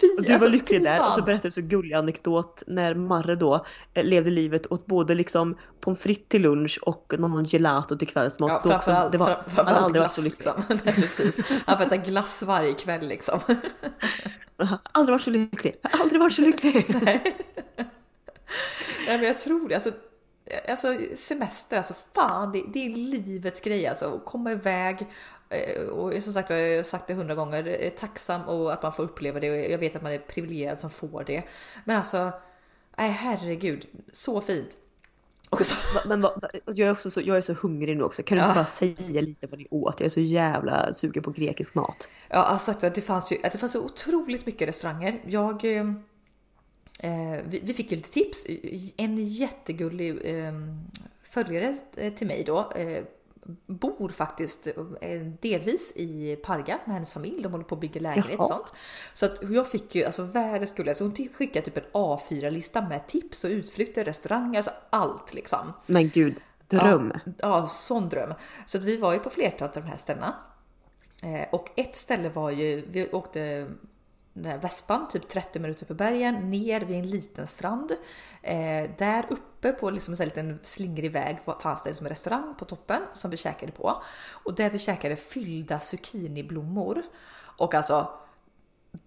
fy, 0.00 0.06
Och 0.18 0.22
du 0.24 0.32
alltså, 0.32 0.46
var 0.48 0.52
lycklig 0.52 0.84
där 0.84 1.06
och 1.06 1.12
så 1.14 1.22
berättade 1.22 1.48
du 1.48 1.52
så 1.52 1.60
gullig 1.60 1.94
anekdot 1.94 2.62
när 2.66 2.94
Marre 2.94 3.34
då 3.36 3.66
eh, 3.94 4.04
levde 4.04 4.30
livet 4.30 4.72
åt 4.72 4.86
både 4.86 5.14
liksom 5.14 5.58
pommes 5.80 6.00
frites 6.00 6.28
till 6.28 6.42
lunch 6.42 6.78
och 6.82 7.14
någon 7.18 7.44
gelato 7.44 7.96
till 7.98 8.08
kvällsmat. 8.08 8.50
Ja, 8.64 8.70
framförallt, 8.70 9.12
det 9.12 9.18
var, 9.18 9.26
fram- 9.26 9.36
han 9.36 9.44
framförallt 9.54 9.68
hade 9.68 9.84
aldrig 9.84 10.02
varit 10.02 10.14
glass 10.14 10.14
så 10.14 10.22
lycklig. 10.22 10.52
liksom. 10.56 10.78
Nej, 10.84 10.94
precis. 10.94 11.50
Han 11.66 11.78
får 11.78 11.84
äta 11.86 11.96
glass 11.96 12.42
varje 12.42 12.72
kväll 12.74 13.08
liksom. 13.08 13.40
Aldrig 14.92 15.12
varit 15.14 15.22
så 15.22 15.30
lycklig. 15.30 15.74
Aldrig 16.00 16.20
varit 16.20 16.34
så 16.34 16.42
lycklig. 16.42 16.84
Nej, 17.02 17.36
men 19.06 19.22
jag 19.22 19.38
tror 19.38 19.68
det. 19.68 19.74
Alltså, 19.74 19.90
alltså 20.68 20.98
semester, 21.16 21.76
alltså 21.76 21.94
fan, 22.14 22.52
det, 22.52 22.62
det 22.72 22.86
är 22.86 22.90
livets 22.90 23.60
grej 23.60 23.86
alltså. 23.86 24.14
Att 24.14 24.24
komma 24.24 24.52
iväg. 24.52 25.06
eh, 25.48 25.82
Och 25.82 26.22
som 26.22 26.32
sagt 26.32 26.50
jag 26.50 26.76
har 26.76 26.82
sagt 26.82 27.06
det 27.06 27.14
hundra 27.14 27.34
gånger, 27.34 27.68
är 27.68 27.90
tacksam 27.90 28.42
och 28.42 28.72
att 28.72 28.82
man 28.82 28.92
får 28.92 29.02
uppleva 29.02 29.40
det 29.40 29.50
och 29.50 29.72
jag 29.72 29.78
vet 29.78 29.96
att 29.96 30.02
man 30.02 30.12
är 30.12 30.18
privilegierad 30.18 30.80
som 30.80 30.90
får 30.90 31.24
det. 31.24 31.42
Men 31.84 31.96
alltså, 31.96 32.32
nej 32.98 33.10
herregud, 33.10 33.86
så 34.12 34.40
fint. 34.40 34.76
Så, 35.60 35.74
Va- 35.94 36.00
Men 36.06 36.20
vad- 36.20 36.44
jag 36.66 36.88
är 36.88 36.92
också 36.92 37.10
så, 37.10 37.20
jag 37.20 37.36
är 37.36 37.40
så 37.40 37.52
hungrig 37.52 37.96
nu 37.96 38.02
också. 38.02 38.22
Kan 38.22 38.38
du 38.38 38.42
Ja. 38.44 38.46
inte 38.48 38.54
bara 38.58 38.66
säga 38.66 39.20
lite 39.20 39.46
vad 39.46 39.58
ni 39.58 39.66
åt? 39.70 40.00
Jag 40.00 40.04
är 40.06 40.10
så 40.10 40.20
jävla 40.20 40.92
sugen 40.94 41.22
på 41.22 41.30
grekisk 41.30 41.74
mat. 41.74 42.08
Ja, 42.28 42.36
alltså 42.36 42.70
att 42.70 42.80
det 42.94 43.00
fanns 43.02 43.32
ju 43.32 43.36
att 43.44 43.52
det 43.52 43.58
fanns 43.58 43.72
så 43.72 43.84
otroligt 43.84 44.46
mycket 44.46 44.68
restauranger. 44.68 45.20
Jag 45.26 45.64
eh, 45.64 45.70
eh, 45.80 45.92
vi, 47.44 47.60
vi 47.62 47.74
fick 47.74 47.90
ju 47.90 47.96
lite 47.96 48.10
tips. 48.10 48.46
En 48.96 49.26
jättegullig 49.26 50.20
eh, 50.24 50.52
följare 51.22 51.76
eh, 51.96 52.12
till 52.12 52.26
mig 52.26 52.44
då 52.46 52.72
eh, 52.76 53.04
bor 53.66 54.08
faktiskt 54.08 54.66
eh, 55.00 55.20
delvis 55.40 55.92
i 55.96 56.36
Parga 56.36 56.78
med 56.84 56.94
hennes 56.94 57.12
familj. 57.12 57.42
De 57.42 57.52
håller 57.52 57.64
på 57.64 57.74
att 57.74 57.80
bygga 57.80 58.00
lägenhet 58.00 58.38
och 58.38 58.44
sånt. 58.44 58.72
Så 59.14 59.26
att 59.26 59.50
jag 59.50 59.70
fick 59.70 59.94
ju 59.94 60.04
alltså 60.04 60.22
världens 60.22 60.74
gulliga. 60.74 60.94
Så 60.94 61.04
hon 61.04 61.14
skickade 61.34 61.64
typ 61.64 61.76
en 61.76 61.84
A4-lista 61.92 62.88
med 62.88 63.06
tips 63.06 63.44
och 63.44 63.50
utflykter, 63.50 64.04
restauranger, 64.04 64.56
alltså 64.56 64.72
allt 64.90 65.34
liksom. 65.34 65.72
Men 65.86 66.08
gud, 66.08 66.36
dröm. 66.68 67.12
Ja, 67.24 67.32
ja, 67.38 67.66
sån 67.66 68.08
dröm. 68.08 68.34
Så 68.66 68.78
att 68.78 68.84
vi 68.84 68.96
var 68.96 69.12
ju 69.12 69.18
på 69.18 69.30
flertalet 69.30 69.76
av 69.76 69.82
de 69.82 69.88
här 69.88 69.98
ställena. 69.98 70.34
Eh, 71.22 71.48
och 71.52 71.70
ett 71.76 71.96
ställe 71.96 72.28
var 72.28 72.50
ju, 72.50 72.84
vi 72.90 73.10
åkte 73.12 73.66
den 74.34 74.44
här 74.44 74.58
vespan, 74.58 75.08
typ 75.08 75.28
30 75.28 75.58
minuter 75.60 75.86
på 75.86 75.94
bergen, 75.94 76.50
ner 76.50 76.80
vid 76.80 76.96
en 76.96 77.10
liten 77.10 77.46
strand. 77.46 77.92
Eh, 78.42 78.90
där 78.98 79.26
uppe 79.30 79.72
på 79.72 79.90
liksom 79.90 80.14
en 80.14 80.24
liten 80.24 80.58
slingrig 80.62 81.12
väg 81.12 81.38
fanns 81.60 81.82
det 81.82 81.94
som 81.94 82.06
en 82.06 82.10
restaurang 82.10 82.54
på 82.58 82.64
toppen 82.64 83.02
som 83.12 83.30
vi 83.30 83.36
käkade 83.36 83.72
på. 83.72 84.02
Och 84.44 84.54
där 84.54 84.70
vi 84.70 84.78
käkade 84.78 85.16
fyllda 85.16 85.80
zucchiniblommor. 85.80 87.02
Och 87.56 87.74
alltså 87.74 88.10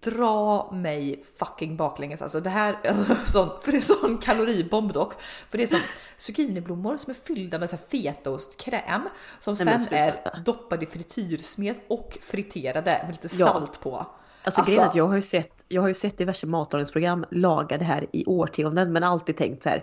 dra 0.00 0.70
mig 0.72 1.24
fucking 1.36 1.76
baklänges. 1.76 2.22
Alltså 2.22 2.40
det 2.40 2.50
här, 2.50 2.78
alltså, 2.88 3.14
sån, 3.24 3.60
för 3.60 3.72
det 3.72 3.78
är 3.78 3.80
sån 3.80 4.18
kaloribomb 4.18 4.92
dock. 4.92 5.22
För 5.22 5.58
det 5.58 5.64
är 5.64 5.68
som 5.68 5.80
zucchiniblommor 6.16 6.96
som 6.96 7.10
är 7.10 7.14
fyllda 7.14 7.58
med 7.58 7.70
så 7.70 7.76
fetaostkräm 7.76 9.02
som 9.40 9.56
Nej, 9.64 9.78
sen 9.78 9.94
är 9.94 10.42
doppade 10.44 10.84
i 10.84 10.88
frityrsmet 10.88 11.80
och 11.88 12.18
friterade 12.22 13.00
med 13.06 13.18
lite 13.22 13.36
Ja. 13.36 13.46
salt 13.46 13.80
på. 13.80 14.06
Alltså, 14.46 14.62
grejen 14.62 14.82
är 14.82 14.86
att 14.88 14.94
jag 14.94 15.06
har 15.06 15.16
ju 15.16 15.22
sett, 15.22 15.64
jag 15.68 15.82
har 15.82 15.88
ju 15.88 15.94
sett 15.94 16.18
diverse 16.18 16.46
matlagningsprogram 16.46 17.24
laga 17.30 17.78
det 17.78 17.84
här 17.84 18.06
i 18.12 18.24
årtionden 18.26 18.92
men 18.92 19.04
alltid 19.04 19.36
tänkt 19.36 19.62
så 19.62 19.68
här. 19.68 19.76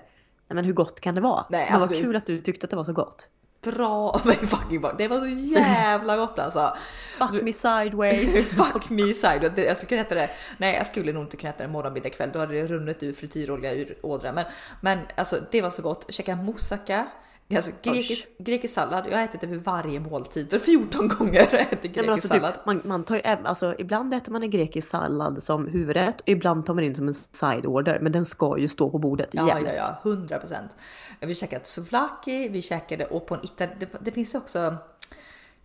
Nej 0.47 0.55
men 0.55 0.65
hur 0.65 0.73
gott 0.73 0.99
kan 0.99 1.15
det 1.15 1.21
vara? 1.21 1.45
Nej, 1.49 1.65
men 1.65 1.73
alltså, 1.73 1.89
vad 1.89 1.97
det- 1.97 2.03
kul 2.03 2.15
att 2.15 2.25
du 2.25 2.41
tyckte 2.41 2.65
att 2.65 2.69
det 2.69 2.75
var 2.75 2.83
så 2.83 2.93
gott. 2.93 3.29
Dra 3.63 4.21
mig 4.25 4.35
fucking 4.35 4.81
bort. 4.81 4.97
Det 4.97 5.07
var 5.07 5.19
så 5.19 5.27
jävla 5.27 6.17
gott 6.17 6.39
alltså. 6.39 6.73
Fuck 7.17 7.41
me 7.41 7.53
sideways. 7.53 8.45
Fuck 8.49 8.89
me 8.89 9.13
side. 9.13 9.51
Det- 9.55 9.63
Jag 9.63 9.77
skulle 9.77 9.89
kunna 9.89 10.01
äta 10.01 10.15
det. 10.15 10.29
Nej, 10.57 10.75
jag 10.75 10.87
skulle 10.87 11.13
nog 11.13 11.23
inte 11.23 11.37
kunna 11.37 11.49
äta 11.53 11.63
det 11.63 11.69
morgon, 11.69 11.93
middag, 11.93 12.09
kväll. 12.09 12.29
Då 12.33 12.39
hade 12.39 12.53
det 12.53 12.67
runnit 12.67 13.03
ur 13.03 13.13
frityrolja 13.13 13.71
ur 13.73 13.97
ådran. 14.01 14.35
Men, 14.35 14.45
men 14.81 14.99
alltså, 15.17 15.39
det 15.51 15.61
var 15.61 15.69
så 15.69 15.81
gott. 15.81 16.05
Käka 16.09 16.35
moussaka. 16.35 17.07
Alltså, 17.55 17.71
grekisk, 17.81 18.29
grekisk 18.37 18.73
sallad. 18.73 19.05
Jag 19.11 19.17
har 19.17 19.23
ätit 19.23 19.41
det 19.41 19.47
vid 19.47 19.63
varje 19.63 19.99
måltid. 19.99 20.51
Så 20.51 20.59
14 20.59 21.07
gånger 21.07 21.39
har 21.39 21.57
jag 21.57 21.61
ätit 21.61 21.81
grekisk 21.81 21.95
men 21.95 22.09
alltså, 22.09 22.27
sallad. 22.27 22.53
typ, 22.53 22.65
man, 22.65 22.81
man 22.85 23.03
tar 23.03 23.15
ju, 23.15 23.21
alltså, 23.21 23.75
ibland 23.77 24.13
äter 24.13 24.31
man 24.31 24.43
en 24.43 24.49
grekisk 24.49 24.87
sallad 24.87 25.43
som 25.43 25.67
huvudrätt 25.67 26.21
och 26.21 26.29
ibland 26.29 26.65
tar 26.65 26.73
man 26.73 26.83
in 26.83 26.95
som 26.95 27.07
en 27.07 27.13
side 27.13 27.65
order. 27.65 27.99
Men 28.01 28.11
den 28.11 28.25
ska 28.25 28.57
ju 28.57 28.67
stå 28.67 28.89
på 28.89 28.97
bordet 28.97 29.29
Ja, 29.31 29.47
jämt. 29.47 29.67
ja, 29.67 29.73
ja, 30.03 30.11
100 30.11 30.39
procent. 30.39 30.77
Vi 31.19 31.35
käkade 31.35 31.65
souvlaki, 31.65 32.49
vi 32.49 32.61
käkade 32.61 33.05
och 33.05 33.25
på 33.25 33.35
en 33.35 33.45
ital... 33.45 33.67
det, 33.79 33.87
det 34.01 34.11
finns 34.11 34.33
ju 34.33 34.37
också 34.37 34.77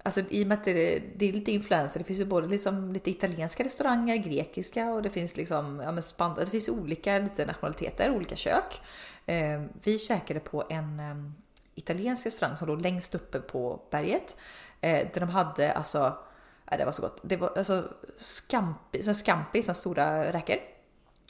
Alltså 0.03 0.21
i 0.31 0.45
och 0.45 0.47
med 0.47 0.59
att 0.59 0.65
det 0.65 0.97
är, 0.97 1.03
det 1.17 1.29
är 1.29 1.33
lite 1.33 1.53
influenser, 1.53 1.99
det 1.99 2.05
finns 2.05 2.21
ju 2.21 2.25
både 2.25 2.47
liksom 2.47 2.93
lite 2.93 3.11
italienska 3.11 3.65
restauranger, 3.65 4.17
grekiska 4.17 4.91
och 4.91 5.03
det 5.03 5.11
finns 5.11 5.37
liksom, 5.37 5.81
ja 5.85 5.93
men 5.93 6.03
span, 6.03 6.35
det 6.39 6.47
finns 6.47 6.69
olika 6.69 7.19
lite 7.19 7.47
nationaliteter, 7.47 8.11
olika 8.11 8.37
kök. 8.37 8.81
Eh, 9.27 9.63
vi 9.83 9.99
käkade 9.99 10.41
på 10.41 10.65
en 10.71 11.01
eh, 11.01 11.15
italiensk 11.79 12.27
restaurang 12.27 12.57
som 12.57 12.69
låg 12.69 12.81
längst 12.81 13.15
uppe 13.15 13.41
på 13.41 13.81
berget. 13.91 14.37
Eh, 14.81 15.09
där 15.13 15.21
de 15.21 15.29
hade 15.29 15.73
alltså, 15.73 16.19
nej, 16.71 16.79
det 16.79 16.85
var 16.85 16.93
så 16.93 17.03
gott. 17.03 17.19
Det 17.23 17.37
var 17.37 17.53
alltså 17.57 17.85
scampi, 18.17 19.03
så 19.03 19.15
scampi, 19.15 19.63
så 19.63 19.75
stora 19.75 20.33
räkor. 20.33 20.57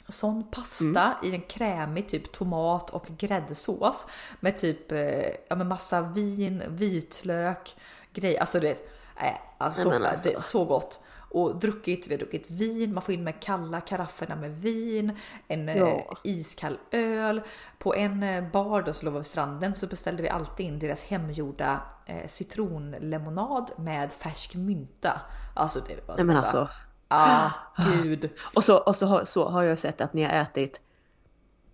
Sån 0.07 0.51
pasta 0.51 1.13
i 1.23 1.35
en 1.35 1.41
krämig 1.41 2.09
typ 2.09 2.31
tomat 2.31 2.89
och 2.89 3.07
gräddsås 3.07 4.07
med 4.39 4.57
typ 4.57 4.91
eh, 4.91 5.29
ja, 5.47 5.55
med 5.55 5.67
massa 5.67 6.01
vin, 6.01 6.63
vitlök, 6.67 7.75
grej. 8.13 8.37
Alltså 8.37 8.59
det, 8.59 8.71
äh, 9.17 9.35
alltså, 9.57 9.89
Nej, 9.89 9.99
men 9.99 10.09
alltså. 10.09 10.29
Det 10.29 10.35
är 10.35 10.39
så 10.39 10.65
gott. 10.65 11.03
Och 11.29 11.59
druckit, 11.59 12.07
vi 12.07 12.13
har 12.13 12.19
druckit 12.19 12.49
vin, 12.51 12.93
man 12.93 13.03
får 13.03 13.13
in 13.13 13.23
med 13.23 13.41
kalla 13.41 13.81
karafferna 13.81 14.35
med 14.35 14.61
vin, 14.61 15.17
en 15.47 15.69
eh, 15.69 15.77
Ja. 15.77 16.17
iskall 16.23 16.77
öl. 16.91 17.41
På 17.77 17.95
en 17.95 18.23
eh, 18.23 18.51
bar 18.51 18.81
då 18.81 18.93
som 18.93 19.05
låg 19.05 19.13
vid 19.13 19.25
stranden 19.25 19.75
så 19.75 19.87
beställde 19.87 20.23
vi 20.23 20.29
alltid 20.29 20.65
in 20.65 20.79
deras 20.79 21.03
hemgjorda 21.03 21.81
eh, 22.05 22.27
citronlemonad 22.27 23.71
med 23.77 24.11
färsk 24.13 24.55
mynta. 24.55 25.21
Alltså 25.55 25.79
det 25.87 26.07
var 26.07 26.17
så 26.17 26.23
Nej 26.23 26.35
alltså. 26.35 26.69
Ah, 27.07 27.49
gud. 27.77 28.29
Och 28.55 28.63
så, 28.63 28.77
och 28.77 28.95
så, 28.95 29.05
har, 29.05 29.23
så 29.25 29.49
har 29.49 29.63
jag 29.63 29.79
sett 29.79 30.01
att 30.01 30.13
ni 30.13 30.23
har 30.23 30.31
ätit 30.31 30.81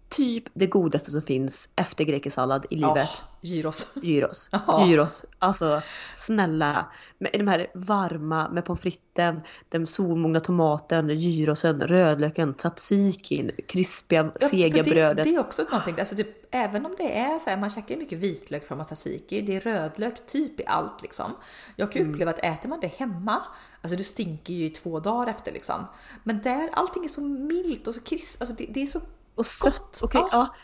typ 0.10 0.44
det 0.54 0.68
godaste 0.68 1.12
som 1.12 1.22
finns 1.22 1.70
efter 1.76 2.04
grekisallad 2.04 2.66
i 2.70 2.76
livet. 2.76 2.98
Oh, 2.98 3.24
gyros. 3.46 3.88
Gyros. 4.02 4.50
Ja. 4.68 4.86
Gyros. 4.88 5.26
Alltså 5.40 5.82
snälla. 6.16 6.86
Med 7.18 7.32
de 7.34 7.48
här 7.48 7.68
varma 7.74 8.50
med 8.50 8.66
pommes 8.66 8.82
fritesen, 8.82 9.42
den 9.70 9.88
solmogna 9.88 10.40
tomaten, 10.40 11.10
gyrosen, 11.10 11.80
rödlöken, 11.82 12.54
tzatzikin, 12.54 13.52
krispiga 13.68 14.32
Ja, 14.40 14.48
sega 14.48 14.78
för 14.78 14.84
det, 14.84 14.90
brödet. 14.92 15.24
det 15.24 15.36
är 15.36 15.40
också 15.40 15.64
någonting, 15.64 16.00
alltså 16.00 16.16
typ, 16.16 16.56
även 16.56 16.86
om 16.86 16.96
det 16.98 17.18
är 17.18 17.40
så 17.40 17.50
här, 17.50 17.58
man 17.58 17.70
käkar 17.70 17.98
mycket 17.98 18.20
vitlök 18.20 18.68
från 18.68 18.84
tzatziki, 18.86 19.42
det 19.42 19.56
är 19.56 19.60
rödlök 19.62 20.26
typ 20.28 20.60
i 20.60 20.66
allt 20.66 21.02
liksom. 21.02 21.32
Jag 21.76 21.92
kan 21.92 22.02
ju 22.02 22.12
uppleva 22.12 22.32
att 22.32 22.40
äter 22.46 22.70
man 22.70 22.80
det 22.80 22.88
hemma, 22.88 23.42
alltså 23.82 23.98
du 23.98 24.04
stinker 24.04 24.54
ju 24.54 24.66
i 24.66 24.70
två 24.70 25.00
dagar 25.00 25.28
efter 25.28 25.52
liksom. 25.52 25.88
Men 26.24 26.42
där, 26.42 26.70
allting 26.74 27.06
är 27.06 27.10
så 27.10 27.22
milt 27.22 27.88
och 27.88 27.96
så 27.96 28.02
krisp, 28.02 28.42
alltså 28.42 28.56
det, 28.56 28.66
det 28.70 28.82
är 28.82 28.88
så 28.88 29.00
och 29.36 29.46
sött. 29.46 29.74
gott. 29.74 30.00
Okej, 30.04 30.22
Ja. 30.22 30.30
ja. 30.32 30.56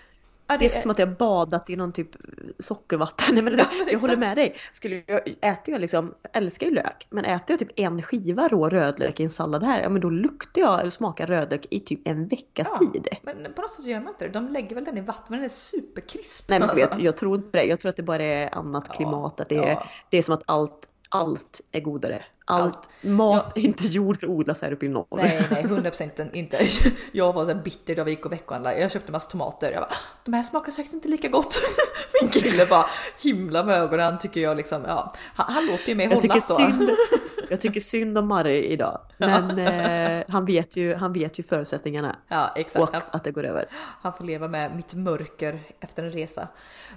Ja, 0.51 0.57
Det 0.57 0.65
är 0.65 0.81
som 0.81 0.91
att 0.91 0.99
jag 0.99 1.17
badat 1.17 1.69
i 1.69 1.75
någon 1.75 1.91
typ 1.91 2.09
sockervatten. 2.59 3.25
Nej, 3.35 3.43
men 3.43 3.57
det, 3.57 3.91
jag 3.91 3.99
håller 3.99 4.17
med 4.17 4.37
dig. 4.37 4.55
Skulle 4.73 5.03
jag, 5.05 5.27
äter 5.27 5.71
jag 5.73 5.81
liksom, 5.81 6.13
älskar 6.33 6.67
ju 6.67 6.73
lök, 6.73 7.07
men 7.09 7.25
äter 7.25 7.45
jag 7.47 7.59
typ 7.59 7.79
en 7.79 8.01
skiva 8.01 8.47
rå 8.47 8.69
rödlök 8.69 9.19
i 9.19 9.23
en 9.23 9.29
sallad 9.29 9.63
här, 9.63 9.81
ja 9.81 9.89
men 9.89 10.01
då 10.01 10.09
luktar 10.09 10.61
jag 10.61 10.79
eller 10.79 10.89
smakar 10.89 11.27
rödlök 11.27 11.65
i 11.69 11.79
typ 11.79 12.07
en 12.07 12.27
veckas 12.27 12.67
Ja, 12.71 12.91
tid. 12.93 13.07
Men 13.23 13.53
på 13.53 13.61
något 13.61 13.71
sätt 13.71 13.85
gör 13.85 13.99
man 13.99 14.07
inte 14.07 14.25
det. 14.25 14.31
De 14.31 14.47
lägger 14.47 14.75
väl 14.75 14.85
den 14.85 14.97
i 14.97 15.01
vatten, 15.01 15.25
men 15.29 15.39
den 15.39 15.45
är 15.45 15.49
superkrisp. 15.49 16.49
Nej 16.49 16.59
men 16.59 16.69
alltså. 16.69 16.85
jag, 16.91 17.01
jag 17.01 17.17
tror 17.17 17.35
inte 17.35 17.59
det. 17.59 17.63
Jag 17.63 17.79
tror 17.79 17.89
att 17.89 17.95
det 17.95 18.03
bara 18.03 18.23
är 18.23 18.55
annat 18.55 18.85
Ja, 18.87 18.93
klimat. 18.93 19.39
Att 19.39 19.49
det, 19.49 19.57
är, 19.57 19.69
ja. 19.69 19.83
det 20.09 20.17
är 20.17 20.21
som 20.21 20.33
att 20.33 20.43
allt, 20.45 20.87
allt 21.11 21.61
är 21.71 21.79
godare. 21.79 22.23
Allt, 22.45 22.89
mat 23.01 23.57
är 23.57 23.61
inte 23.61 23.83
gjord 23.87 24.19
för 24.19 24.27
att 24.27 24.31
odlas 24.33 24.61
här 24.61 24.71
uppe 24.71 24.85
i 24.85 24.89
norr. 24.89 25.05
Nej, 25.11 25.47
nej, 25.51 25.63
100% 25.67 26.33
inte. 26.33 26.67
Jag 27.11 27.33
var 27.33 27.45
så 27.45 27.55
bitter 27.55 27.95
då 27.95 28.03
vi 28.03 28.11
gick 28.11 28.25
och 28.25 28.31
veckhandlade. 28.31 28.79
Jag 28.79 28.91
köpte 28.91 29.11
massa 29.11 29.29
tomater. 29.29 29.71
Jag 29.71 29.81
bara, 29.81 29.91
de 30.25 30.33
här 30.33 30.43
smakar 30.43 30.71
säkert 30.71 30.93
inte 30.93 31.07
lika 31.07 31.27
gott. 31.27 31.61
Min 32.21 32.29
kille 32.31 32.65
bara 32.65 32.85
himla 33.21 33.63
med 33.63 33.75
ögonen. 33.77 34.19
Tycker 34.19 34.41
jag 34.41 34.57
liksom, 34.57 34.83
ja, 34.87 35.13
han, 35.35 35.53
han 35.53 35.65
låter 35.65 35.89
ju 35.89 35.95
mig 35.95 36.05
Jag 36.11 36.21
tycker, 36.21 36.33
hållas 36.33 36.47
då. 36.47 36.55
synd, 36.55 36.89
jag 37.49 37.61
tycker 37.61 37.79
synd 37.79 38.17
om 38.17 38.27
Marre 38.27 38.67
idag. 38.67 39.01
Men 39.17 39.59
eh, 39.59 40.23
han, 40.27 40.45
vet 40.45 40.75
ju, 40.75 40.95
han 40.95 41.13
vet 41.13 41.39
ju 41.39 41.43
förutsättningarna. 41.43 42.15
Ja, 42.27 42.51
exakt. 42.55 42.79
Och 42.81 42.89
Han, 42.93 43.01
att 43.11 43.23
det 43.23 43.31
går 43.31 43.43
över. 43.45 43.65
han 44.01 44.13
får 44.13 44.23
leva 44.23 44.47
med 44.47 44.75
mitt 44.75 44.93
mörker 44.93 45.59
efter 45.79 46.03
en 46.03 46.11
resa. 46.11 46.47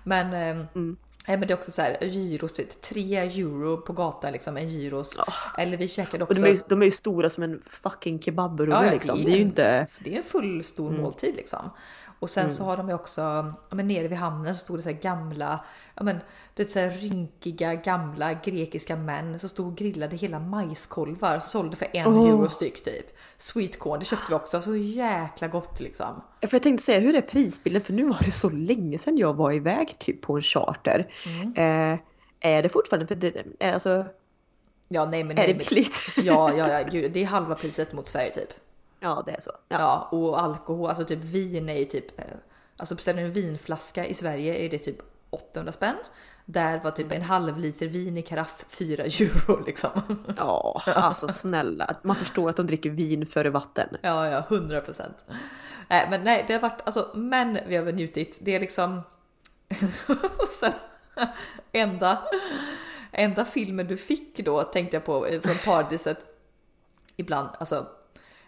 Men, 0.05 0.33
ehm, 0.33 0.66
Mm. 0.74 0.96
Nej, 1.28 1.37
men 1.37 1.48
det 1.48 1.54
är 1.54 1.56
också 1.58 1.70
så 1.70 1.82
här, 1.82 2.04
gyros, 2.04 2.58
vet, 2.58 2.80
3 2.80 3.16
euro 3.16 3.76
på 3.76 3.92
gatan 3.92 4.32
liksom, 4.32 4.56
en 4.56 4.68
gyros. 4.68 5.18
Eller 5.58 5.76
vi 5.76 5.88
käkade 5.88 6.24
Och 6.24 6.30
också. 6.30 6.42
de 6.42 6.48
är, 6.48 6.52
ju, 6.54 6.60
de 6.68 6.80
är 6.82 6.87
ju 6.87 6.90
stora 6.90 7.28
som 7.28 7.42
en 7.42 7.62
fucking 7.66 8.22
kebabrulle 8.22 8.74
Ja, 8.74 8.90
liksom. 8.90 9.18
det 9.18 9.24
Det 9.24 9.30
är 9.30 9.34
är 9.34 9.37
ju 9.37 9.42
inte... 9.42 9.87
Det 9.98 10.14
är 10.14 10.18
en 10.18 10.24
full 10.24 10.64
stor 10.64 10.90
måltid 10.90 11.37
liksom. 11.37 11.70
Och 12.24 12.30
sen 12.30 12.50
så 12.50 12.64
har 12.64 12.76
de 12.76 12.88
ju 12.88 12.94
också, 12.94 13.20
ja, 13.68 13.74
men 13.74 13.88
nere 13.88 14.08
vid 14.08 14.18
hamnen 14.18 14.54
så 14.54 14.60
stod 14.60 14.78
det 14.78 14.82
så 14.82 14.92
gamla, 14.92 15.64
ja 15.94 16.02
men 16.02 16.20
det 16.54 16.70
så 16.70 16.80
rynkiga 16.80 17.74
gamla 17.74 18.32
grekiska 18.34 18.96
män 18.96 19.38
som 19.38 19.48
stod 19.48 19.66
och 19.66 19.76
grillade 19.76 20.16
hela 20.16 20.38
majskolvar 20.38 21.38
sålde 21.38 21.76
för 21.76 21.88
en 21.92 22.06
Åh. 22.06 22.28
euro 22.28 22.48
styck 22.48 22.84
typ. 22.84 23.06
Sweet 23.38 23.78
corn, 23.78 23.98
det 23.98 24.04
köpte 24.04 24.24
vi 24.28 24.34
också, 24.34 24.62
så 24.62 24.76
jäkla 24.76 25.48
gott 25.48 25.80
liksom. 25.80 26.22
För 26.40 26.54
jag 26.54 26.62
tänkte 26.62 26.84
säga, 26.84 27.00
hur 27.00 27.14
är 27.14 27.20
prisbilden? 27.20 27.82
För 27.82 27.92
nu 27.92 28.08
var 28.08 28.18
det 28.24 28.30
så 28.30 28.50
länge 28.50 28.98
sedan 28.98 29.18
jag 29.18 29.34
var 29.34 29.52
iväg 29.52 29.98
typ 29.98 30.22
på 30.22 30.37
en 30.37 30.42
charter. 30.42 31.06
Mm. 31.26 31.92
Eh, 31.92 31.98
är 32.40 32.62
det 32.62 32.68
fortfarande, 32.68 33.06
för 33.06 33.14
det, 33.14 33.44
eh, 33.60 33.74
alltså, 33.74 34.04
Ja 34.88 35.04
nej 35.04 35.24
men, 35.24 35.38
är 35.38 35.42
nej, 35.42 35.54
det 35.54 35.68
billigt? 35.68 36.00
ja, 36.16 36.52
ja, 36.56 36.68
ja, 36.68 36.82
gud, 36.90 37.12
det 37.12 37.22
är 37.22 37.26
halva 37.26 37.54
priset 37.54 37.92
mot 37.92 38.08
Sverige 38.08 38.30
typ. 38.30 38.50
Ja, 39.05 39.23
det 39.27 39.33
är 39.33 39.40
så. 39.40 39.51
Ja. 39.69 39.79
Ja. 39.79 40.09
och 40.19 40.43
alkohol, 40.43 40.88
alltså 40.88 41.05
typ 41.05 41.25
vin 41.25 41.69
är 41.69 41.77
ju 41.77 41.85
typ, 41.85 42.21
eh, 42.21 42.25
alltså 42.77 42.95
beställer 42.95 43.21
du 43.21 43.27
en 43.27 43.33
vinflaska 43.33 44.07
i 44.07 44.14
Sverige 44.14 44.55
är 44.55 44.71
det 44.71 44.79
typ 44.79 44.97
800 45.31 45.73
spänn. 45.73 45.97
Där 46.45 46.81
var 46.81 46.90
typ 46.90 47.12
en 47.12 47.23
halv 47.23 47.59
liter 47.59 47.87
vin 47.87 48.17
i 48.17 48.23
karaff 48.23 48.64
4 48.69 49.05
euro 49.05 49.64
liksom. 49.67 50.25
Ja, 50.37 50.83
alltså 50.87 51.29
snälla. 51.29 51.97
Man 52.03 52.17
förstår 52.17 52.51
att 52.51 52.57
de 52.57 52.67
dricker 52.67 52.90
vin 52.90 53.27
före 53.27 53.51
vatten. 53.51 53.88
Ja, 54.03 54.29
ja, 54.29 54.38
100 54.38 54.81
procent. 54.81 55.25
Nej, 55.88 56.07
men 56.11 56.25
nej, 56.25 56.45
det 56.47 56.53
har 56.53 56.61
varit 56.61 56.81
alltså, 56.85 57.11
men 57.14 57.59
vi 57.67 57.77
har 57.77 57.85
väl 57.85 57.95
njutit. 57.95 58.38
Det 58.43 58.55
är 58.55 58.61
liksom. 58.61 59.03
Sen, 60.61 60.73
enda, 61.73 62.23
enda 63.12 63.45
filmen 63.45 63.87
du 63.87 63.97
fick 63.97 64.37
då 64.45 64.62
tänkte 64.62 64.97
jag 64.97 65.05
på 65.05 65.27
eh, 65.27 65.40
från 65.40 65.57
paradiset. 65.64 66.25
Ibland, 67.17 67.49
alltså. 67.59 67.87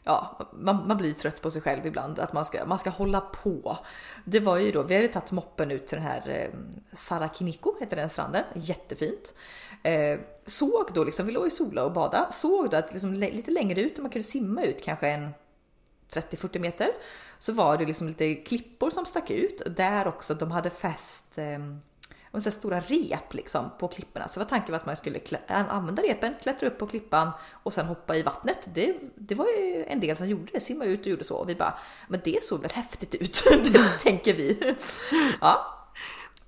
Ja, 0.09 0.39
man, 0.53 0.87
man 0.89 0.97
blir 0.97 1.13
trött 1.13 1.43
på 1.43 1.51
sig 1.51 1.63
själv 1.63 1.87
ibland 1.87 2.19
att 2.19 2.33
man 2.33 2.45
ska, 2.45 2.67
man 2.67 2.79
ska 2.79 2.91
hålla 2.91 3.21
på. 3.21 3.79
Det 4.25 4.41
var 4.41 4.59
ju 4.59 4.73
då, 4.73 4.83
vi 4.83 4.97
hade 4.97 5.09
tagit 5.09 5.33
moppen 5.33 5.71
ut 5.71 5.87
till 5.87 5.99
den 5.99 6.07
här 6.07 6.23
eh, 6.29 6.59
Sarakiniko 6.97 7.75
heter 7.81 7.97
den 7.97 8.09
stranden, 8.09 8.45
jättefint. 8.55 9.35
Eh, 9.83 10.19
såg 10.47 10.91
då 10.95 11.05
liksom, 11.05 11.27
vi 11.27 11.33
låg 11.33 11.47
i 11.47 11.51
sola 11.51 11.85
och 11.85 11.93
bada, 11.93 12.29
såg 12.33 12.71
då 12.71 12.77
att 12.77 12.93
liksom, 12.93 13.15
lite 13.15 13.51
längre 13.51 13.81
ut, 13.81 13.99
om 13.99 14.03
man 14.03 14.11
kunde 14.11 14.27
simma 14.27 14.63
ut 14.63 14.83
kanske 14.83 15.09
en 15.09 15.31
30-40 16.13 16.59
meter 16.59 16.89
så 17.39 17.53
var 17.53 17.77
det 17.77 17.85
liksom 17.85 18.09
lite 18.09 18.35
klippor 18.35 18.91
som 18.91 19.07
stack 19.07 19.31
ut 19.31 19.63
där 19.77 20.07
också 20.07 20.35
de 20.35 20.51
hade 20.51 20.71
fäst 20.71 21.39
eh, 21.39 21.59
och 22.37 22.43
så 22.43 22.49
här 22.49 22.55
stora 22.55 22.81
rep 22.81 23.35
liksom 23.35 23.71
på 23.79 23.89
klipporna. 23.89 24.29
Så 24.29 24.41
var 24.41 24.45
tanken 24.45 24.73
var 24.73 24.79
att 24.79 24.87
man 24.87 24.97
skulle 24.97 25.19
klä- 25.19 25.69
använda 25.69 26.03
repen, 26.03 26.35
klättra 26.43 26.67
upp 26.67 26.79
på 26.79 26.87
klippan 26.87 27.31
och 27.63 27.75
sen 27.75 27.87
hoppa 27.87 28.17
i 28.17 28.23
vattnet. 28.23 28.69
Det, 28.75 28.97
det 29.15 29.35
var 29.35 29.47
ju 29.47 29.85
en 29.89 30.01
del 30.01 30.17
som 30.17 30.29
gjorde 30.29 30.53
det, 30.53 30.61
simma 30.61 30.85
ut 30.85 31.01
och 31.01 31.07
gjorde 31.07 31.25
så. 31.25 31.37
Och 31.37 31.49
vi 31.49 31.55
bara, 31.55 31.79
men 32.09 32.21
det 32.25 32.45
såg 32.45 32.61
väl 32.63 32.71
häftigt 32.71 33.15
ut, 33.15 33.43
det 33.73 33.99
tänker 33.99 34.35
vi. 34.35 34.77
Ja, 35.41 35.73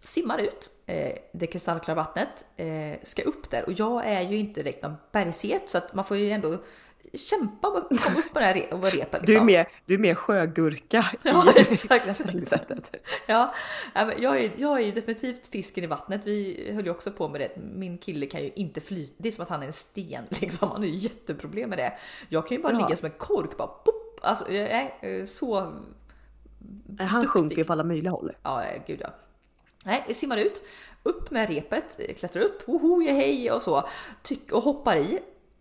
simmar 0.03 0.39
ut 0.39 0.71
eh, 0.87 1.13
det 1.33 1.47
kristallklara 1.47 1.97
vattnet, 1.97 2.45
eh, 2.57 2.99
ska 3.03 3.23
upp 3.23 3.51
där 3.51 3.67
och 3.67 3.73
jag 3.73 4.07
är 4.07 4.21
ju 4.21 4.37
inte 4.37 4.63
direkt 4.63 4.83
någon 4.83 4.97
bergsget 5.13 5.69
så 5.69 5.79
att 5.79 5.95
man 5.95 6.05
får 6.05 6.17
ju 6.17 6.31
ändå 6.31 6.59
kämpa 7.15 7.69
att 7.69 7.89
komma 7.89 8.19
upp 8.19 8.33
på 8.33 8.39
den 8.39 8.43
här 8.49 8.55
re- 8.55 8.71
och 8.73 8.83
repen. 8.93 9.21
Du 9.27 9.33
är 9.33 9.35
Liksom. 9.35 9.47
mer, 9.47 9.69
du 9.87 9.95
är 9.95 9.99
mer 9.99 10.15
sjögurka 10.15 11.07
Ja, 11.23 11.53
i 11.71 11.77
klättringssättet. 12.01 12.97
Ja, 13.27 13.55
jag 13.95 14.45
är, 14.45 14.51
jag 14.57 14.81
är 14.83 14.93
definitivt 14.93 15.47
fisken 15.47 15.85
i 15.85 15.87
vattnet. 15.87 16.21
Vi 16.25 16.71
höll 16.75 16.85
ju 16.85 16.91
också 16.91 17.11
på 17.11 17.29
med 17.29 17.41
det. 17.41 17.57
Min 17.75 17.99
kille 17.99 18.27
kan 18.27 18.43
ju 18.43 18.51
inte 18.55 18.81
flyta. 18.81 19.15
Det 19.19 19.29
är 19.29 19.33
som 19.33 19.43
att 19.43 19.49
han 19.51 19.63
är 19.63 19.67
en 19.67 19.73
sten 19.73 20.25
liksom. 20.41 20.69
Han 20.71 20.79
har 20.81 20.87
ju 20.87 20.95
jätteproblem 20.95 21.69
med 21.71 21.79
det. 21.79 21.93
Jag 22.29 22.49
kan 22.49 22.57
ju 22.57 22.63
bara 22.63 22.73
Ja. 22.73 22.79
ligga 22.79 22.97
som 22.97 23.07
en 23.07 23.19
kork 23.19 23.57
bara 23.57 23.69
pop. 23.69 24.21
Alltså 24.23 24.53
jag 24.53 24.69
är 24.71 25.19
eh, 25.21 25.25
så 25.25 25.55
Han 25.61 25.87
Duktig. 26.99 27.29
sjunker 27.29 27.57
ju 27.57 27.65
på 27.65 27.73
alla 27.73 27.85
möjliga 27.85 28.11
håll. 28.11 28.33
Ja, 28.43 28.65
eh, 28.65 28.83
gud 28.87 28.99
ja. 29.03 29.09
Nej, 29.85 30.05
jag 30.07 30.17
simmar 30.17 30.37
ut, 30.37 30.65
upp 31.03 31.31
med 31.31 31.49
repet, 31.49 31.97
eh, 32.01 32.15
klättrar 32.15 32.43
upp, 32.43 32.69
woho, 32.69 33.01
hej 33.03 33.51
och 33.53 33.63
så 33.63 33.89
tyck, 34.23 34.53
och 34.53 34.63
hoppar 34.63 34.97
i. 34.97 35.19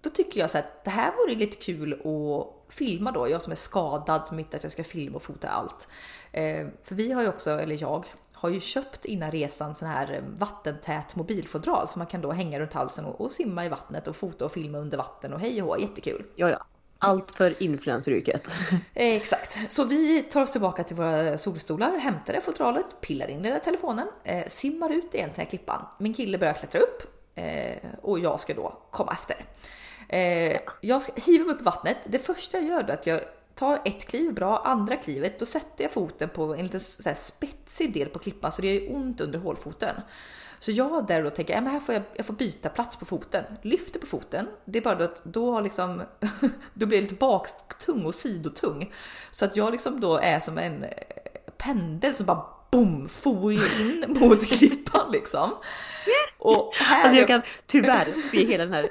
Då 0.08 0.12
tycker 0.12 0.40
jag 0.40 0.50
så 0.50 0.58
att 0.58 0.84
det 0.84 0.90
här 0.90 1.12
vore 1.12 1.36
lite 1.36 1.58
kul 1.58 1.94
att 1.94 2.74
filma 2.74 3.12
då, 3.12 3.30
jag 3.30 3.42
som 3.42 3.52
är 3.52 3.58
skadad 3.58 4.30
mitt 4.32 4.56
att 4.56 4.64
jag 4.64 4.72
ska 4.72 4.84
filma 4.84 5.16
och 5.16 5.24
fota 5.24 5.48
allt. 5.48 5.88
Eh, 6.32 6.68
för 6.84 6.96
vi 6.96 7.12
har 7.12 7.22
ju 7.22 7.28
också, 7.28 7.50
eller 7.52 7.82
jag, 7.82 8.06
har 8.34 8.50
ju 8.50 8.60
köpt 8.60 9.06
innan 9.06 9.32
resan 9.32 9.76
sån 9.76 9.88
här 9.88 10.14
eh, 10.14 10.22
vattentät 10.38 11.16
mobilfodral 11.16 11.88
som 11.88 12.00
man 12.00 12.08
kan 12.08 12.22
då 12.22 12.32
hänga 12.32 12.60
runt 12.60 12.74
halsen 12.74 13.06
och, 13.06 13.22
och 13.22 13.32
simma 13.32 13.66
i 13.66 13.70
vattnet 13.70 14.08
och 14.08 14.16
fota 14.16 14.46
och 14.46 14.52
filma 14.52 14.78
under 14.78 14.98
vatten 14.98 15.34
och 15.34 15.40
hej 15.40 15.62
och 15.62 15.68
hå, 15.68 15.82
jättekul. 15.82 16.26
Ja, 16.36 16.50
ja. 16.50 16.66
Allt 17.00 17.32
för 17.32 17.64
influenceryrket. 17.64 18.48
Eh, 18.94 19.16
Exakt, 19.16 19.72
så 19.72 19.84
vi 19.84 20.24
tar 20.24 20.42
oss 20.42 20.52
tillbaka 20.52 20.84
till 20.84 20.96
våra 20.96 21.38
solstolar, 21.38 21.98
hämtar 21.98 22.34
det 22.34 22.42
fodralet, 22.42 23.02
pillar 23.02 23.28
in 23.28 23.44
den 23.44 23.52
där 23.52 23.60
telefonen, 23.60 24.08
eh, 24.24 24.48
simmar 24.48 24.90
ut 24.90 25.14
igen 25.14 25.30
till 25.30 25.38
den 25.38 25.46
här 25.46 25.46
klippan. 25.46 25.86
Min 25.98 26.14
kille 26.14 26.38
börjar 26.38 26.54
klättra 26.54 26.80
upp 26.80 27.04
eh, 27.36 27.90
och 28.02 28.20
jag 28.20 28.40
ska 28.40 28.54
då 28.54 28.78
komma 28.92 29.12
efter. 29.12 29.46
Eh, 30.10 30.60
jag 30.82 31.02
ska 31.02 31.12
hiva 31.16 31.46
mig 31.46 31.56
upp 31.56 31.62
i 31.62 31.64
vattnet. 31.64 31.98
Det 32.06 32.20
första 32.20 32.58
jag 32.58 32.68
gör 32.68 32.84
då 32.84 32.90
är 32.90 32.98
att 32.98 33.08
jag 33.08 33.22
tar 33.56 33.82
ett 33.86 34.08
kliv 34.08 34.34
bra, 34.34 34.62
andra 34.66 34.96
klivet, 34.96 35.40
då 35.40 35.46
sätter 35.46 35.84
jag 35.84 35.92
foten 35.92 36.30
på 36.30 36.56
en 36.56 36.64
liten 36.64 36.80
så 36.80 37.10
här 37.10 37.16
spetsig 37.16 37.94
del 37.94 38.10
på 38.10 38.20
klippan 38.20 38.52
så 38.52 38.62
det 38.62 38.74
gör 38.74 38.96
ont 38.96 39.22
under 39.22 39.40
hålfoten. 39.40 39.96
Så 40.60 40.72
jag 40.72 41.08
där 41.08 41.24
då 41.24 41.30
tänker, 41.30 41.54
ja, 41.54 41.62
men 41.62 41.72
här 41.72 41.80
får 41.80 41.96
jag, 41.96 42.04
jag 42.16 42.26
får 42.26 42.34
byta 42.34 42.70
plats 42.70 42.96
på 42.96 43.06
foten. 43.06 43.44
Lyfter 43.62 44.00
på 44.00 44.06
foten. 44.06 44.48
Det 44.66 44.80
är 44.80 44.84
bara 44.84 44.96
då 44.96 45.04
att 45.04 45.24
då 45.24 45.52
har 45.52 45.62
liksom, 45.62 46.02
då 46.74 46.86
blir 46.86 46.98
jag 46.98 47.04
lite 47.04 47.16
baktung 47.16 48.06
och 48.06 48.16
sidotung. 48.16 48.94
Så 49.32 49.46
att 49.46 49.56
jag 49.56 49.72
liksom 49.72 50.00
då 50.00 50.18
är 50.18 50.40
som 50.40 50.58
en 50.58 50.84
eh, 50.84 50.90
pendel 51.58 52.16
som 52.16 52.26
bara 52.26 52.46
boom, 52.72 53.10
for 53.10 53.52
in 53.52 54.06
mot 54.20 54.46
klippan 54.46 55.12
liksom. 55.12 55.52
Och 56.48 56.74
här 56.76 57.04
Alltså 57.04 57.20
jag 57.20 57.28
kan 57.28 57.42
tyvärr 57.66 58.30
se 58.32 58.46
hela 58.46 58.66
den 58.66 58.74
här, 58.74 58.90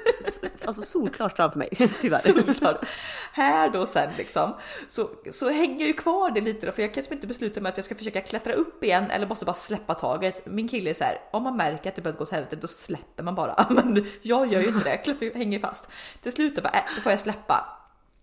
alltså 0.65 0.81
solklart 0.81 1.35
framför 1.35 1.59
mig, 1.59 1.69
tyvärr. 2.01 2.19
Solklart. 2.19 2.87
Här 3.31 3.69
då 3.69 3.85
sen 3.85 4.09
liksom 4.17 4.55
så, 4.87 5.09
så 5.31 5.49
hänger 5.49 5.79
jag 5.79 5.87
ju 5.87 5.93
kvar 5.93 6.31
det 6.31 6.41
lite 6.41 6.65
då, 6.65 6.71
för 6.71 6.81
jag 6.81 6.93
kan 6.93 7.01
liksom 7.01 7.13
inte 7.13 7.27
besluta 7.27 7.61
mig 7.61 7.69
att 7.69 7.77
jag 7.77 7.85
ska 7.85 7.95
försöka 7.95 8.21
klättra 8.21 8.53
upp 8.53 8.83
igen 8.83 9.11
eller 9.11 9.27
måste 9.27 9.45
bara 9.45 9.53
släppa 9.53 9.93
taget. 9.93 10.45
Min 10.45 10.67
kille 10.67 10.89
är 10.89 10.93
så 10.93 11.03
här, 11.03 11.19
om 11.31 11.43
man 11.43 11.57
märker 11.57 11.89
att 11.89 11.95
det 11.95 12.01
börjar 12.01 12.17
gå 12.17 12.23
åt 12.23 12.31
helvete 12.31 12.55
då 12.55 12.67
släpper 12.67 13.23
man 13.23 13.35
bara. 13.35 13.65
Men 13.69 14.07
jag 14.21 14.53
gör 14.53 14.61
ju 14.61 14.67
inte 14.67 14.99
det, 15.05 15.25
jag 15.25 15.33
hänger 15.33 15.59
fast. 15.59 15.89
Till 16.21 16.31
slut 16.31 16.55
då, 16.55 16.61
bara, 16.61 16.73
äh, 16.73 16.83
då 16.95 17.01
får 17.01 17.11
jag 17.11 17.19
släppa. 17.19 17.65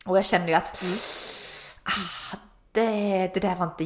Och 0.06 0.16
jag 0.16 0.24
känner 0.24 0.48
ju 0.48 0.54
att 0.54 0.82
mm. 0.82 0.94
ah, 1.84 2.36
det, 2.72 3.30
det 3.34 3.40
där 3.40 3.56
var 3.56 3.64
inte 3.64 3.84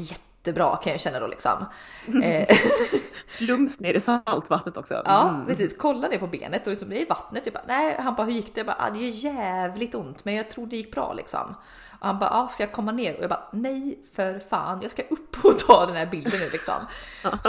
jättebra 0.48 0.76
kan 0.76 0.92
jag 0.92 1.00
känna 1.00 1.20
då 1.20 1.26
liksom. 1.26 1.66
Eh, 2.22 2.56
Plums 3.38 3.80
ner 3.80 3.94
i 3.94 4.00
saltvattnet 4.00 4.76
också. 4.76 4.94
Mm. 4.94 5.04
Ja 5.06 5.44
precis, 5.46 5.76
kolla 5.76 6.08
ner 6.08 6.18
på 6.18 6.26
benet 6.26 6.66
och 6.66 6.70
liksom, 6.70 6.88
det 6.88 7.02
är 7.02 7.06
vattnet. 7.06 7.46
Jag 7.46 7.54
bara, 7.54 7.64
nej, 7.66 7.96
han 7.98 8.14
bara 8.14 8.26
hur 8.26 8.32
gick 8.32 8.54
det? 8.54 8.60
Jag 8.60 8.66
bara, 8.66 8.76
ah, 8.78 8.90
det 8.90 8.98
är 8.98 9.10
jävligt 9.10 9.94
ont 9.94 10.24
men 10.24 10.34
jag 10.34 10.50
tror 10.50 10.66
det 10.66 10.76
gick 10.76 10.92
bra 10.92 11.12
liksom. 11.12 11.54
Och 12.00 12.06
han 12.06 12.18
bara, 12.18 12.30
ah, 12.30 12.48
ska 12.48 12.62
jag 12.62 12.72
komma 12.72 12.92
ner? 12.92 13.16
Och 13.16 13.22
jag 13.22 13.30
bara, 13.30 13.48
nej 13.52 13.98
för 14.14 14.38
fan, 14.38 14.78
jag 14.82 14.90
ska 14.90 15.02
upp 15.02 15.44
och 15.44 15.58
ta 15.58 15.86
den 15.86 15.96
här 15.96 16.06
bilden 16.06 16.40
nu 16.40 16.50
liksom. 16.50 16.74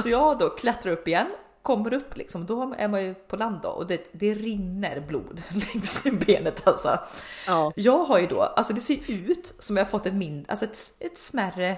Så 0.03 0.09
jag 0.09 0.37
då 0.37 0.49
klättrar 0.49 0.91
upp 0.91 1.07
igen 1.07 1.27
kommer 1.61 1.93
upp 1.93 2.17
liksom, 2.17 2.45
då 2.45 2.73
är 2.77 2.87
man 2.87 3.03
ju 3.03 3.13
på 3.13 3.35
land 3.35 3.59
då 3.61 3.69
och 3.69 3.87
det, 3.87 4.09
det 4.11 4.33
rinner 4.33 4.99
blod 4.99 5.41
längs 5.49 6.03
benet 6.25 6.67
alltså. 6.67 6.99
Ja. 7.47 7.73
Jag 7.75 8.05
har 8.05 8.19
ju 8.19 8.27
då, 8.27 8.41
alltså 8.41 8.73
det 8.73 8.81
ser 8.81 9.11
ut 9.11 9.55
som 9.59 9.77
jag 9.77 9.89
fått 9.89 10.05
ett 10.05 10.13
mindre, 10.13 10.51
alltså 10.51 10.65
ett, 10.65 10.77
ett 10.99 11.17
smärre, 11.17 11.77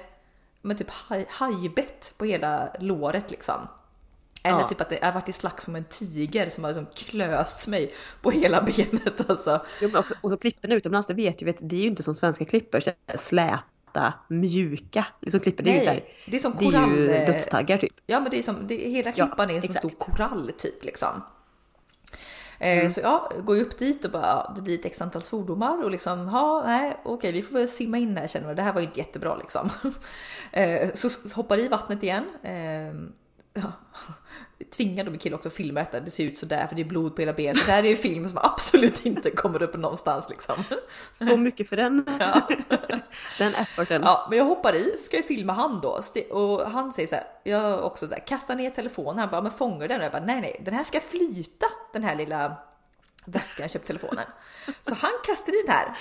men 0.62 0.78
typ 0.78 0.90
haj, 0.90 1.26
hajbett 1.30 2.14
på 2.18 2.26
hela 2.26 2.74
låret 2.80 3.32
liksom. 3.32 3.68
Eller 4.44 4.60
ja. 4.60 4.70
typ 4.70 4.82
att 4.82 4.90
det 4.90 5.04
har 5.04 5.12
varit 5.12 5.30
i 5.30 5.34
slags 5.34 5.66
som 5.66 5.76
en 5.76 5.84
tiger 5.84 6.50
som 6.50 6.64
har 6.64 6.72
liksom 6.72 6.88
klöst 6.96 7.68
mig 7.68 7.94
på 8.22 8.32
hela 8.32 8.62
benet 8.78 9.30
alltså. 9.30 9.66
Jo, 9.82 9.88
men 9.88 9.98
också, 9.98 10.14
och 10.22 10.30
så 10.30 10.38
klipporna 10.38 10.76
utomlands, 10.76 11.08
det 11.08 11.14
vet 11.14 11.42
ju, 11.42 11.46
vet, 11.46 11.58
det 11.70 11.76
är 11.76 11.82
ju 11.82 11.88
inte 11.88 12.04
som 12.04 12.14
svenska 12.14 12.46
klippor, 12.46 12.82
slät 13.18 13.60
platta, 13.92 14.14
mjuka 14.28 15.06
liksom 15.22 15.40
klipper. 15.40 15.64
Det 15.64 15.70
är 15.70 15.76
ju 15.76 15.82
så 15.82 15.90
här, 15.90 16.04
det 16.26 16.36
är 16.36 16.40
som 16.40 16.54
korall. 16.54 16.96
Det 16.96 17.16
är 17.16 17.20
ju 17.20 17.26
dödstaggar 17.26 17.78
typ. 17.78 17.94
Ja 18.06 18.20
men 18.20 18.32
det 18.32 18.40
är 18.40 18.44
som, 18.44 18.68
det, 18.68 18.76
hela 18.76 19.12
klippan 19.12 19.50
ja, 19.50 19.56
är 19.56 19.62
som 19.62 19.70
en 19.70 19.76
stor 19.76 19.90
korall 19.90 20.52
typ 20.58 20.84
liksom. 20.86 21.22
Eh, 22.62 22.80
mm. 22.80 22.92
Så 22.92 23.02
ja, 23.02 23.32
går 23.46 23.56
ju 23.56 23.62
upp 23.62 23.78
dit 23.78 24.06
och 24.06 24.12
bara, 24.12 24.22
ja, 24.22 24.54
det 24.56 24.62
blir 24.62 24.80
ett 24.80 24.86
x 24.86 25.02
antal 25.02 25.22
svordomar 25.22 25.84
och 25.84 25.92
liksom, 25.92 26.28
ja, 26.28 26.64
nej, 26.66 26.98
okej, 27.04 27.32
vi 27.32 27.42
får 27.42 27.54
väl 27.54 27.70
simma 27.70 27.98
in 27.98 28.18
här 28.18 28.28
känner 28.28 28.48
vi. 28.48 28.56
Det 28.56 28.62
här 28.62 28.74
var 28.74 28.82
ju 28.82 28.88
inte 28.88 29.00
jättebra 29.00 29.36
liksom. 29.36 29.70
Eh, 30.54 30.90
så 30.94 31.10
hoppar 31.36 31.60
i 31.60 31.68
vattnet 31.68 32.04
igen. 32.04 32.26
Eh, 32.44 33.64
ja, 34.62 34.66
tvingade 34.76 35.12
min 35.12 35.20
kille 35.20 35.36
också 35.36 35.50
att 35.50 35.56
filma 35.56 35.80
detta. 35.80 36.00
Det 36.00 36.12
ser 36.12 36.24
ut 36.24 36.38
sådär 36.38 36.68
för 36.68 36.76
det 36.76 36.82
är 36.82 36.86
blod 36.86 37.16
på 37.16 37.22
hela 37.22 37.34
benet. 37.34 37.66
Det 37.66 37.72
här 37.72 37.84
är 37.84 37.88
ju 37.88 37.96
film 37.96 38.30
som 38.30 38.38
absolut 38.38 39.06
inte 39.06 39.32
kommer 39.32 39.64
upp 39.64 39.78
någonstans 39.78 40.30
liksom. 40.30 40.64
Så 41.12 41.38
mycket 41.38 41.70
för 41.70 41.78
den. 41.78 42.06
Ja. 42.20 42.48
den 43.40 43.56
efforten. 43.56 44.02
Ja, 44.06 44.28
men 44.30 44.38
jag 44.38 44.46
hoppar 44.46 44.76
i, 44.76 44.98
ska 45.00 45.18
jag 45.18 45.26
filma 45.26 45.54
han 45.54 45.82
då 45.82 46.02
och 46.30 46.72
han 46.72 46.94
säger 46.94 47.08
så 47.08 47.16
här. 47.16 47.24
Jag 47.44 47.86
också 47.86 48.08
så 48.08 48.14
här, 48.14 48.28
kastar 48.28 48.56
ner 48.56 48.70
telefonen. 48.70 49.20
Han 49.20 49.30
bara, 49.30 49.42
men 49.42 49.52
fångar 49.52 49.88
den? 49.88 50.00
Och 50.00 50.06
jag 50.06 50.12
bara, 50.12 50.26
nej, 50.26 50.42
nej, 50.42 50.62
den 50.66 50.74
här 50.74 50.84
ska 50.84 51.00
flyta. 51.00 51.66
Den 51.94 52.04
här 52.04 52.16
lilla 52.16 52.56
väskan 53.26 53.64
jag 53.64 53.72
köpt 53.72 53.88
telefonen. 53.88 54.26
Så 54.82 54.94
han 54.94 55.12
kastar 55.26 55.60
i 55.60 55.64
den 55.66 55.76
här. 55.76 55.98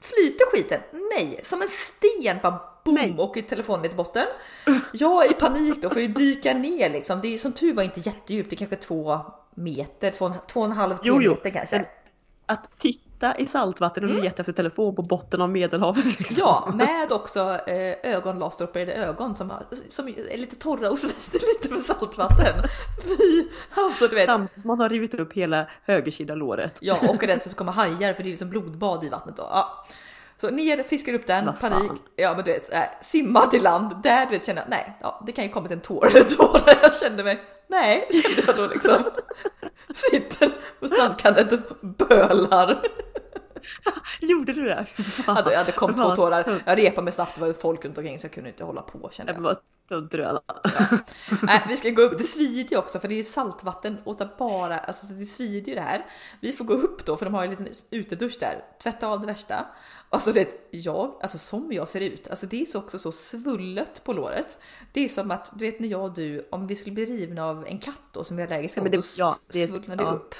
Flyter 0.00 0.50
skiten? 0.52 0.80
Nej, 1.16 1.40
som 1.42 1.62
en 1.62 1.68
sten 1.68 2.38
bara 2.42 2.60
boom 2.84 3.20
åker 3.20 3.42
telefonen 3.42 3.82
ner 3.82 3.88
till 3.88 3.96
botten. 3.96 4.26
Jag 4.92 5.24
är 5.24 5.30
i 5.30 5.34
panik 5.34 5.82
då 5.82 5.90
får 5.90 6.02
ju 6.02 6.08
dyka 6.08 6.54
ner 6.54 6.90
liksom. 6.90 7.20
Det 7.20 7.34
är 7.34 7.38
som 7.38 7.52
tur 7.52 7.74
var 7.74 7.82
inte 7.82 8.00
jättedjupt, 8.00 8.50
det 8.50 8.54
är 8.56 8.58
kanske 8.58 8.76
två 8.76 9.20
meter, 9.54 10.10
två, 10.10 10.32
två 10.46 10.60
och 10.60 10.66
en 10.66 10.72
halv, 10.72 10.96
tre 10.96 11.12
meter 11.12 11.50
kanske. 11.50 11.84
Att 12.46 12.78
titta 12.78 13.07
i 13.38 13.46
saltvatten 13.46 14.04
och 14.04 14.10
mm. 14.10 14.22
leta 14.22 14.42
efter 14.42 14.52
telefon 14.52 14.94
på 14.94 15.02
botten 15.02 15.40
av 15.40 15.50
medelhavet. 15.50 16.04
Liksom. 16.04 16.36
Ja, 16.38 16.72
med 16.74 17.12
också 17.12 17.58
eh, 17.66 18.14
ögonlasseropererade 18.14 18.94
ögon 18.94 19.36
som, 19.36 19.52
som 19.88 20.08
är 20.08 20.36
lite 20.36 20.56
torra 20.56 20.90
och 20.90 20.98
svider 20.98 21.46
lite 21.54 21.74
med 21.74 21.84
saltvatten. 21.84 22.54
Fy, 23.04 23.48
alltså, 23.74 24.08
du 24.08 24.16
vet. 24.16 24.26
Samtidigt 24.26 24.60
som 24.60 24.68
man 24.68 24.80
har 24.80 24.88
rivit 24.88 25.14
upp 25.14 25.32
hela 25.32 25.66
högersida 25.84 26.34
låret. 26.34 26.78
Ja, 26.80 26.98
och 27.08 27.22
rädd 27.22 27.28
för 27.28 27.36
att 27.36 27.44
det 27.44 27.50
ska 27.50 27.58
komma 27.58 27.72
hajar 27.72 28.14
för 28.14 28.22
det 28.22 28.28
är 28.28 28.30
liksom 28.30 28.50
blodbad 28.50 29.04
i 29.04 29.08
vattnet 29.08 29.36
då. 29.36 29.48
Ja. 29.50 29.84
Så 30.40 30.50
ner, 30.50 30.82
fiskar 30.82 31.12
upp 31.12 31.26
den, 31.26 31.50
panik. 31.60 31.92
Ja 32.16 32.34
men 32.36 32.44
du 32.44 32.52
vet, 32.52 32.74
äh, 32.74 32.80
simma 33.02 33.46
till 33.46 33.62
land. 33.62 34.02
Där 34.02 34.26
du 34.26 34.32
vet 34.32 34.46
känner 34.46 34.62
jag, 34.62 34.70
nej, 34.70 34.98
ja, 35.00 35.22
det 35.26 35.32
kan 35.32 35.44
ju 35.44 35.50
kommit 35.50 35.72
en 35.72 35.80
tår 35.80 36.06
eller 36.06 36.20
två 36.20 36.58
där 36.64 36.78
jag 36.82 36.94
kände 36.94 37.24
mig, 37.24 37.40
nej, 37.66 38.08
kände 38.22 38.42
jag 38.46 38.56
då 38.56 38.66
liksom. 38.66 39.04
Sitter 39.94 40.50
på 40.80 40.86
strandkanten 40.88 41.62
och 41.68 41.86
bölar. 41.86 42.82
Gjorde 44.20 44.52
du 44.52 44.64
det? 44.64 44.86
Jag 45.26 45.34
hade, 45.34 45.50
jag 45.50 45.58
hade 45.58 45.72
kom 45.72 45.94
två 45.94 46.16
tårar. 46.16 46.62
Jag 46.66 46.78
repade 46.78 47.02
mig 47.02 47.12
snabbt, 47.12 47.34
det 47.34 47.40
var 47.40 47.52
folk 47.52 47.84
runt 47.84 47.98
omkring 47.98 48.18
så 48.18 48.24
jag 48.24 48.32
kunde 48.32 48.50
inte 48.50 48.64
hålla 48.64 48.82
på 48.82 49.10
kände 49.12 49.32
jag. 49.32 49.44
Ja. 49.44 49.56
Nej, 51.42 51.62
vi 51.68 51.76
ska 51.76 51.90
gå 51.90 52.02
upp, 52.02 52.18
det 52.18 52.24
svider 52.24 52.70
ju 52.70 52.76
också 52.76 52.98
för 52.98 53.08
det 53.08 53.14
är 53.14 53.22
saltvatten 53.22 53.98
och 54.04 54.20
bara, 54.38 54.78
alltså 54.78 55.06
det 55.06 55.24
svider 55.24 55.68
ju 55.68 55.74
det 55.74 55.80
här. 55.80 56.04
Vi 56.40 56.52
får 56.52 56.64
gå 56.64 56.74
upp 56.74 57.06
då 57.06 57.16
för 57.16 57.24
de 57.24 57.34
har 57.34 57.44
en 57.44 57.50
liten 57.50 57.68
utedusch 57.90 58.36
där, 58.40 58.64
tvätta 58.82 59.08
av 59.08 59.20
det 59.20 59.26
värsta. 59.26 59.66
Alltså 60.10 60.32
det, 60.32 60.68
jag, 60.70 61.14
alltså 61.22 61.38
som 61.38 61.72
jag 61.72 61.88
ser 61.88 62.00
ut, 62.00 62.28
alltså 62.28 62.46
det 62.46 62.62
är 62.62 62.66
så 62.66 62.78
också 62.78 62.98
så 62.98 63.12
svullet 63.12 64.04
på 64.04 64.12
låret. 64.12 64.58
Det 64.92 65.04
är 65.04 65.08
som 65.08 65.30
att, 65.30 65.52
du 65.58 65.64
vet 65.64 65.80
när 65.80 65.88
jag 65.88 66.04
och 66.04 66.14
du, 66.14 66.48
om 66.50 66.66
vi 66.66 66.76
skulle 66.76 66.94
bli 66.94 67.06
rivna 67.06 67.44
av 67.44 67.66
en 67.66 67.78
katt 67.78 68.02
då 68.12 68.24
som 68.24 68.38
är 68.38 68.46
allergiska 68.46 68.82
mot, 68.82 68.92
då 68.92 69.00
ja, 69.18 69.34
det, 69.52 69.66
svullnar 69.66 69.96
det 69.96 70.02
ja. 70.02 70.10
upp. 70.10 70.34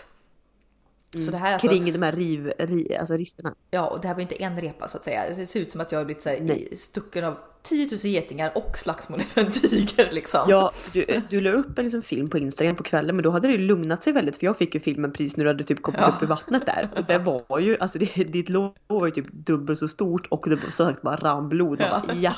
Mm. 1.15 1.25
Så 1.25 1.31
det 1.31 1.37
här 1.37 1.53
alltså, 1.53 1.69
Kring 1.69 1.93
de 1.93 2.03
här 2.03 2.13
riv, 2.13 2.53
riv, 2.59 2.97
alltså 3.01 3.17
risterna. 3.17 3.55
Ja, 3.71 3.87
och 3.87 4.01
det 4.01 4.09
här 4.09 4.15
var 4.15 4.23
inte 4.23 4.43
en 4.43 4.61
repa 4.61 4.89
så 4.89 4.97
att 4.97 5.05
säga. 5.05 5.23
Det 5.37 5.47
ser 5.47 5.61
ut 5.61 5.73
som 5.73 5.81
att 5.81 5.93
jag 5.93 5.99
har 5.99 6.05
blivit 6.05 6.23
så 6.23 6.29
här, 6.29 6.77
stucken 6.77 7.25
av 7.25 7.37
10 7.63 7.89
000 7.91 7.99
getingar 8.01 8.53
och 8.55 8.79
slagsmål 8.79 9.21
med 9.35 9.47
en 9.47 9.53
tiger 9.53 10.11
liksom. 10.11 10.41
Ja, 10.49 10.73
du, 10.93 11.23
du 11.31 11.41
la 11.41 11.51
upp 11.51 11.79
en 11.79 11.85
liksom 11.85 12.03
film 12.03 12.31
på 12.31 12.39
Instagram 12.39 12.77
på 12.77 12.83
kvällen 12.83 13.17
men 13.17 13.23
då 13.23 13.31
hade 13.31 13.49
det 13.49 13.59
lugnat 13.59 14.03
sig 14.03 14.13
väldigt 14.13 14.37
för 14.37 14.47
jag 14.47 14.57
fick 14.57 14.75
ju 14.75 14.81
filmen 14.81 15.13
precis 15.13 15.37
när 15.37 15.45
du 15.45 15.51
hade 15.51 15.65
typ 15.65 15.83
kommit 15.83 16.01
ja. 16.01 16.15
upp 16.17 16.23
i 16.23 16.27
vattnet 16.27 16.67
där. 16.67 16.91
Och 16.97 17.05
det 17.05 17.19
var 17.19 17.59
ju, 17.59 17.77
alltså 17.81 17.99
det, 17.99 18.25
ditt 18.25 18.49
lår 18.49 18.73
var 18.87 19.07
ju 19.07 19.11
typ 19.11 19.33
dubbelt 19.33 19.79
så 19.79 19.89
stort 19.89 20.27
och 20.27 20.51
det 20.51 20.57
var 20.57 20.71
så 20.71 20.85
sagt 20.85 21.03
bara 21.03 21.17
rann 21.17 21.49
blod. 21.49 21.81
Ja. 21.81 22.03
Bara, 22.07 22.15
ja. 22.15 22.35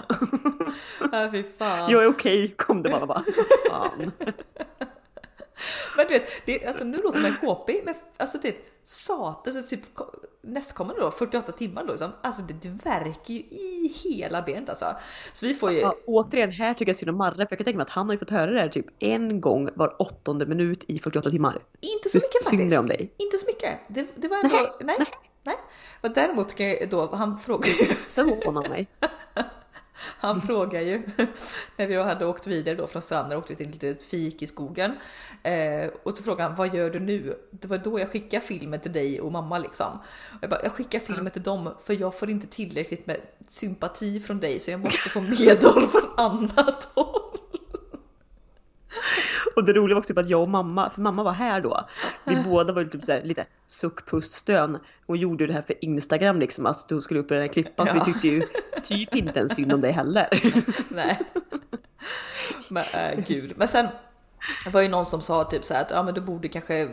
ja 1.12 1.28
fy 1.32 1.42
fan. 1.58 1.90
Jag 1.90 2.04
är 2.04 2.08
okej, 2.08 2.44
okay, 2.44 2.54
kom 2.56 2.82
det 2.82 2.90
bara 2.90 3.06
bara. 3.06 3.22
Fan. 3.70 4.12
Men 5.96 6.06
du 6.06 6.12
vet, 6.12 6.46
det, 6.46 6.66
alltså, 6.66 6.84
nu 6.84 6.98
låter 6.98 7.20
man 7.20 7.32
HP, 7.32 7.70
men 7.84 7.94
alltså 8.16 8.38
det 8.42 8.56
sat, 8.84 9.46
alltså 9.46 9.62
typ 9.62 9.80
nästkommande 10.42 11.02
då, 11.02 11.10
48 11.10 11.52
timmar 11.52 11.84
då, 11.84 11.90
liksom, 11.90 12.12
alltså 12.22 12.42
det, 12.42 12.68
verkar 12.68 13.34
ju 13.34 13.40
i 13.40 13.94
hela 14.04 14.42
benet 14.42 14.68
alltså. 14.68 14.86
Så 15.32 15.46
vi 15.46 15.54
får 15.54 15.72
ju... 15.72 15.78
Ja, 15.78 15.96
återigen, 16.06 16.50
här 16.50 16.74
tycker 16.74 16.90
jag 16.90 16.96
synd 16.96 17.10
om 17.10 17.16
Marre, 17.16 17.34
för 17.34 17.46
jag 17.50 17.58
kan 17.58 17.64
tänka 17.64 17.76
mig 17.76 17.82
att 17.82 17.90
han 17.90 18.06
har 18.06 18.14
ju 18.14 18.18
fått 18.18 18.30
höra 18.30 18.50
det 18.50 18.60
här 18.60 18.68
typ 18.68 18.86
en 18.98 19.40
gång 19.40 19.68
var 19.74 20.02
åttonde 20.02 20.46
minut 20.46 20.84
i 20.88 20.98
48 20.98 21.30
timmar. 21.30 21.62
Inte 21.80 22.08
så 22.08 22.16
mycket 22.16 22.44
faktiskt. 22.44 22.50
Synd 22.50 22.74
om 22.74 22.86
dig. 22.86 23.14
Inte 23.16 23.38
så 23.38 23.46
mycket. 23.46 23.78
Det, 23.88 24.06
det 24.16 24.28
var 24.28 24.36
ändå, 24.36 24.76
nej. 24.80 24.96
nej. 24.98 25.08
nej. 25.42 25.56
Men 26.02 26.12
däremot 26.12 26.50
ska 26.50 26.68
jag 26.68 26.88
då, 26.88 27.14
han 27.14 27.38
frågar 27.38 27.70
Förvånar 28.14 28.68
mig. 28.68 28.88
Han 30.00 30.42
frågar 30.42 30.80
ju, 30.80 31.02
när 31.76 31.86
vi 31.86 31.94
hade 31.94 32.26
åkt 32.26 32.46
vidare 32.46 32.74
då 32.74 32.86
från 32.86 33.02
stranden, 33.02 33.38
åkte 33.38 33.52
vi 33.52 33.56
till 33.56 33.68
ett 33.68 33.82
litet 33.82 34.02
fik 34.02 34.42
i 34.42 34.46
skogen. 34.46 34.96
Eh, 35.42 35.90
och 36.02 36.16
så 36.16 36.22
frågade 36.22 36.42
han, 36.42 36.56
vad 36.56 36.74
gör 36.74 36.90
du 36.90 37.00
nu? 37.00 37.38
Det 37.50 37.68
var 37.68 37.78
då 37.78 38.00
jag 38.00 38.10
skickade 38.10 38.46
filmen 38.46 38.80
till 38.80 38.92
dig 38.92 39.20
och 39.20 39.32
mamma 39.32 39.58
liksom. 39.58 39.98
Och 40.30 40.38
jag 40.40 40.50
bara, 40.50 40.62
jag 40.62 40.72
skickar 40.72 41.00
filmen 41.00 41.30
till 41.32 41.42
dem 41.42 41.74
för 41.80 42.00
jag 42.00 42.18
får 42.18 42.30
inte 42.30 42.46
tillräckligt 42.46 43.06
med 43.06 43.20
sympati 43.48 44.20
från 44.20 44.40
dig 44.40 44.60
så 44.60 44.70
jag 44.70 44.80
måste 44.80 45.08
få 45.10 45.20
medhåll 45.20 45.88
från 45.88 46.10
annat 46.16 46.84
håll. 46.94 47.39
Och 49.56 49.64
det 49.64 49.72
roliga 49.72 49.94
var 49.94 50.00
också 50.00 50.08
typ 50.08 50.18
att 50.18 50.28
jag 50.28 50.42
och 50.42 50.48
mamma, 50.48 50.90
för 50.90 51.00
mamma 51.00 51.22
var 51.22 51.32
här 51.32 51.60
då. 51.60 51.88
Vi 52.24 52.36
båda 52.36 52.72
var 52.72 52.84
typ 52.84 53.04
så 53.04 53.12
här, 53.12 53.22
lite 53.22 53.46
suck, 53.66 54.06
pust, 54.06 54.32
stön. 54.32 54.78
Och 55.06 55.16
gjorde 55.16 55.46
det 55.46 55.52
här 55.52 55.62
för 55.62 55.84
Instagram 55.84 56.40
liksom. 56.40 56.66
Alltså 56.66 56.86
du 56.88 57.00
skulle 57.00 57.20
upp 57.20 57.30
i 57.30 57.34
den 57.34 57.42
här 57.42 57.48
klippan. 57.48 57.86
Ja. 57.86 57.92
Så 57.92 57.98
vi 57.98 58.12
tyckte 58.12 58.28
ju 58.28 58.42
typ 58.82 59.14
inte 59.14 59.38
ens 59.38 59.54
synd 59.54 59.72
om 59.72 59.80
dig 59.80 59.92
heller. 59.92 60.28
Nej. 60.88 61.20
Men 62.68 62.84
äh, 62.92 63.24
gud. 63.26 63.52
Men 63.56 63.68
sen 63.68 63.86
det 64.64 64.70
var 64.70 64.80
ju 64.80 64.88
någon 64.88 65.06
som 65.06 65.20
sa 65.20 65.44
typ 65.44 65.64
så 65.64 65.74
att 65.74 65.90
ja 65.90 66.02
men 66.02 66.14
du 66.14 66.20
borde 66.20 66.48
kanske 66.48 66.90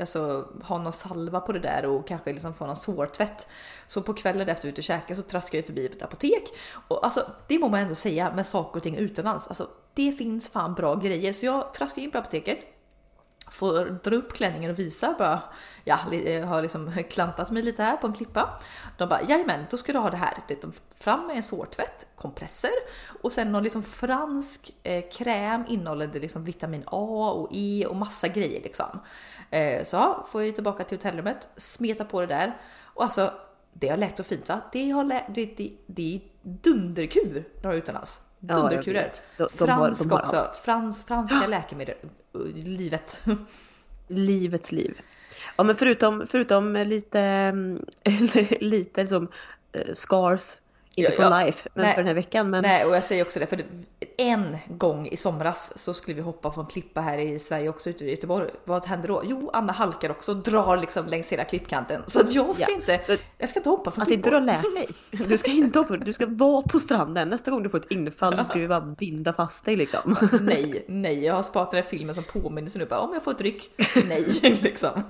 alltså, 0.00 0.48
ha 0.62 0.78
någon 0.78 0.92
salva 0.92 1.40
på 1.40 1.52
det 1.52 1.58
där 1.58 1.86
och 1.86 2.08
kanske 2.08 2.32
liksom 2.32 2.54
få 2.54 2.66
någon 2.66 2.76
sårtvätt. 2.76 3.46
Så 3.86 4.02
på 4.02 4.14
kvällen 4.14 4.48
efter 4.48 4.64
vi 4.64 4.72
ute 4.72 4.80
och 4.80 4.84
käkade 4.84 5.14
så 5.14 5.22
traskade 5.22 5.58
jag 5.58 5.66
förbi 5.66 5.86
ett 5.86 6.02
apotek 6.02 6.42
och 6.88 7.04
alltså 7.04 7.26
det 7.48 7.58
må 7.58 7.68
man 7.68 7.80
ändå 7.80 7.94
säga 7.94 8.32
med 8.34 8.46
saker 8.46 8.76
och 8.76 8.82
ting 8.82 8.96
utomlands. 8.96 9.48
Alltså 9.48 9.68
det 9.94 10.12
finns 10.12 10.48
fan 10.50 10.74
bra 10.74 10.94
grejer 10.94 11.32
så 11.32 11.46
jag 11.46 11.74
traskade 11.74 12.04
in 12.04 12.10
på 12.10 12.18
apoteket 12.18 12.58
får 13.50 13.84
dra 14.10 14.16
upp 14.16 14.32
klänningen 14.32 14.70
och 14.70 14.78
visa 14.78 15.14
bara, 15.18 15.42
ja, 15.84 15.98
eh, 16.12 16.46
har 16.46 16.62
liksom 16.62 16.92
klantat 17.10 17.50
mig 17.50 17.62
lite 17.62 17.82
här 17.82 17.96
på 17.96 18.06
en 18.06 18.12
klippa. 18.12 18.60
De 18.98 19.08
bara, 19.08 19.22
jajamän, 19.22 19.66
då 19.70 19.76
ska 19.76 19.92
du 19.92 19.98
ha 19.98 20.10
det 20.10 20.16
här. 20.16 20.38
De 20.60 20.72
fram 20.98 21.26
med 21.26 21.36
en 21.36 21.42
sårtvätt, 21.42 22.06
kompresser 22.16 22.70
och 23.22 23.32
sen 23.32 23.52
någon 23.52 23.62
liksom 23.62 23.82
fransk 23.82 24.74
eh, 24.82 25.04
kräm 25.12 25.64
innehållande 25.68 26.18
liksom 26.18 26.44
vitamin 26.44 26.82
A 26.86 27.30
och 27.30 27.48
E 27.52 27.86
och 27.88 27.96
massa 27.96 28.28
grejer 28.28 28.62
liksom. 28.62 29.00
Eh, 29.50 29.82
så 29.84 30.24
får 30.28 30.42
jag 30.42 30.54
tillbaka 30.54 30.84
till 30.84 30.98
hotellrummet, 30.98 31.48
smeta 31.56 32.04
på 32.04 32.20
det 32.20 32.26
där 32.26 32.56
och 32.94 33.04
alltså 33.04 33.32
det 33.72 33.88
har 33.88 33.96
lätt 33.96 34.16
så 34.16 34.24
fint 34.24 34.48
va? 34.48 34.60
Det, 34.72 34.90
har 34.90 35.04
lä- 35.04 35.26
det, 35.34 35.46
det, 35.46 35.72
det 35.86 36.14
är 36.14 36.20
dunderkur 36.42 37.48
några 37.62 37.76
utomlands. 37.76 38.20
Ja, 38.48 38.54
Dunderkurer. 38.54 39.10
har- 39.38 39.48
Fransk 39.66 40.12
också. 40.12 40.36
allt. 40.36 40.54
Frans, 40.54 41.04
franska 41.04 41.46
läkemedel. 41.46 41.94
Livet. 42.54 43.20
Livets 44.08 44.72
liv. 44.72 45.00
Ja 45.56 45.64
men 45.64 45.76
förutom, 45.76 46.26
förutom 46.26 46.72
lite, 46.72 47.52
lite 48.60 49.06
som 49.06 49.28
eh, 49.72 49.92
scars, 49.92 50.56
inte 50.96 51.12
for 51.12 51.24
ja. 51.24 51.44
life, 51.44 51.68
men 51.74 51.84
Nej. 51.84 51.94
för 51.94 52.00
den 52.00 52.06
här 52.06 52.14
veckan. 52.14 52.50
Men 52.50 52.62
Nej, 52.62 52.84
och 52.84 52.96
jag 52.96 53.04
säger 53.04 53.24
också 53.24 53.40
det, 53.40 53.46
för 53.46 53.64
en 54.16 54.58
gång 54.68 55.06
i 55.06 55.16
somras 55.16 55.78
så 55.78 55.94
skulle 55.94 56.14
vi 56.14 56.22
hoppa 56.22 56.54
en 56.56 56.66
klippa 56.66 57.00
här 57.00 57.18
i 57.18 57.38
Sverige 57.38 57.68
också 57.68 57.90
ute 57.90 58.04
i 58.04 58.10
Göteborg. 58.10 58.50
Vad 58.64 58.86
händer 58.86 59.08
då? 59.08 59.22
Jo, 59.24 59.50
Anna 59.52 59.72
halkar 59.72 60.10
också 60.10 60.32
och 60.32 60.38
drar 60.38 60.76
liksom 60.76 61.06
längs 61.06 61.32
hela 61.32 61.44
klippkanten. 61.44 62.02
Så 62.06 62.20
att 62.20 62.34
jag 62.34 62.56
ska 62.56 62.70
Ja, 62.70 62.74
inte, 62.74 63.00
så 63.06 63.16
jag 63.38 63.48
ska 63.48 63.58
inte 63.58 63.68
hoppa 63.68 63.90
från 63.90 64.02
att 64.02 64.08
inte 64.10 64.30
du 64.30 64.36
har 64.36 64.42
klippor. 64.42 64.76
lärt 64.76 64.88
dig. 65.10 65.28
Du 65.28 65.38
ska 65.38 65.50
inte 65.50 65.78
hoppa, 65.78 65.96
du 65.96 66.12
ska 66.12 66.26
vara 66.26 66.62
på 66.62 66.78
stranden. 66.78 67.28
Nästa 67.28 67.50
gång 67.50 67.62
du 67.62 67.68
får 67.68 67.78
ett 67.78 67.90
infall 67.90 68.36
så 68.36 68.44
ska 68.44 68.58
vi 68.58 68.68
bara 68.68 68.80
binda 68.80 69.32
fast 69.32 69.64
dig 69.64 69.76
liksom. 69.76 70.16
Nej, 70.40 70.84
nej, 70.88 71.24
jag 71.24 71.34
har 71.34 71.42
sparat 71.42 71.70
den 71.70 71.82
här 71.82 71.90
filmen 71.90 72.14
som 72.14 72.24
påminnelse 72.24 72.78
nu. 72.78 72.86
Bara, 72.86 73.00
om 73.00 73.10
jag 73.14 73.22
får 73.24 73.30
ett 73.30 73.40
ryck, 73.40 73.70
nej 74.08 74.24
liksom. 74.62 75.02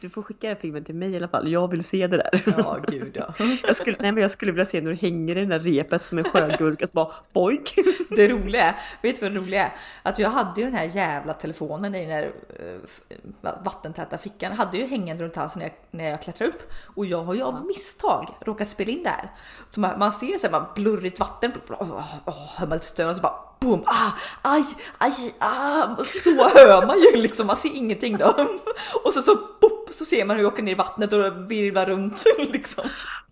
Du 0.00 0.10
får 0.10 0.22
skicka 0.22 0.48
den 0.48 0.56
filmen 0.56 0.84
till 0.84 0.94
mig 0.94 1.12
i 1.12 1.16
alla 1.16 1.28
fall. 1.28 1.52
Jag 1.52 1.70
vill 1.70 1.84
se 1.84 2.06
det 2.06 2.16
där. 2.16 2.42
Ja, 2.56 2.78
gud 2.88 3.10
ja. 3.14 3.34
Jag 3.62 3.76
skulle, 3.76 3.96
nej 4.00 4.12
men 4.12 4.22
jag 4.22 4.30
skulle 4.30 4.52
vilja 4.52 4.63
se 4.64 4.80
när 4.80 4.90
du 4.90 4.96
hänger 4.96 5.36
i 5.36 5.40
det 5.44 5.58
där 5.58 5.58
repet 5.58 6.06
som 6.06 6.18
en 6.18 6.24
sjögurka 6.24 6.86
så 6.86 6.92
bara 6.92 7.12
boink. 7.32 7.74
Det 8.10 8.28
roliga 8.28 8.62
är, 8.62 8.74
vet 9.02 9.20
du 9.20 9.22
vad 9.22 9.32
det 9.32 9.38
roliga 9.38 9.64
är? 9.64 9.72
Att 10.02 10.18
jag 10.18 10.30
hade 10.30 10.60
ju 10.60 10.66
den 10.66 10.74
här 10.74 10.84
jävla 10.84 11.34
telefonen 11.34 11.94
i 11.94 12.00
den 12.00 12.10
här 12.10 12.32
eh, 12.58 13.52
vattentäta 13.64 14.18
fickan. 14.18 14.52
Hade 14.52 14.78
ju 14.78 14.86
hängande 14.86 15.24
runt 15.24 15.36
halsen 15.36 15.58
när 15.58 15.66
jag, 15.66 15.74
när 15.90 16.10
jag 16.10 16.22
klättrade 16.22 16.50
upp. 16.50 16.72
Och 16.94 17.06
jag 17.06 17.24
har 17.24 17.34
ju 17.34 17.42
av 17.42 17.66
misstag 17.66 18.28
råkat 18.40 18.68
spela 18.68 18.90
in 18.90 19.02
där. 19.02 19.30
Så 19.70 19.80
man, 19.80 19.98
man 19.98 20.12
ser 20.12 20.38
så 20.38 20.46
här, 20.46 20.50
man 20.50 20.66
blurrigt 20.74 21.20
vatten, 21.20 21.52
oh, 21.68 22.00
oh, 22.26 22.56
hör 22.56 22.66
man 22.66 22.76
ett 22.76 22.84
stön 22.84 23.08
och 23.08 23.16
så 23.16 23.22
bara 23.22 23.54
boom, 23.64 23.82
ah, 23.86 24.12
aj, 24.42 24.64
aj, 24.98 25.34
ah. 25.38 25.96
Så 26.04 26.30
hör 26.30 26.86
man 26.86 26.98
ju 27.00 27.22
liksom, 27.22 27.46
man 27.46 27.56
ser 27.56 27.76
ingenting 27.76 28.16
då. 28.16 28.26
Och 29.04 29.12
så, 29.12 29.22
så, 29.22 29.34
boop, 29.60 29.88
så 29.90 30.04
ser 30.04 30.24
man 30.24 30.36
hur 30.36 30.44
jag 30.44 30.52
åker 30.52 30.62
ner 30.62 30.72
i 30.72 30.74
vattnet 30.74 31.12
och 31.12 31.50
virvlar 31.50 31.86
runt 31.86 32.24
liksom. 32.38 32.84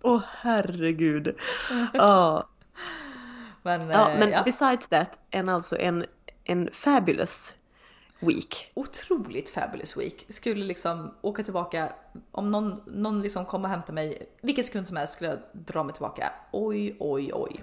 Åh 0.03 0.21
herregud. 0.41 1.35
Ja. 1.93 2.49
Men, 3.63 3.81
Ja, 3.91 4.11
eh, 4.11 4.19
men 4.19 4.31
ja. 4.31 4.43
besides 4.45 4.89
that, 4.89 5.19
en 5.31 5.49
alltså 5.49 5.79
en, 5.79 6.05
en 6.45 6.69
fabulous 6.73 7.55
week. 8.21 8.71
otroligt 8.75 9.49
fabulous 9.49 9.97
week. 9.97 10.27
Skulle 10.29 10.65
liksom 10.65 11.15
åka 11.21 11.43
tillbaka, 11.43 11.93
om 12.33 12.51
någon, 12.51 12.81
någon 12.87 13.23
liksom 13.23 13.45
kom 13.45 13.65
och 13.65 13.71
hämtade 13.71 13.93
mig, 13.93 14.27
vilken 14.43 14.65
sekund 14.65 14.89
som 14.89 14.97
helst 14.97 15.13
skulle 15.13 15.31
jag 15.31 15.39
dra 15.53 15.83
mig 15.83 15.93
tillbaka. 15.95 16.33
Oj, 16.53 16.97
oj, 16.99 17.31
oj. 17.35 17.61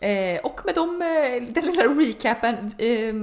Eh, 0.00 0.40
och 0.44 0.60
med 0.64 0.74
dem, 0.74 1.02
eh, 1.02 1.52
den 1.52 1.64
lilla 1.64 1.82
recapen. 1.82 2.54
Eh, 2.78 3.14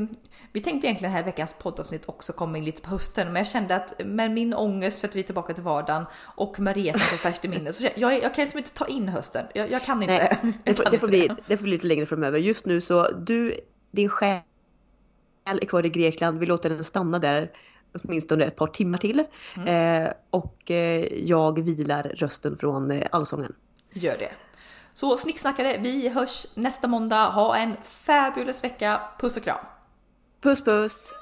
vi 0.54 0.62
tänkte 0.62 0.88
egentligen 0.88 1.12
den 1.12 1.18
här 1.18 1.26
veckans 1.26 1.54
poddavsnitt 1.54 2.10
också 2.10 2.34
komma 2.34 2.58
in 2.58 2.66
lite 2.66 2.82
på 2.82 2.90
hösten, 2.90 3.28
men 3.28 3.36
jag 3.36 3.48
kände 3.48 3.76
att 3.76 4.02
med 4.06 4.32
min 4.32 4.54
ångest 4.54 5.00
för 5.00 5.08
att 5.08 5.16
vi 5.16 5.20
är 5.20 5.24
tillbaka 5.24 5.54
till 5.54 5.64
vardagen 5.64 6.06
och 6.36 6.60
med 6.60 6.76
resan 6.76 7.00
så 7.00 7.18
färskt 7.18 7.46
i 7.46 7.48
minnet, 7.48 7.76
så 7.76 7.88
jag, 7.96 8.24
jag 8.24 8.36
kan 8.36 8.44
liksom 8.44 8.58
inte 8.58 8.74
ta 8.74 8.86
in 8.86 9.10
hösten. 9.10 9.46
Jag, 9.54 9.72
jag 9.72 9.84
kan 9.84 10.02
inte. 10.02 10.38
Nej, 10.42 10.54
det 10.64 10.74
får, 10.74 10.92
det, 10.92 11.00
får 11.00 11.08
bli, 11.08 11.30
det 11.48 11.58
får 11.58 11.64
bli 11.64 11.72
lite 11.72 11.88
längre 11.88 12.06
framöver. 12.06 12.40
Just 12.40 12.66
nu 12.66 12.82
så 12.82 13.12
du, 13.12 13.60
din 13.92 14.10
själ 14.10 14.42
är 15.46 15.66
kvar 15.66 15.86
i 15.86 15.90
Grekland. 15.90 16.40
Vi 16.40 16.46
låter 16.46 16.70
den 16.70 16.84
stanna 16.84 17.20
där 17.20 17.52
åtminstone 17.94 18.46
ett 18.46 18.56
par 18.56 18.68
timmar 18.68 18.98
till. 18.98 19.24
Mm. 19.58 20.06
Eh, 20.06 20.14
och 20.30 20.72
eh, 20.72 21.24
jag 21.24 21.62
vilar 21.64 22.04
rösten 22.04 22.58
från 22.58 22.92
eh, 22.92 23.08
allsången. 23.12 23.56
Gör 23.94 24.18
det. 24.18 24.32
Så 24.94 25.18
snicksnackare, 25.18 25.78
vi 25.80 26.10
hörs 26.10 26.48
nästa 26.56 26.88
måndag. 26.88 27.26
Ha 27.26 27.56
en 27.58 27.76
fabulous 27.84 28.64
vecka. 28.64 29.02
Puss 29.20 29.38
och 29.38 29.44
kram! 29.44 29.66
Puss 30.44 30.60
puss! 30.60 31.14